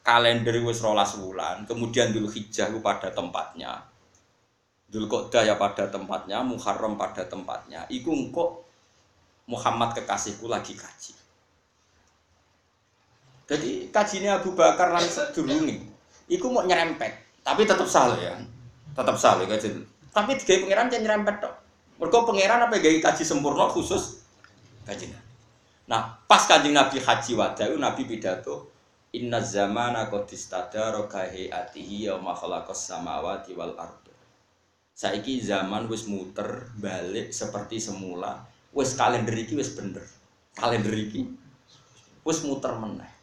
kalender 0.00 0.56
wis 0.64 0.80
rolas 0.80 1.16
wulan 1.20 1.68
kemudian 1.68 2.16
dulu 2.16 2.32
hijjah 2.32 2.72
pada 2.80 3.12
tempatnya. 3.12 3.84
Dulu 4.88 5.04
Qodah 5.10 5.44
ya 5.44 5.60
pada 5.60 5.90
tempatnya 5.92 6.40
Muharram 6.40 6.96
pada 6.96 7.28
tempatnya. 7.28 7.84
Iku 7.92 8.08
engko 8.08 8.64
Muhammad 9.44 9.92
kekasihku 9.92 10.48
lagi 10.48 10.72
kaji. 10.72 11.12
Jadi 13.44 13.92
kajinya 13.92 14.40
Abu 14.40 14.56
Bakar 14.56 14.88
lan 14.88 15.04
sedurunge 15.04 15.93
Iku 16.30 16.48
mau 16.48 16.64
nyerempet, 16.64 17.40
tapi 17.44 17.68
tetap 17.68 17.84
salah 17.84 18.16
ya. 18.16 18.32
Tetap 18.96 19.16
salah 19.18 19.44
kaji. 19.44 19.68
Tapi 20.14 20.30
tiga 20.40 20.64
pangeran 20.64 20.88
jangan 20.88 21.02
nyerempet 21.04 21.34
dok. 21.42 21.54
Mereka 22.00 22.18
pangeran 22.24 22.60
apa 22.64 22.76
gaya 22.80 22.98
kaji 23.02 23.22
sempurna 23.26 23.68
khusus 23.68 24.24
kaji. 24.88 25.12
Nah, 25.84 26.16
pas 26.24 26.40
kaji 26.48 26.72
Nabi 26.72 26.96
haji 27.02 27.32
wadah 27.36 27.68
Nabi 27.76 28.08
pidato 28.08 28.74
Inna 29.14 29.38
zamana 29.38 30.10
qad 30.10 30.26
istadara 30.34 31.06
ka 31.06 31.22
hayatihi 31.22 32.10
yauma 32.10 32.34
samawati 32.74 33.54
wal 33.54 33.78
ardu. 33.78 34.10
Saiki 34.90 35.38
zaman 35.38 35.86
wis 35.86 36.10
muter 36.10 36.66
balik 36.74 37.30
seperti 37.30 37.78
semula. 37.78 38.42
Wis 38.74 38.98
kalender 38.98 39.38
iki 39.38 39.54
wis 39.54 39.78
bener. 39.78 40.02
Kalender 40.58 40.90
iki 40.98 41.30
wis 42.26 42.42
muter 42.42 42.74
meneh. 42.74 43.13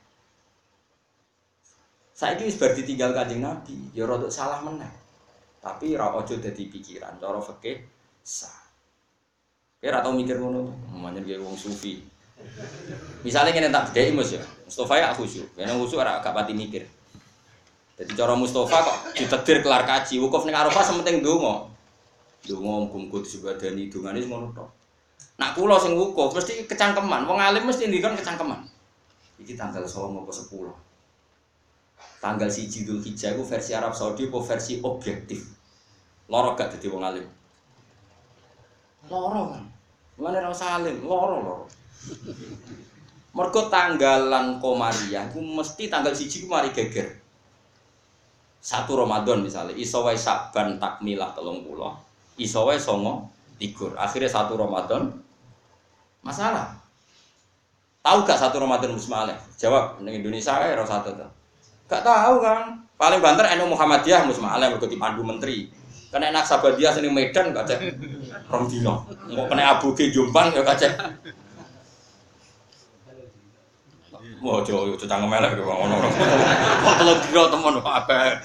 Saya 2.22 2.38
ini 2.38 2.54
sebar 2.54 2.78
ditinggal 2.78 3.18
kanjeng 3.18 3.42
Nabi, 3.42 3.74
ya 3.98 4.06
rodok 4.06 4.30
salah 4.30 4.62
menang. 4.62 4.94
Tapi 5.58 5.98
ra 5.98 6.14
ojo 6.14 6.38
dadi 6.38 6.70
pikiran, 6.70 7.18
cara 7.18 7.42
fikih 7.42 7.82
sah. 8.22 8.62
Kira 9.82 10.06
tau 10.06 10.14
mikir 10.14 10.38
ngono, 10.38 10.70
namanya 10.94 11.18
dia 11.26 11.42
wong 11.42 11.58
sufi. 11.58 11.98
Misalnya 13.26 13.58
ngene 13.58 13.74
tak 13.74 13.90
bedheki 13.90 14.14
Mus 14.14 14.38
ya. 14.38 14.44
Mustofa 14.70 15.02
ya 15.02 15.10
khusyuk. 15.18 15.50
Karena 15.58 15.74
khusyuk 15.74 15.98
ora 15.98 16.22
gak 16.22 16.30
pati 16.38 16.54
mikir. 16.54 16.86
Jadi 17.98 18.14
cara 18.14 18.38
Mustafa 18.38 18.78
kok 18.86 18.98
ditedir 19.18 19.66
kelar 19.66 19.82
kaji, 19.90 20.22
wukuf 20.22 20.46
ning 20.46 20.54
Arafah 20.54 20.86
sementing 20.86 21.26
ndonga. 21.26 21.74
Ndonga 22.46 22.86
muga-muga 22.86 23.26
disebadani 23.26 23.90
dongane 23.90 24.22
ngono 24.30 24.54
tok. 24.54 24.70
Nak 25.42 25.58
kula 25.58 25.82
sing 25.82 25.98
wukuf 25.98 26.38
mesti 26.38 26.70
kecangkeman, 26.70 27.26
wong 27.26 27.42
alim 27.42 27.66
mesti 27.66 27.90
ndikan 27.90 28.14
kecangkeman. 28.14 28.62
Iki 29.42 29.58
tanggal 29.58 29.82
9 29.82 30.22
apa 30.22 30.30
10 30.30 30.91
tanggal 32.22 32.48
si 32.48 32.70
Jidul 32.70 33.02
Hijjah 33.02 33.34
itu 33.34 33.42
versi 33.42 33.74
Arab 33.74 33.98
Saudi 33.98 34.30
apa 34.30 34.38
versi 34.40 34.78
objektif 34.86 35.42
loro 36.30 36.54
gak 36.54 36.78
jadi 36.78 36.88
wong 36.94 37.04
alim 37.04 37.26
loro 39.10 39.58
kan 39.58 39.66
mana 40.22 40.38
orang 40.38 40.54
salim 40.54 41.02
loro 41.02 41.38
loro 41.42 41.66
Mergo 43.32 43.72
tanggalan 43.72 44.60
Komariah 44.60 45.32
ku 45.32 45.40
mesti 45.40 45.88
tanggal 45.88 46.12
siji 46.12 46.44
ku 46.44 46.52
mari 46.52 46.76
geger. 46.76 47.08
Satu 48.62 48.94
Ramadan 49.00 49.42
misalnya, 49.42 49.74
iso 49.74 50.04
wae 50.04 50.20
Saban 50.20 50.78
takmilah 50.78 51.34
telung 51.34 51.64
pulau, 51.64 51.96
iso 52.36 52.68
wae 52.68 52.78
songo 52.78 53.26
tigur. 53.56 53.96
Akhirnya 53.96 54.30
satu 54.30 54.60
Ramadan 54.60 55.10
masalah. 56.22 56.76
Tahu 58.04 58.26
gak 58.26 58.38
satu 58.38 58.60
Ramadan 58.60 58.94
musmaleh? 58.98 59.38
Jawab, 59.56 60.02
di 60.02 60.10
Indonesia 60.10 60.58
ya 60.58 60.74
rasa 60.74 61.00
satu 61.00 61.10
tuh. 61.16 61.32
Gak 61.92 62.08
tahu 62.08 62.40
kan? 62.40 62.88
Paling 62.96 63.20
banter 63.20 63.44
NU 63.60 63.76
Muhammadiyah 63.76 64.24
musmaleh 64.24 64.72
berarti 64.72 64.96
pandu 64.96 65.28
menteri. 65.28 65.68
Karena 66.08 66.32
enak 66.32 66.48
Sabadiyah 66.48 66.96
sini 66.96 67.12
Medan 67.12 67.52
gak 67.52 67.68
cek 67.68 67.80
Rong 68.48 68.72
dino. 68.72 69.04
Mau 69.32 69.48
kena 69.52 69.76
Abu 69.76 69.92
Ge 69.92 70.08
Jombang 70.08 70.56
ya 70.56 70.64
gak 70.64 70.80
cek. 70.80 70.94
Wah, 74.42 74.64
jauh, 74.66 74.90
jauh 74.90 75.06
cangkem 75.06 75.30
melek 75.30 75.54
gitu, 75.54 75.68
ngono. 75.68 76.02
Kok 76.02 76.96
telur 76.98 77.18
dino 77.20 77.42
temen, 77.52 77.74
apa? 77.84 78.40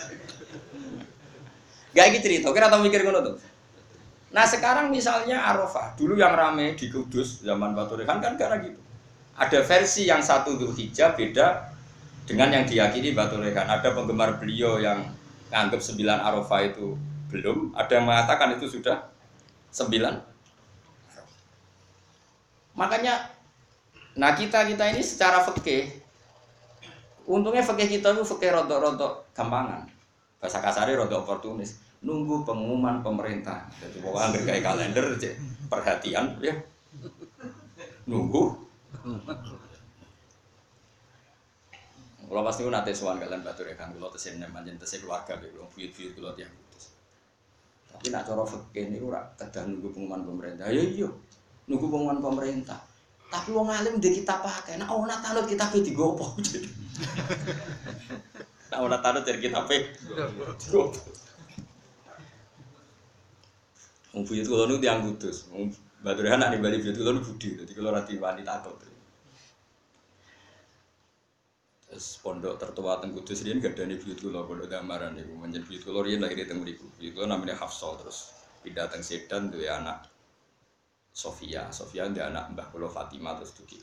Gak 1.95 2.07
gitu 2.19 2.25
cerita, 2.27 2.51
kira 2.51 2.67
tau 2.67 2.83
mikir 2.83 3.07
ngono 3.07 3.23
tuh. 3.23 3.37
Nah 4.35 4.45
sekarang 4.45 4.93
misalnya 4.93 5.41
Arafah, 5.41 5.95
dulu 5.97 6.19
yang 6.19 6.35
rame 6.35 6.77
di 6.77 6.93
Kudus 6.93 7.41
zaman 7.41 7.73
Batu 7.73 7.97
Rehan 7.97 8.21
kan 8.21 8.35
karena 8.35 8.59
gitu. 8.61 8.83
Ada 9.39 9.65
versi 9.65 10.05
yang 10.05 10.21
satu 10.21 10.59
Dzulhijjah 10.61 11.17
beda 11.17 11.76
dengan 12.27 12.51
yang 12.51 12.65
diyakini 12.67 13.15
Batu 13.15 13.39
Rehan. 13.39 13.65
Ada 13.65 13.95
penggemar 13.95 14.43
beliau 14.43 14.83
yang 14.83 15.07
nganggap 15.49 15.79
sembilan 15.79 16.19
Arafah 16.21 16.61
itu 16.67 16.99
belum, 17.31 17.75
ada 17.79 17.93
yang 17.95 18.07
mengatakan 18.07 18.59
itu 18.59 18.67
sudah 18.67 19.07
sembilan. 19.71 20.15
Makanya, 22.77 23.31
nah 24.19 24.37
kita 24.37 24.67
kita 24.69 24.85
ini 24.93 25.01
secara 25.01 25.41
fikih, 25.47 25.89
untungnya 27.25 27.65
fikih 27.65 27.99
kita 27.99 28.13
itu 28.13 28.23
fikih 28.27 28.53
rodok-rodok 28.53 29.33
gampangan. 29.33 29.89
Bahasa 30.37 30.61
kasarnya 30.61 31.07
rodok 31.07 31.25
oportunis 31.25 31.81
nunggu 32.05 32.45
pengumuman 32.45 33.01
pemerintah. 33.01 33.67
Jadi 33.81 33.99
pokoknya 34.05 34.45
kayak 34.45 34.63
kalender, 34.63 35.05
cek 35.17 35.35
perhatian 35.67 36.37
ya. 36.39 36.55
Nunggu. 38.07 38.55
Kalau 42.27 42.43
pasti 42.43 42.67
nanti 42.67 42.91
suan 42.91 43.23
kalian 43.23 43.47
batu 43.47 43.63
rekan 43.63 43.95
kalau 43.95 44.11
tesin 44.11 44.43
manjen 44.51 44.75
tesin 44.75 44.99
keluarga 45.07 45.39
gitu, 45.39 45.63
buyut 45.71 45.91
buyut 45.95 46.13
kalau 46.19 46.35
tiang 46.35 46.51
putus. 46.51 46.91
Tapi 47.87 48.11
nak 48.11 48.27
coro 48.27 48.43
fakir 48.43 48.91
ini 48.91 48.99
ora 48.99 49.23
nunggu 49.39 49.95
pengumuman 49.95 50.27
pemerintah. 50.27 50.67
Ya 50.67 50.83
iya, 50.83 51.09
nunggu 51.71 51.87
pengumuman 51.87 52.19
pemerintah. 52.19 52.83
Tapi 53.31 53.55
wong 53.55 53.71
alim 53.71 54.03
dia 54.03 54.11
kita 54.11 54.43
pakai. 54.43 54.79
Nah, 54.79 54.91
nak 54.91 55.23
tanut 55.23 55.47
kita 55.47 55.71
pe 55.71 55.83
digopo. 55.83 56.27
Nah, 58.67 58.83
orang 58.83 58.99
tanut 58.99 59.23
dari 59.23 59.39
kita 59.39 59.63
pe 59.63 59.95
digopo. 59.95 60.99
Wong 64.11 64.23
buyut 64.27 64.47
kula 64.51 64.67
niku 64.67 64.83
tiyang 64.83 65.07
kudus. 65.07 65.47
Wong 65.55 65.71
Badurhan 66.03 66.43
anak 66.43 66.59
Bali 66.59 66.83
buyut 66.83 66.99
kula 66.99 67.23
budi. 67.23 67.55
Dadi 67.55 67.71
kula 67.71 67.95
ora 67.95 68.03
diwani 68.03 68.43
takut. 68.43 68.96
Terus 71.97 72.21
pondok 72.21 72.61
tertua 72.61 73.01
teng 73.01 73.17
Kudus 73.17 73.41
riyen 73.41 73.57
gadane 73.57 73.97
buyut 73.97 74.21
kula 74.21 74.45
pondok 74.45 74.69
Damaran 74.69 75.17
niku. 75.17 75.33
Menjen 75.33 75.65
buyut 75.65 75.81
kula 75.81 76.05
riyen 76.05 76.21
lahir 76.21 76.45
teng 76.45 76.61
mriku. 76.61 76.85
Buyut 77.01 77.17
kula 77.17 77.25
namanya 77.25 77.57
Hafsal 77.57 77.97
terus 77.97 78.37
pindah 78.61 78.85
teng 78.93 79.01
Sedan 79.01 79.49
duwe 79.49 79.65
anak 79.65 80.05
Sofia. 81.09 81.73
Sofia 81.73 82.05
ndek 82.05 82.29
anak 82.29 82.53
Mbah 82.53 82.69
kula 82.69 82.93
Fatimah 82.93 83.41
terus 83.41 83.57
dugi. 83.57 83.81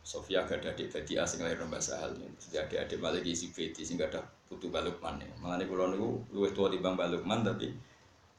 Sofia 0.00 0.48
gak 0.48 0.64
ada 0.64 0.72
adik 0.72 0.88
Bedi 0.88 1.20
asing 1.20 1.44
lahir 1.44 1.60
Mbak 1.60 1.82
Sahal. 1.84 2.16
Jadi 2.16 2.56
adik-adik 2.56 3.04
malah 3.04 3.20
isi 3.20 3.52
Bedi 3.52 3.84
sehingga 3.84 4.08
ada 4.08 4.24
putu 4.48 4.72
Balukman. 4.72 5.20
Mengenai 5.44 5.68
kula 5.68 5.92
niku 5.92 6.24
luwih 6.32 6.56
tua 6.56 6.72
timbang 6.72 6.96
Balukman 6.96 7.44
tapi 7.44 7.68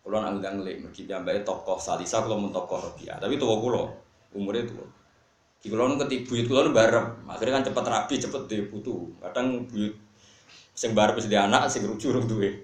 Kulo 0.01 0.25
nang 0.25 0.41
ndang 0.41 0.65
lek 0.65 0.81
mergi 0.81 1.05
piyambake 1.05 1.45
tokoh 1.45 1.77
Salisa 1.77 2.25
kulo 2.25 2.41
mun 2.41 2.49
tokoh. 2.49 2.97
Tapi 2.97 3.37
tua 3.37 3.61
kulo 3.61 3.93
umurnya 4.33 4.65
tua. 4.65 4.98
Di 5.59 5.67
kulo 5.67 5.91
nu 5.91 5.95
ketib 5.99 6.27
buyut 6.27 6.47
kulo 6.47 6.67
nu 6.67 6.71
bareng. 6.71 7.27
Akhirnya 7.27 7.59
kan 7.59 7.63
cepet 7.67 7.85
rapi, 7.85 8.15
cepet 8.19 8.41
deh 8.47 8.61
putu. 8.71 9.11
Kadang 9.19 9.67
buyut 9.67 9.95
sing 10.71 10.95
bareng 10.95 11.15
wis 11.19 11.27
anak, 11.31 11.67
sing 11.67 11.83
rujuk 11.83 12.15
urung 12.15 12.27
duwe. 12.27 12.63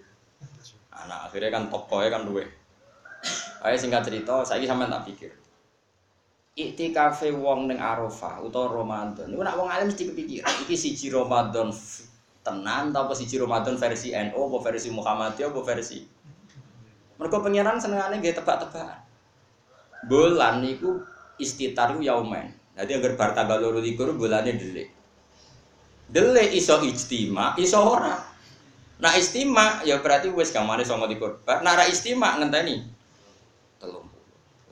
Anak 0.95 1.31
akhirnya 1.31 1.51
kan 1.51 1.67
tokohnya 1.67 2.09
kan 2.11 2.23
duwe. 2.23 2.47
Ayo 3.65 3.75
singkat 3.75 4.05
cerita, 4.05 4.45
saya 4.45 4.61
sampean 4.63 4.93
tak 4.93 5.09
pikir. 5.09 5.31
kafe 6.95 7.35
wong 7.35 7.67
ning 7.67 7.81
Arafah 7.81 8.39
utawa 8.39 8.71
Ramadan. 8.71 9.27
Iku 9.27 9.43
nak 9.43 9.59
wong 9.59 9.67
alim 9.67 9.91
mesti 9.91 10.07
kepikir, 10.07 10.45
iki 10.63 10.75
siji 10.77 11.11
Ramadan 11.11 11.73
tenan 12.45 12.93
ta 12.93 13.03
apa 13.03 13.11
siji 13.17 13.41
Ramadan 13.41 13.75
versi 13.75 14.13
NU 14.13 14.37
apa 14.37 14.57
versi 14.69 14.93
Muhammadiyah 14.93 15.49
apa 15.49 15.61
versi 15.65 15.99
mereka 17.15 17.39
pengiran 17.39 17.79
senengannya 17.79 18.19
gak 18.19 18.43
tebak-tebakan. 18.43 18.99
Bulan 20.11 20.59
niku 20.61 20.99
istitar 21.39 21.95
yaumen. 21.97 22.51
Jadi 22.75 22.91
agar 22.91 23.11
bar 23.15 23.31
tanggal 23.31 23.63
loro 23.63 23.79
likur 23.79 24.11
bulannya 24.13 24.59
delik. 24.59 24.91
Delik 26.11 26.51
iso 26.53 26.83
ijtima, 26.83 27.55
iso 27.55 27.79
ora. 27.79 28.19
Nah 28.99 29.11
istima 29.15 29.83
ya 29.83 29.99
berarti 29.99 30.31
wes 30.31 30.51
kamane 30.51 30.83
songo 30.83 31.07
likur. 31.07 31.43
Nah 31.47 31.73
ra 31.75 31.87
istima 31.87 32.35
ngenteni. 32.39 32.83
Telung 33.79 34.07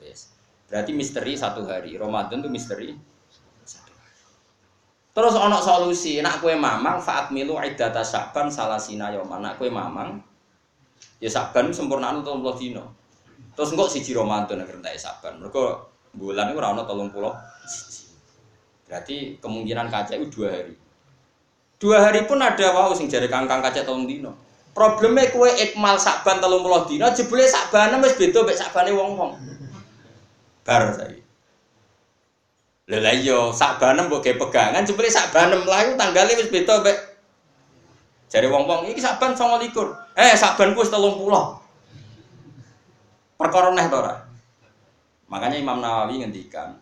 Wes. 0.00 0.32
Berarti 0.68 0.92
misteri 0.92 1.36
satu 1.36 1.64
hari. 1.64 1.96
Ramadan 1.96 2.44
tuh 2.44 2.52
misteri 2.52 2.92
Terus 5.14 5.38
ono 5.38 5.62
solusi, 5.62 6.18
nak 6.18 6.42
kue 6.42 6.58
mamang 6.58 6.98
faat 6.98 7.30
milu 7.30 7.54
iddata 7.62 8.02
saban 8.02 8.50
salah 8.50 8.82
sina 8.82 9.14
yoman. 9.14 9.46
Nak 9.46 9.62
kue 9.62 9.70
mamang 9.70 10.18
Ya 11.22 11.30
saban 11.30 11.70
sempurna 11.70 12.10
puluh 12.18 12.58
dino. 12.58 12.84
Terus 13.54 13.70
enggak 13.70 13.88
siji 13.94 14.10
Ramadan 14.12 14.66
agar 14.66 14.82
entek 14.82 14.98
saban. 14.98 15.38
Mereka 15.38 15.93
bulan 16.14 16.54
itu 16.54 16.58
rano 16.62 16.82
tolong 16.86 17.10
puluh 17.10 17.34
Berarti 18.84 19.40
kemungkinan 19.40 19.90
kaca 19.90 20.12
itu 20.14 20.28
dua 20.30 20.54
hari. 20.54 20.74
Dua 21.80 21.98
hari 22.04 22.28
pun 22.28 22.38
ada 22.38 22.70
wow 22.70 22.92
sing 22.94 23.10
jari 23.10 23.26
kangkang 23.26 23.64
kaca 23.64 23.82
tolong 23.82 24.06
dino. 24.06 24.36
Problemnya 24.70 25.30
kue 25.34 25.50
ikmal 25.50 25.98
saban 25.98 26.38
tolong 26.38 26.62
puluh 26.62 26.86
dino, 26.86 27.10
jebule 27.10 27.42
saban 27.48 27.96
wis 28.04 28.14
beda 28.14 28.46
mek 28.46 28.54
sabane 28.54 28.94
wong 28.94 29.18
wong. 29.18 29.32
Bar 30.62 30.94
saya. 30.94 31.18
Lha 32.84 33.12
iya, 33.16 33.48
sabanem 33.50 34.12
mbok 34.12 34.28
pegangan 34.36 34.84
jebule 34.84 35.08
sabanem 35.08 35.64
lah 35.64 35.88
iku 35.88 35.92
tanggale 35.96 36.36
wis 36.36 36.52
beda 36.52 36.84
mek 36.84 37.14
Jadi 38.34 38.50
wong-wong 38.50 38.90
iki 38.90 38.98
29. 38.98 39.38
Eh 40.18 40.34
saban 40.34 40.74
ku 40.74 40.82
wis 40.82 40.90
30. 40.90 41.22
Perkara 43.38 43.70
to? 43.70 44.00
Makanya 45.34 45.58
Imam 45.58 45.82
Nawawi 45.82 46.22
ngendikan 46.22 46.78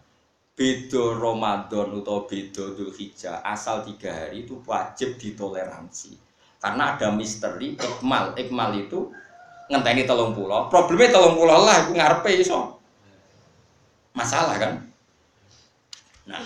beda 0.52 1.16
Ramadan 1.16 2.04
atau 2.04 2.28
beda 2.28 2.76
Dzulhijjah 2.76 3.40
asal 3.40 3.80
tiga 3.80 4.12
hari 4.12 4.44
itu 4.44 4.60
wajib 4.68 5.16
ditoleransi. 5.16 6.20
Karena 6.60 6.92
ada 6.92 7.08
misteri 7.16 7.80
ikmal. 7.80 8.36
Ikmal 8.36 8.76
itu 8.76 9.08
ngenteni 9.72 10.04
telung 10.04 10.36
pulau. 10.36 10.68
Problemnya 10.68 11.16
telung 11.16 11.40
pulau 11.40 11.64
lah, 11.64 11.88
aku 11.88 11.96
ngarepe 11.96 12.44
iso. 12.44 12.76
Masalah 14.12 14.60
kan? 14.60 14.72
Nah, 16.28 16.44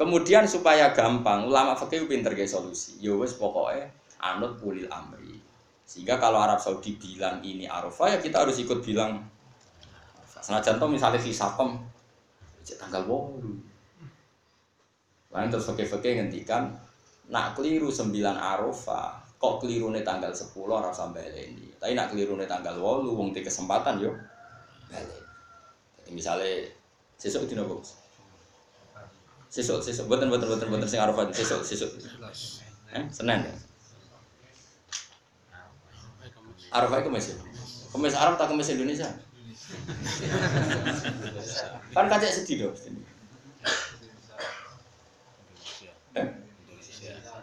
kemudian 0.00 0.48
supaya 0.48 0.96
gampang, 0.96 1.44
ulama 1.44 1.76
fikih 1.76 2.08
pinter 2.08 2.32
ge 2.32 2.48
solusi. 2.48 2.96
Ya 3.04 3.12
wis 3.12 3.36
pokoknya 3.36 3.92
anut 4.16 4.56
ulil 4.64 4.88
amri. 4.88 5.36
Sehingga 5.84 6.16
kalau 6.16 6.40
Arab 6.40 6.56
Saudi 6.56 6.96
bilang 6.96 7.44
ini 7.44 7.68
Arafah 7.68 8.16
ya 8.16 8.18
kita 8.24 8.48
harus 8.48 8.56
ikut 8.56 8.80
bilang 8.80 9.28
Senajan 10.42 10.74
contoh 10.76 10.90
misalnya 10.90 11.22
Fisakom 11.22 11.78
tanggal 12.66 13.06
bolu. 13.06 13.54
Lain 15.30 15.48
terus 15.48 15.70
fakir-fakir 15.70 16.18
ngendikan 16.18 16.74
nak 17.30 17.54
keliru 17.54 17.88
9 17.88 18.10
Arafah 18.26 19.22
kok 19.38 19.58
keliru 19.62 19.90
nih 19.94 20.02
tanggal 20.02 20.34
10 20.34 20.50
Arab 20.68 20.90
sampai 20.90 21.30
ini. 21.30 21.70
Tapi 21.78 21.94
nak 21.94 22.10
keliru 22.10 22.34
nih 22.34 22.50
tanggal 22.50 22.74
bolu 22.78 23.14
wong 23.14 23.30
di 23.30 23.40
kesempatan 23.40 24.02
yo. 24.02 24.10
Balik. 24.90 25.22
Jadi 26.02 26.10
misalnya 26.10 26.66
sesuk 27.16 27.46
dino 27.46 27.64
bos. 27.64 28.02
Sesuk 29.46 29.78
sesuk 29.78 30.10
buatan 30.10 30.26
buatan 30.26 30.50
buatan 30.50 30.68
buatan 30.68 30.88
sing 30.90 30.98
Arafah 30.98 31.30
sesuk 31.30 31.62
sesuk. 31.62 31.90
Eh, 32.92 33.04
Senin 33.08 33.46
ya. 33.46 33.54
Arafah 36.72 36.98
itu 37.04 37.10
masih. 37.12 37.34
Kemis 37.92 38.16
Arab 38.16 38.40
tak 38.40 38.48
kemis 38.48 38.72
Indonesia. 38.72 39.08
kan 41.94 42.06
kacek 42.08 42.32
sedih 42.32 42.56
dong. 42.66 42.76
Eh? 46.12 46.28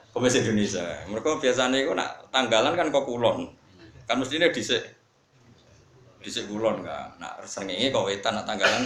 Kemis 0.10 0.41
Indonesia. 0.41 0.86
Mereka 1.10 1.38
biasanya 1.38 1.78
itu 1.78 1.93
nak 1.93 2.34
tanggalan 2.34 2.74
kan 2.74 2.89
kok 2.89 3.05
kulon. 3.05 3.53
Kan 4.10 4.18
mestinya 4.22 4.49
dhisik 4.49 4.82
dhisik 6.22 6.49
kulon 6.49 6.82
kan. 6.82 7.14
Nak 7.22 7.45
srengenge 7.45 7.93
kok 7.93 8.10
wetan 8.10 8.38
nak 8.38 8.49
tanggalan 8.49 8.86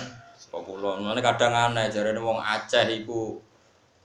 Populer, 0.54 1.02
mana 1.02 1.18
kadang 1.18 1.50
aneh, 1.50 1.90
jadi 1.90 2.14
wong 2.22 2.38
Aceh 2.38 2.86
iku 2.94 3.42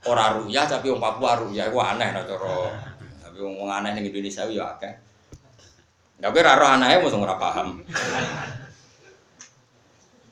ora 0.09 0.33
ruyah 0.33 0.65
tapi 0.65 0.89
wong 0.89 0.97
Papua 0.97 1.37
ruyah, 1.37 1.69
iku 1.69 1.77
aneh 1.77 2.09
cara. 2.09 2.73
Tapi 3.21 3.37
wong 3.37 3.69
aneh 3.69 3.93
ning 3.93 4.09
Indonesia 4.09 4.49
ya 4.49 4.73
akeh. 4.73 4.89
Tapi 6.17 6.37
raro 6.41 6.65
aneh 6.65 6.97
mesti 6.97 7.21
ora 7.21 7.37
paham. 7.37 7.85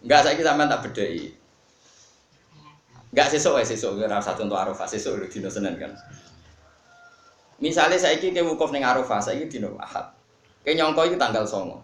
Enggak 0.07 0.23
saiki 0.23 0.39
sampean 0.39 0.71
tak 0.71 0.87
bedheki. 0.87 1.35
Enggak 3.11 3.27
sesuk 3.27 3.59
wae 3.59 3.67
sesuk 3.67 3.99
satu 3.99 4.47
untuk 4.47 4.55
Arafah, 4.55 4.87
sesuk 4.87 5.19
dino 5.27 5.51
Senin 5.51 5.75
kan. 5.75 5.91
Misalnya 7.59 7.99
saya 7.99 8.15
ini 8.15 8.39
wukuf 8.39 8.71
neng 8.71 8.87
Arafah, 8.87 9.19
saya 9.19 9.43
ini 9.43 9.51
dino 9.51 9.75
Ahad. 9.75 10.07
Kayak 10.63 10.79
nyongko 10.79 11.11
itu 11.11 11.19
tanggal 11.19 11.43
songo. 11.43 11.83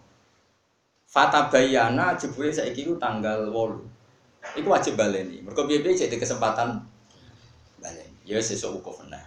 Fata 1.04 1.52
bayana 1.52 2.16
jebule 2.16 2.48
saya 2.48 2.72
itu 2.72 2.96
tanggal 2.96 3.52
wolu. 3.52 3.84
Iku 4.56 4.72
wajib 4.72 4.96
baleni. 4.96 5.44
Mergo 5.44 5.68
piye-piye 5.68 6.08
jadi 6.08 6.16
kesempatan 6.16 6.80
baleni. 7.76 8.24
Ya 8.24 8.40
sesuk 8.40 8.80
wukuf 8.80 9.04
nah. 9.04 9.20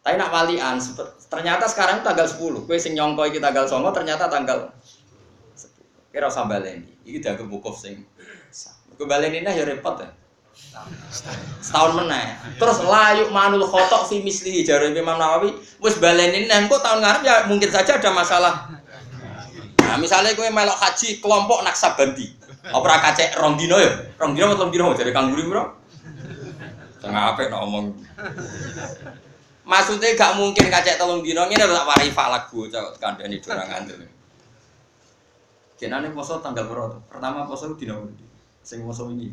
Tapi 0.00 0.16
nak 0.16 0.32
walian, 0.32 0.80
ternyata 1.28 1.68
sekarang 1.68 2.00
tanggal 2.00 2.24
10. 2.24 2.64
Kue 2.64 2.80
sing 2.80 2.96
nyongko 2.96 3.28
iki 3.28 3.44
tanggal 3.44 3.68
9 3.68 3.92
ternyata 3.92 4.32
tanggal 4.32 4.72
10. 4.80 4.99
Kira 6.10 6.26
usah 6.26 6.46
baleni. 6.50 6.90
Iki 7.06 7.22
dianggap 7.22 7.46
wukuf 7.46 7.78
sing 7.78 8.02
sah. 8.50 8.74
Mergo 8.90 9.06
baleni 9.06 9.46
nah 9.46 9.54
ya 9.54 9.62
repot 9.62 9.94
ya. 10.02 10.10
Setahun 11.62 12.02
meneh. 12.02 12.34
Terus 12.58 12.82
layuk 12.82 13.30
manul 13.30 13.64
khotok 13.64 14.10
fi 14.10 14.20
misli 14.20 14.66
jare 14.66 14.90
Imam 14.90 15.16
Nawawi 15.16 15.54
wis 15.78 15.96
baleni 16.02 16.50
nang 16.50 16.66
kok 16.66 16.82
tahun 16.82 17.00
ngarep 17.00 17.22
ya 17.22 17.36
mungkin 17.46 17.70
saja 17.70 17.96
ada 17.96 18.10
masalah. 18.10 18.54
Nah, 19.90 19.98
misalnya 19.98 20.38
gue 20.38 20.46
melok 20.46 20.78
haji 20.78 21.18
kelompok 21.18 21.66
naksabandi. 21.66 22.38
Apa 22.70 22.78
ora 22.78 23.02
kacek 23.02 23.34
rong 23.42 23.58
dino 23.58 23.74
ya? 23.74 23.90
Rong 24.22 24.38
dino 24.38 24.54
atau 24.54 24.70
dino 24.70 24.94
dari 24.94 25.10
Kang 25.10 25.34
Guri, 25.34 25.50
Bro? 25.50 25.64
Tengah 27.02 27.34
apa 27.34 27.50
nak 27.50 27.64
omong. 27.66 27.98
Maksudnya 29.66 30.14
gak 30.14 30.38
mungkin 30.38 30.70
kacek 30.70 30.94
telung 30.94 31.26
dino 31.26 31.42
ini 31.50 31.58
tak 31.58 31.72
wari 31.72 32.06
falak 32.14 32.46
gue 32.54 32.70
cok 32.70 33.02
kandani 33.02 33.42
dorang 33.42 33.66
ngandel. 33.66 34.06
Kenane 35.80 36.12
poso 36.12 36.44
tanggal 36.44 36.68
berapa? 36.68 37.00
Pertama 37.08 37.48
poso 37.48 37.72
dino 37.72 38.04
sing 38.60 38.84
poso 38.84 39.08
ini. 39.08 39.32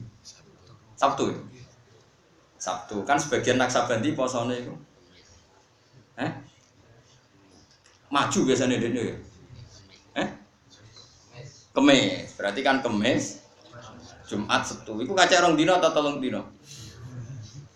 Sabtu. 0.96 1.28
Ya? 1.28 1.36
Sabtu. 2.56 3.04
Kan 3.04 3.20
sebagian 3.20 3.60
naksabandi 3.60 4.16
posone 4.16 4.56
itu. 4.64 4.72
Eh? 6.16 6.32
Maju 8.08 8.40
biasanya 8.48 8.80
dene 8.80 9.02
ya. 9.12 9.16
Eh? 10.24 10.28
Kemis. 11.76 12.40
Berarti 12.40 12.64
kan 12.64 12.80
kemis 12.80 13.44
Jumat 14.24 14.64
Sabtu. 14.64 15.04
Iku 15.04 15.12
kaca 15.12 15.44
orang 15.44 15.60
dino 15.60 15.76
atau 15.76 15.92
tolong 15.92 16.24
dino? 16.24 16.48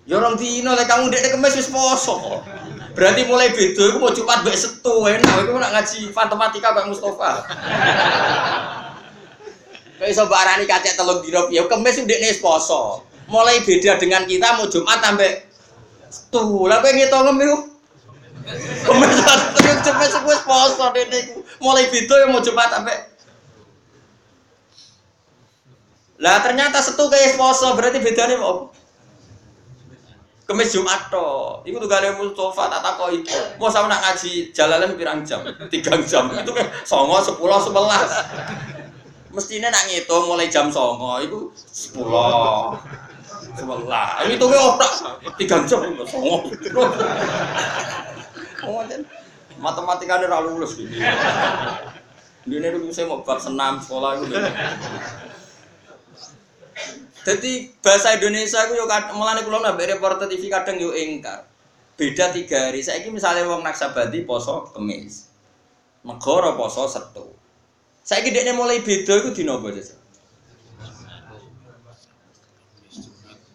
Ya 0.07 0.15
orang 0.15 0.39
dino 0.39 0.72
lek 0.72 0.88
kamu 0.88 1.11
dek 1.11 1.36
kemis 1.36 1.59
wis 1.59 1.67
poso. 1.67 2.39
Berarti 2.91 3.21
mulai 3.23 3.55
beda 3.55 3.83
iku 3.91 3.97
mau 3.97 4.11
Jumat 4.11 4.43
mbek 4.43 4.57
Setu 4.57 5.07
enak 5.07 5.47
iku 5.47 5.57
nak 5.57 5.71
ngaji 5.75 5.99
matematika 6.11 6.75
Pak 6.75 6.85
Mustofa. 6.91 7.31
Kayak 10.01 10.11
iso 10.11 10.23
barani 10.27 10.65
kacek 10.65 10.97
telung 10.97 11.21
dino 11.21 11.47
piye 11.47 11.61
kemis 11.65 12.01
ndekne 12.03 12.27
wis 12.31 12.41
poso. 12.43 13.05
Mulai 13.31 13.63
beda 13.63 13.95
dengan 13.95 14.27
kita 14.27 14.59
mau 14.59 14.67
Jumat 14.67 14.99
sampai 14.99 15.47
Setu. 16.11 16.67
Lah 16.67 16.83
kowe 16.83 16.91
ngitung 16.91 17.31
iku 17.39 17.57
Kemis 18.81 19.09
Setu 19.23 19.71
cepet 19.85 20.11
wis 20.27 20.41
poso 20.43 20.85
dene 20.91 21.19
Mulai 21.61 21.87
beda 21.87 22.15
ya 22.17 22.27
mau 22.27 22.41
Jumat 22.41 22.69
sampai 22.73 23.11
Lah 26.21 26.37
ternyata 26.45 26.77
setu 26.85 27.09
kayak 27.09 27.33
poso 27.33 27.73
berarti 27.73 27.97
bedanya 27.97 28.37
mau 28.37 28.69
Kemis 30.47 30.73
Jumat 30.75 31.07
to. 31.07 31.61
Iku 31.63 31.79
kalian 31.87 32.19
Mustafa 32.19 32.67
tak 32.67 32.81
takoi. 32.83 33.23
Mau 33.55 33.71
sama 33.71 33.87
nak 33.87 34.03
ngaji 34.03 34.51
jalalan 34.51 34.97
pirang 34.99 35.23
jam? 35.23 35.45
Tiga 35.71 35.95
jam. 36.03 36.27
Itu 36.33 36.51
kan 36.51 36.67
songo 36.83 37.21
sepuluh 37.23 37.61
sebelas. 37.61 38.09
Mestinya 39.31 39.71
nak 39.71 39.87
ngitung 39.87 40.27
mulai 40.27 40.51
jam 40.51 40.67
songo. 40.67 41.21
Itu 41.23 41.55
sepuluh 41.55 42.75
sebelas. 43.55 44.27
Ini 44.27 44.35
tuh 44.35 44.51
otak 44.51 44.91
tiga 45.39 45.63
jam. 45.63 45.87
Songo. 46.03 46.51
Matematika 49.61 50.17
ini 50.19 50.25
ralu 50.25 50.57
lulus. 50.57 50.75
Ini 50.81 52.67
dulu 52.73 52.89
saya 52.89 53.05
mau 53.05 53.21
bab 53.21 53.37
senam 53.37 53.77
sekolah 53.77 54.17
itu. 54.17 54.33
Jadi 57.22 57.69
bahasa 57.86 58.17
Indonesia 58.17 58.65
itu 58.65 58.74
yo 58.82 58.89
mulane 59.13 59.45
kula 59.45 59.61
nambah 59.61 59.86
reporter 59.86 60.26
TV 60.26 60.49
kadang 60.49 60.82
yo 60.82 60.89
ingkar. 60.89 61.45
Beda 61.93 62.34
tiga 62.34 62.69
hari. 62.69 62.82
Saya 62.82 63.05
ini 63.05 63.13
misalnya 63.13 63.45
wong 63.45 63.61
naksabadi 63.61 64.26
poso 64.26 64.65
kemis. 64.74 65.30
Negara 66.01 66.57
poso 66.57 66.89
Setu. 66.89 67.30
Saya 68.01 68.26
ini 68.26 68.57
mulai 68.57 68.82
beda 68.82 69.22
itu 69.22 69.30
di 69.38 69.43
nopo 69.45 69.69
aja. 69.69 69.93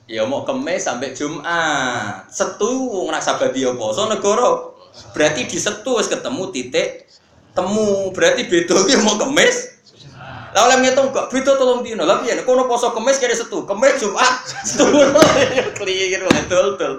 Ya 0.07 0.23
mau 0.23 0.47
kemis 0.47 0.87
sampai 0.87 1.11
Jumat. 1.11 2.31
Setu 2.31 2.71
wong 2.71 3.11
naksabadi 3.11 3.67
yo 3.67 3.75
poso 3.75 4.07
negara. 4.07 4.79
Berarti 5.11 5.51
di 5.51 5.59
Setu 5.59 5.99
ketemu 5.99 6.55
titik 6.55 7.11
temu. 7.51 8.15
Berarti 8.15 8.47
beda 8.47 8.87
ki 8.87 8.95
mau 9.03 9.19
kemis 9.19 9.76
lah 10.57 10.73
oleh 10.73 10.89
ngitung 10.89 11.13
kok 11.13 11.29
beda 11.29 11.53
tolong 11.61 11.85
dino. 11.85 12.09
Lah 12.09 12.25
piye 12.25 12.41
kono 12.41 12.65
poso 12.65 12.89
kemis 12.97 13.21
kene 13.21 13.37
setu, 13.37 13.69
kemis 13.69 14.01
Jumat, 14.01 14.41
setu. 14.65 14.89
Klir 15.77 16.25
betul 16.25 16.81
betul. 16.81 16.93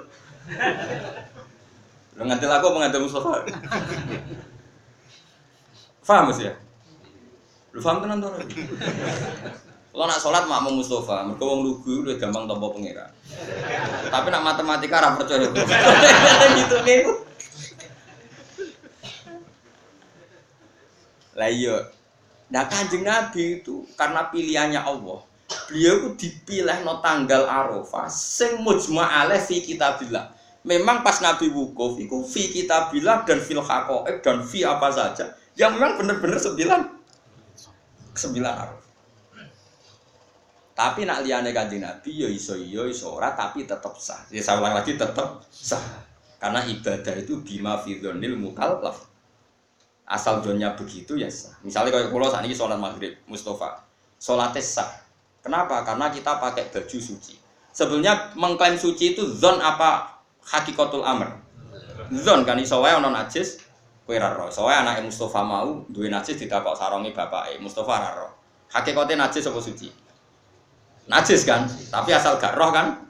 Lu 2.14 2.22
ngantil 2.22 2.54
aku 2.54 2.66
apa 2.70 2.78
ngantil 2.86 3.02
Mustafa? 3.10 3.42
Faham 6.06 6.30
ya? 6.38 6.54
Lu 7.74 7.82
paham 7.82 7.98
tenan 8.06 8.22
to? 8.22 8.30
Kalau 9.90 10.06
nak 10.06 10.22
sholat 10.22 10.46
mak 10.46 10.62
mau 10.62 10.78
Mustafa, 10.78 11.26
mereka 11.26 11.42
wong 11.42 11.66
lugu 11.66 12.06
udah 12.06 12.14
gampang 12.22 12.46
tombol 12.46 12.78
pengira. 12.78 13.10
Tapi 14.14 14.28
nak 14.30 14.46
matematika 14.46 15.02
ra 15.02 15.18
percaya. 15.18 15.50
gitu 16.62 16.78
nih. 16.86 17.02
Lah 21.34 21.50
iya, 21.50 21.97
Nah 22.48 22.64
kanjeng 22.72 23.04
Nabi 23.04 23.60
itu 23.60 23.84
karena 24.00 24.32
pilihannya 24.32 24.80
Allah, 24.80 25.20
beliau 25.68 25.94
itu 26.00 26.10
dipilih 26.16 26.88
no 26.88 27.04
tanggal 27.04 27.44
Arafah, 27.44 28.08
sing 28.08 28.64
mujma 28.64 29.04
alaih 29.04 29.44
fi 29.44 29.60
kitabillah. 29.60 30.32
Memang 30.64 31.04
pas 31.04 31.20
Nabi 31.20 31.52
wukuf 31.52 32.00
itu 32.00 32.24
fi 32.24 32.48
kitabillah 32.48 33.28
dan 33.28 33.44
fil 33.44 33.60
hakoek 33.60 34.24
dan 34.24 34.44
fi 34.48 34.64
apa 34.64 34.88
saja. 34.92 35.36
Yang 35.60 35.72
memang 35.76 35.94
benar-benar 36.00 36.40
sembilan 36.40 36.82
sembilan 38.16 38.54
Arafah. 38.56 38.88
Tapi 40.78 41.10
nak 41.10 41.26
liane 41.26 41.50
kanjeng 41.52 41.84
Nabi 41.84 42.22
ya 42.22 42.30
iso 42.30 42.54
iya 42.54 42.86
iso 42.88 43.18
ora 43.18 43.36
tapi 43.36 43.68
tetap 43.68 43.98
sah. 44.00 44.24
Ya 44.32 44.40
saya 44.40 44.62
ulang 44.62 44.78
lagi 44.78 44.96
tetap 44.96 45.44
sah. 45.52 45.82
Karena 46.38 46.62
ibadah 46.64 47.18
itu 47.18 47.42
bima 47.42 47.82
fidhonil 47.82 48.38
mukallaf 48.38 49.17
asal 50.08 50.40
dunia 50.40 50.72
begitu 50.74 51.20
ya 51.20 51.28
sah. 51.28 51.60
Misalnya 51.62 51.92
kalau 51.92 52.08
pulau 52.10 52.32
saat 52.32 52.48
ini 52.48 52.56
sholat 52.56 52.80
maghrib, 52.80 53.20
Mustafa, 53.28 53.84
sholatnya 54.18 54.64
sah. 54.64 54.88
Kenapa? 55.44 55.84
Karena 55.84 56.08
kita 56.08 56.40
pakai 56.40 56.72
baju 56.72 56.98
suci. 56.98 57.36
Sebenarnya 57.76 58.34
mengklaim 58.34 58.80
suci 58.80 59.14
itu 59.14 59.24
zon 59.38 59.60
apa 59.62 60.18
hakikatul 60.42 61.06
amr. 61.06 61.30
Zon 62.10 62.48
kan 62.48 62.58
iso 62.58 62.80
wae 62.80 62.96
najis, 62.98 63.62
kowe 64.08 64.16
ora 64.16 64.34
ro. 64.34 64.48
Soale 64.50 64.82
anake 64.82 65.04
Mustafa 65.04 65.44
mau 65.44 65.86
duwe 65.92 66.08
najis 66.08 66.40
ditakok 66.40 66.74
sarongi 66.74 67.14
bapake. 67.14 67.60
Mustafa 67.62 67.92
ora 67.92 68.12
ro. 68.16 68.28
Hakikate 68.74 69.14
najis 69.14 69.46
apa 69.46 69.60
suci? 69.62 69.88
Najis 71.08 71.48
kan, 71.48 71.64
tapi 71.88 72.12
asal 72.12 72.36
gak 72.36 72.58
roh 72.60 72.72
kan 72.74 73.08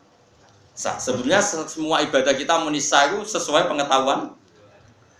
sah. 0.78 1.00
Sebenarnya 1.02 1.42
semua 1.42 2.04
ibadah 2.06 2.36
kita 2.38 2.62
munisa 2.62 3.10
itu 3.10 3.26
sesuai 3.26 3.66
pengetahuan 3.66 4.36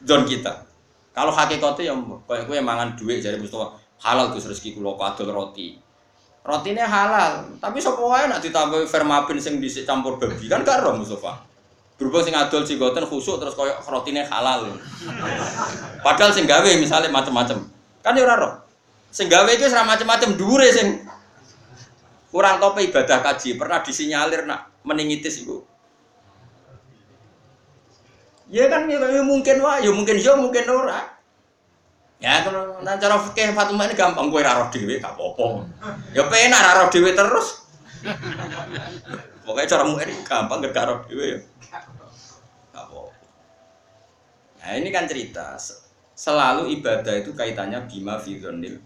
zon 0.06 0.28
kita. 0.28 0.67
Kalau 1.18 1.34
hakikatnya 1.34 1.90
yang 1.90 2.06
kayak 2.30 2.46
gue 2.46 2.62
mangan 2.62 2.94
duit 2.94 3.26
jadi 3.26 3.42
Mustafa 3.42 3.74
halal 4.06 4.30
tuh 4.30 4.38
rezeki 4.38 4.78
kulo 4.78 4.94
padol 4.94 5.34
roti. 5.34 5.74
Rotinya 6.46 6.86
halal, 6.86 7.58
tapi 7.58 7.82
sapa 7.82 7.98
wae 7.98 8.30
nak 8.30 8.40
ditambah 8.40 8.86
fermapin 8.86 9.42
sing 9.42 9.58
dhisik 9.58 9.90
campur 9.90 10.22
babi 10.22 10.46
kan 10.46 10.62
gak 10.62 10.86
roh 10.86 10.94
Mustafa. 10.94 11.42
Berubah 11.98 12.22
sing 12.22 12.38
adol 12.38 12.62
cigoten 12.62 13.02
khusuk 13.10 13.42
terus 13.42 13.58
koyo 13.58 13.74
rotine 13.90 14.22
halal. 14.30 14.70
Padahal 16.06 16.30
sing 16.30 16.46
gawe 16.46 16.70
misalnya 16.78 17.10
macam-macam. 17.10 17.66
Kan 18.06 18.14
ya 18.14 18.22
ora 18.22 18.36
roh. 18.38 18.54
Sing 19.10 19.26
gawe 19.26 19.50
iki 19.50 19.66
ora 19.66 19.90
macam-macam 19.90 20.38
dhuwure 20.38 20.70
sing 20.70 21.02
kurang 22.30 22.62
tope 22.62 22.86
ibadah 22.86 23.26
kaji 23.26 23.58
pernah 23.58 23.82
disinyalir 23.82 24.46
nak 24.46 24.70
meningitis 24.86 25.42
iku 25.42 25.66
Ya 28.48 28.72
kan 28.72 28.88
ya, 28.88 29.00
mungkin 29.28 29.60
wah, 29.60 29.78
ya 29.84 29.92
mungkin 29.92 30.16
ya 30.16 30.34
mungkin 30.40 30.64
ora. 30.72 31.18
Ya 32.18 32.42
kalau 32.42 32.82
nah 32.82 32.98
cara 32.98 33.14
fikih 33.22 33.54
Fatimah 33.54 33.86
ini 33.86 33.94
gampang 33.94 34.34
gue 34.34 34.42
raro 34.42 34.74
dhewe 34.74 34.98
gak 34.98 35.14
apa-apa. 35.14 35.70
Ya 36.18 36.26
penak 36.26 36.62
raro 36.66 36.90
dhewe 36.90 37.14
terus. 37.14 37.70
Pokoknya 39.46 39.70
cara 39.70 39.84
muir 39.86 40.10
gampang 40.26 40.58
gak 40.66 40.74
karo 40.74 41.06
dhewe 41.06 41.38
ya. 41.38 41.40
apa 42.74 43.14
Nah, 44.58 44.72
ini 44.74 44.90
kan 44.90 45.06
cerita 45.06 45.54
selalu 46.18 46.74
ibadah 46.82 47.22
itu 47.22 47.38
kaitannya 47.38 47.86
bima 47.86 48.18
fi 48.18 48.42
dzannil 48.42 48.82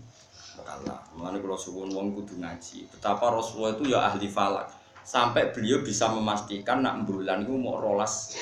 mukallaf. 0.59 1.15
Mulane 1.15 1.39
kula 1.39 1.55
suwun 1.55 1.87
wong 1.95 2.11
kudu 2.11 2.35
ngaji. 2.35 2.91
Betapa 2.91 3.31
Rasulullah 3.31 3.79
itu 3.79 3.95
ya 3.95 4.11
ahli 4.11 4.27
falak. 4.27 4.67
Sampai 5.07 5.55
beliau 5.55 5.79
bisa 5.79 6.11
memastikan 6.11 6.83
nak 6.83 7.07
bulan 7.07 7.47
itu 7.47 7.55
mau 7.55 7.79
rolas 7.79 8.35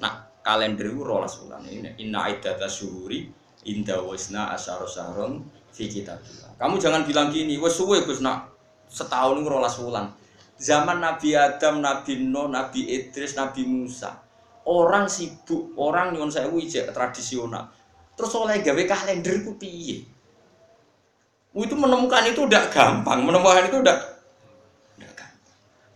nak 0.00 0.29
kalender 0.40 0.88
itu 0.88 1.02
rolas 1.04 1.36
bulan 1.40 1.64
ini. 1.68 1.96
Inna 2.00 2.28
iddata 2.28 2.66
syuhuri 2.66 3.28
inda 3.68 4.00
wasna 4.00 4.52
asyara 4.56 4.88
syahron 4.88 5.44
fi 5.70 5.86
kitabillah. 5.86 6.56
Kamu 6.56 6.76
jangan 6.80 7.04
bilang 7.04 7.28
gini, 7.32 7.56
wes 7.56 7.76
suwe 7.76 8.04
Gus 8.04 8.20
nak 8.24 8.52
setahun 8.88 9.40
itu 9.40 9.48
rolas 9.48 9.76
bulan. 9.76 10.12
Zaman 10.60 11.00
Nabi 11.00 11.32
Adam, 11.32 11.80
Nabi 11.80 12.20
Nuh, 12.20 12.52
Nabi 12.52 12.84
Idris, 12.84 13.32
Nabi 13.32 13.64
Musa. 13.64 14.12
Orang 14.68 15.08
sibuk, 15.08 15.72
orang 15.80 16.12
nyuwun 16.12 16.28
sewu 16.28 16.60
ijek 16.60 16.92
tradisional. 16.92 17.72
Terus 18.12 18.32
oleh 18.36 18.60
gawe 18.60 18.82
kalender 18.84 19.40
itu 19.40 19.56
piye? 19.56 20.04
Itu 21.56 21.74
menemukan 21.80 22.28
itu 22.28 22.44
udah 22.44 22.68
gampang, 22.68 23.24
menemukan 23.24 23.72
itu 23.72 23.80
udah. 23.80 24.20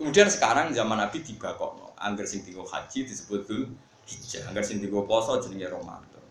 Kemudian 0.01 0.27
sekarang 0.27 0.75
zaman 0.75 0.99
Nabi 0.99 1.23
tiba 1.23 1.55
kok, 1.55 1.95
angger 2.01 2.27
sing 2.27 2.43
tiga 2.43 2.61
haji 2.67 3.07
disebut 3.07 3.47
dulu 3.47 3.69
hijjah, 4.05 4.49
angger 4.49 4.65
sing 4.65 4.81
tiga 4.81 5.01
poso 5.05 5.41
jenenge 5.41 5.69
Ramadan. 5.69 6.25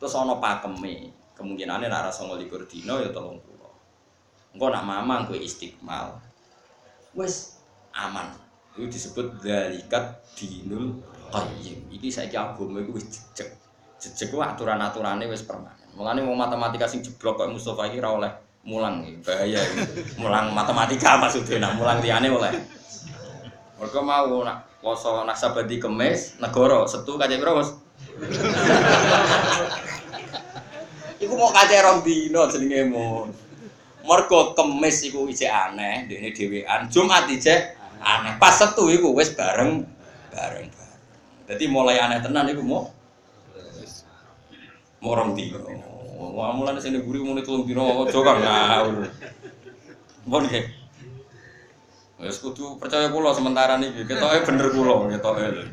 Terus 0.00 0.14
ana 0.16 0.38
pakeme, 0.38 1.12
kemungkinannya 1.36 1.86
nak 1.86 2.10
rasa 2.10 2.26
ngolikur 2.26 2.64
dino 2.66 2.98
ya 2.98 3.10
tolong 3.14 3.38
pulau. 3.42 3.72
Engkau 4.56 4.68
nak 4.72 4.84
mamang 4.86 5.30
kue 5.30 5.38
istiqmal, 5.38 6.18
wes 7.14 7.60
aman. 7.94 8.32
Itu 8.74 8.86
disebut 8.86 9.42
dalikat 9.42 10.22
dinul 10.38 11.02
qayyim. 11.30 11.90
Iki 11.90 12.08
saiki 12.08 12.38
agama 12.38 12.80
iku 12.80 12.96
wis 12.96 13.06
jejeg. 13.10 13.50
Jejeg 14.00 14.30
ku 14.30 14.40
aturan-aturane 14.40 15.26
wis 15.26 15.42
permanen. 15.44 15.90
Mulane 15.94 16.22
wong 16.22 16.38
matematika 16.38 16.86
sing 16.86 17.02
jeblok 17.02 17.44
kok 17.44 17.50
Mustofa 17.50 17.90
iki 17.90 17.98
ora 17.98 18.10
oleh 18.14 18.32
mulang 18.64 19.02
iki. 19.02 19.20
bahaya. 19.26 19.60
Mulang 20.22 20.54
matematika 20.54 21.18
maksudnya 21.18 21.66
nak 21.66 21.76
mulang 21.76 21.98
liyane 21.98 22.30
oleh. 22.30 22.52
Mergo 23.76 24.00
mau 24.00 24.40
nak 24.46 24.69
poso 24.80 25.12
nasabadi 25.28 25.76
kemis 25.76 26.40
negara 26.40 26.88
setu 26.88 27.20
kaca 27.20 27.36
piro, 27.36 27.52
Mas? 27.60 27.70
Iku 31.20 31.36
mau 31.36 31.52
kaca 31.52 31.76
rong 31.84 32.00
dino 32.00 32.48
jenenge 32.48 32.88
mon. 32.88 33.28
Mergo 34.00 34.56
kemis 34.56 35.04
iku 35.04 35.28
isih 35.28 35.52
aneh, 35.52 36.08
dene 36.08 36.32
dhewean. 36.32 36.88
Jumat 36.88 37.28
isih 37.28 37.76
aneh. 38.00 38.40
Pas 38.40 38.56
setu 38.56 38.88
iku 38.88 39.12
wis 39.12 39.36
bareng 39.36 39.84
bareng. 40.32 40.72
Jadi 41.44 41.64
mulai 41.68 42.00
aneh 42.00 42.24
tenan 42.24 42.48
iku 42.48 42.64
mau 42.64 42.88
mau 45.04 45.12
rong 45.12 45.36
dino. 45.36 45.60
Mulane 46.20 46.80
sing 46.80 46.96
guri 47.04 47.20
muni 47.20 47.44
telung 47.44 47.68
dino 47.68 48.04
aja 48.08 48.16
kang 48.16 48.40
ngawur. 48.40 49.08
Mbon 50.24 50.44
nggih. 50.48 50.79
Wis 52.20 52.36
kudu 52.36 52.76
percaya 52.76 53.08
kula 53.08 53.32
sementara 53.32 53.80
niki. 53.80 54.04
Ketoke 54.04 54.44
bener 54.44 54.68
kula 54.68 55.08
ketoke. 55.08 55.72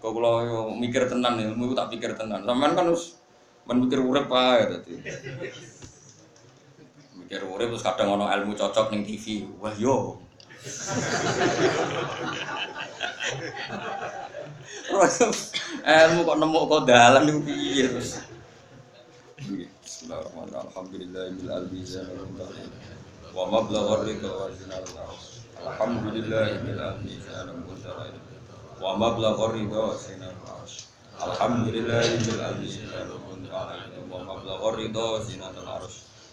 Kok 0.00 0.12
kula 0.12 0.30
mikir 0.76 1.08
tenan 1.08 1.40
ilmu 1.40 1.72
tak 1.72 1.88
pikir 1.96 2.12
tenan. 2.12 2.44
Sampeyan 2.44 2.76
kan 2.76 2.86
wis 2.92 3.16
men 3.64 3.80
mikir 3.80 4.04
urip 4.04 4.28
ae 4.28 4.76
dadi. 4.76 4.92
Mikir 7.16 7.48
urip 7.48 7.72
terus 7.72 7.84
kadang 7.84 8.12
ono 8.12 8.28
ilmu 8.28 8.52
cocok 8.52 8.92
ning 8.92 9.08
TV. 9.08 9.48
Wah 9.56 9.72
yo. 9.80 10.20
ilmu 15.80 16.20
kok 16.28 16.38
nemu 16.44 16.60
kok 16.68 16.84
dalan 16.84 17.22
niku 17.24 17.40
piye 17.48 17.88
terus. 17.88 18.20
Bismillahirrahmanirrahim. 19.80 20.68
Alhamdulillahil 20.68 21.48
albizan 21.48 22.04
wa 23.32 23.44
mablagha 23.48 24.04
ridha 24.04 24.28
wa 24.28 24.52
zinal 24.52 24.84
Alhamdulillahil 25.60 26.80
albizan 26.80 27.48
wa 28.80 28.96
mablagha 28.96 29.52
ridha 29.52 29.76
wa 29.76 29.92
mablagha 34.24 34.72
ridha 34.80 35.04
wa 35.04 35.20
zinal 35.20 35.60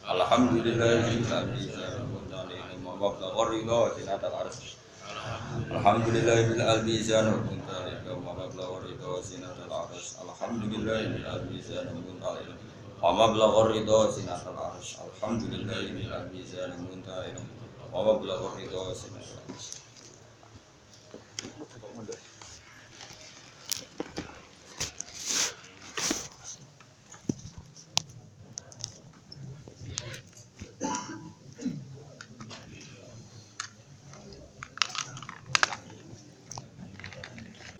Alhamdulillahil 0.07 1.27
albizan 1.27 2.07
wa 2.87 2.95
mablagha 2.95 3.43
ridha 3.51 3.75
wa 3.75 3.91
zinal 3.91 4.23
Alhamdulillahil 5.67 6.61
albizan 6.63 7.27
wa 8.07 8.31
mablagha 8.31 8.79
ridha 8.87 9.07
wa 9.11 9.19
zinal 9.19 9.59
Alhamdulillahil 10.23 11.27
albizan 11.27 11.87
wa 13.01 13.67
ridha 13.69 14.09
sinatal 14.09 14.57
arsh 14.57 14.97
alhamdulillahi 14.97 15.93
bil 15.93 16.09
wa 17.93 18.03
mablagha 18.03 18.49
ridha 18.57 18.95
sinatal 18.95 19.39
arsh 19.53 19.76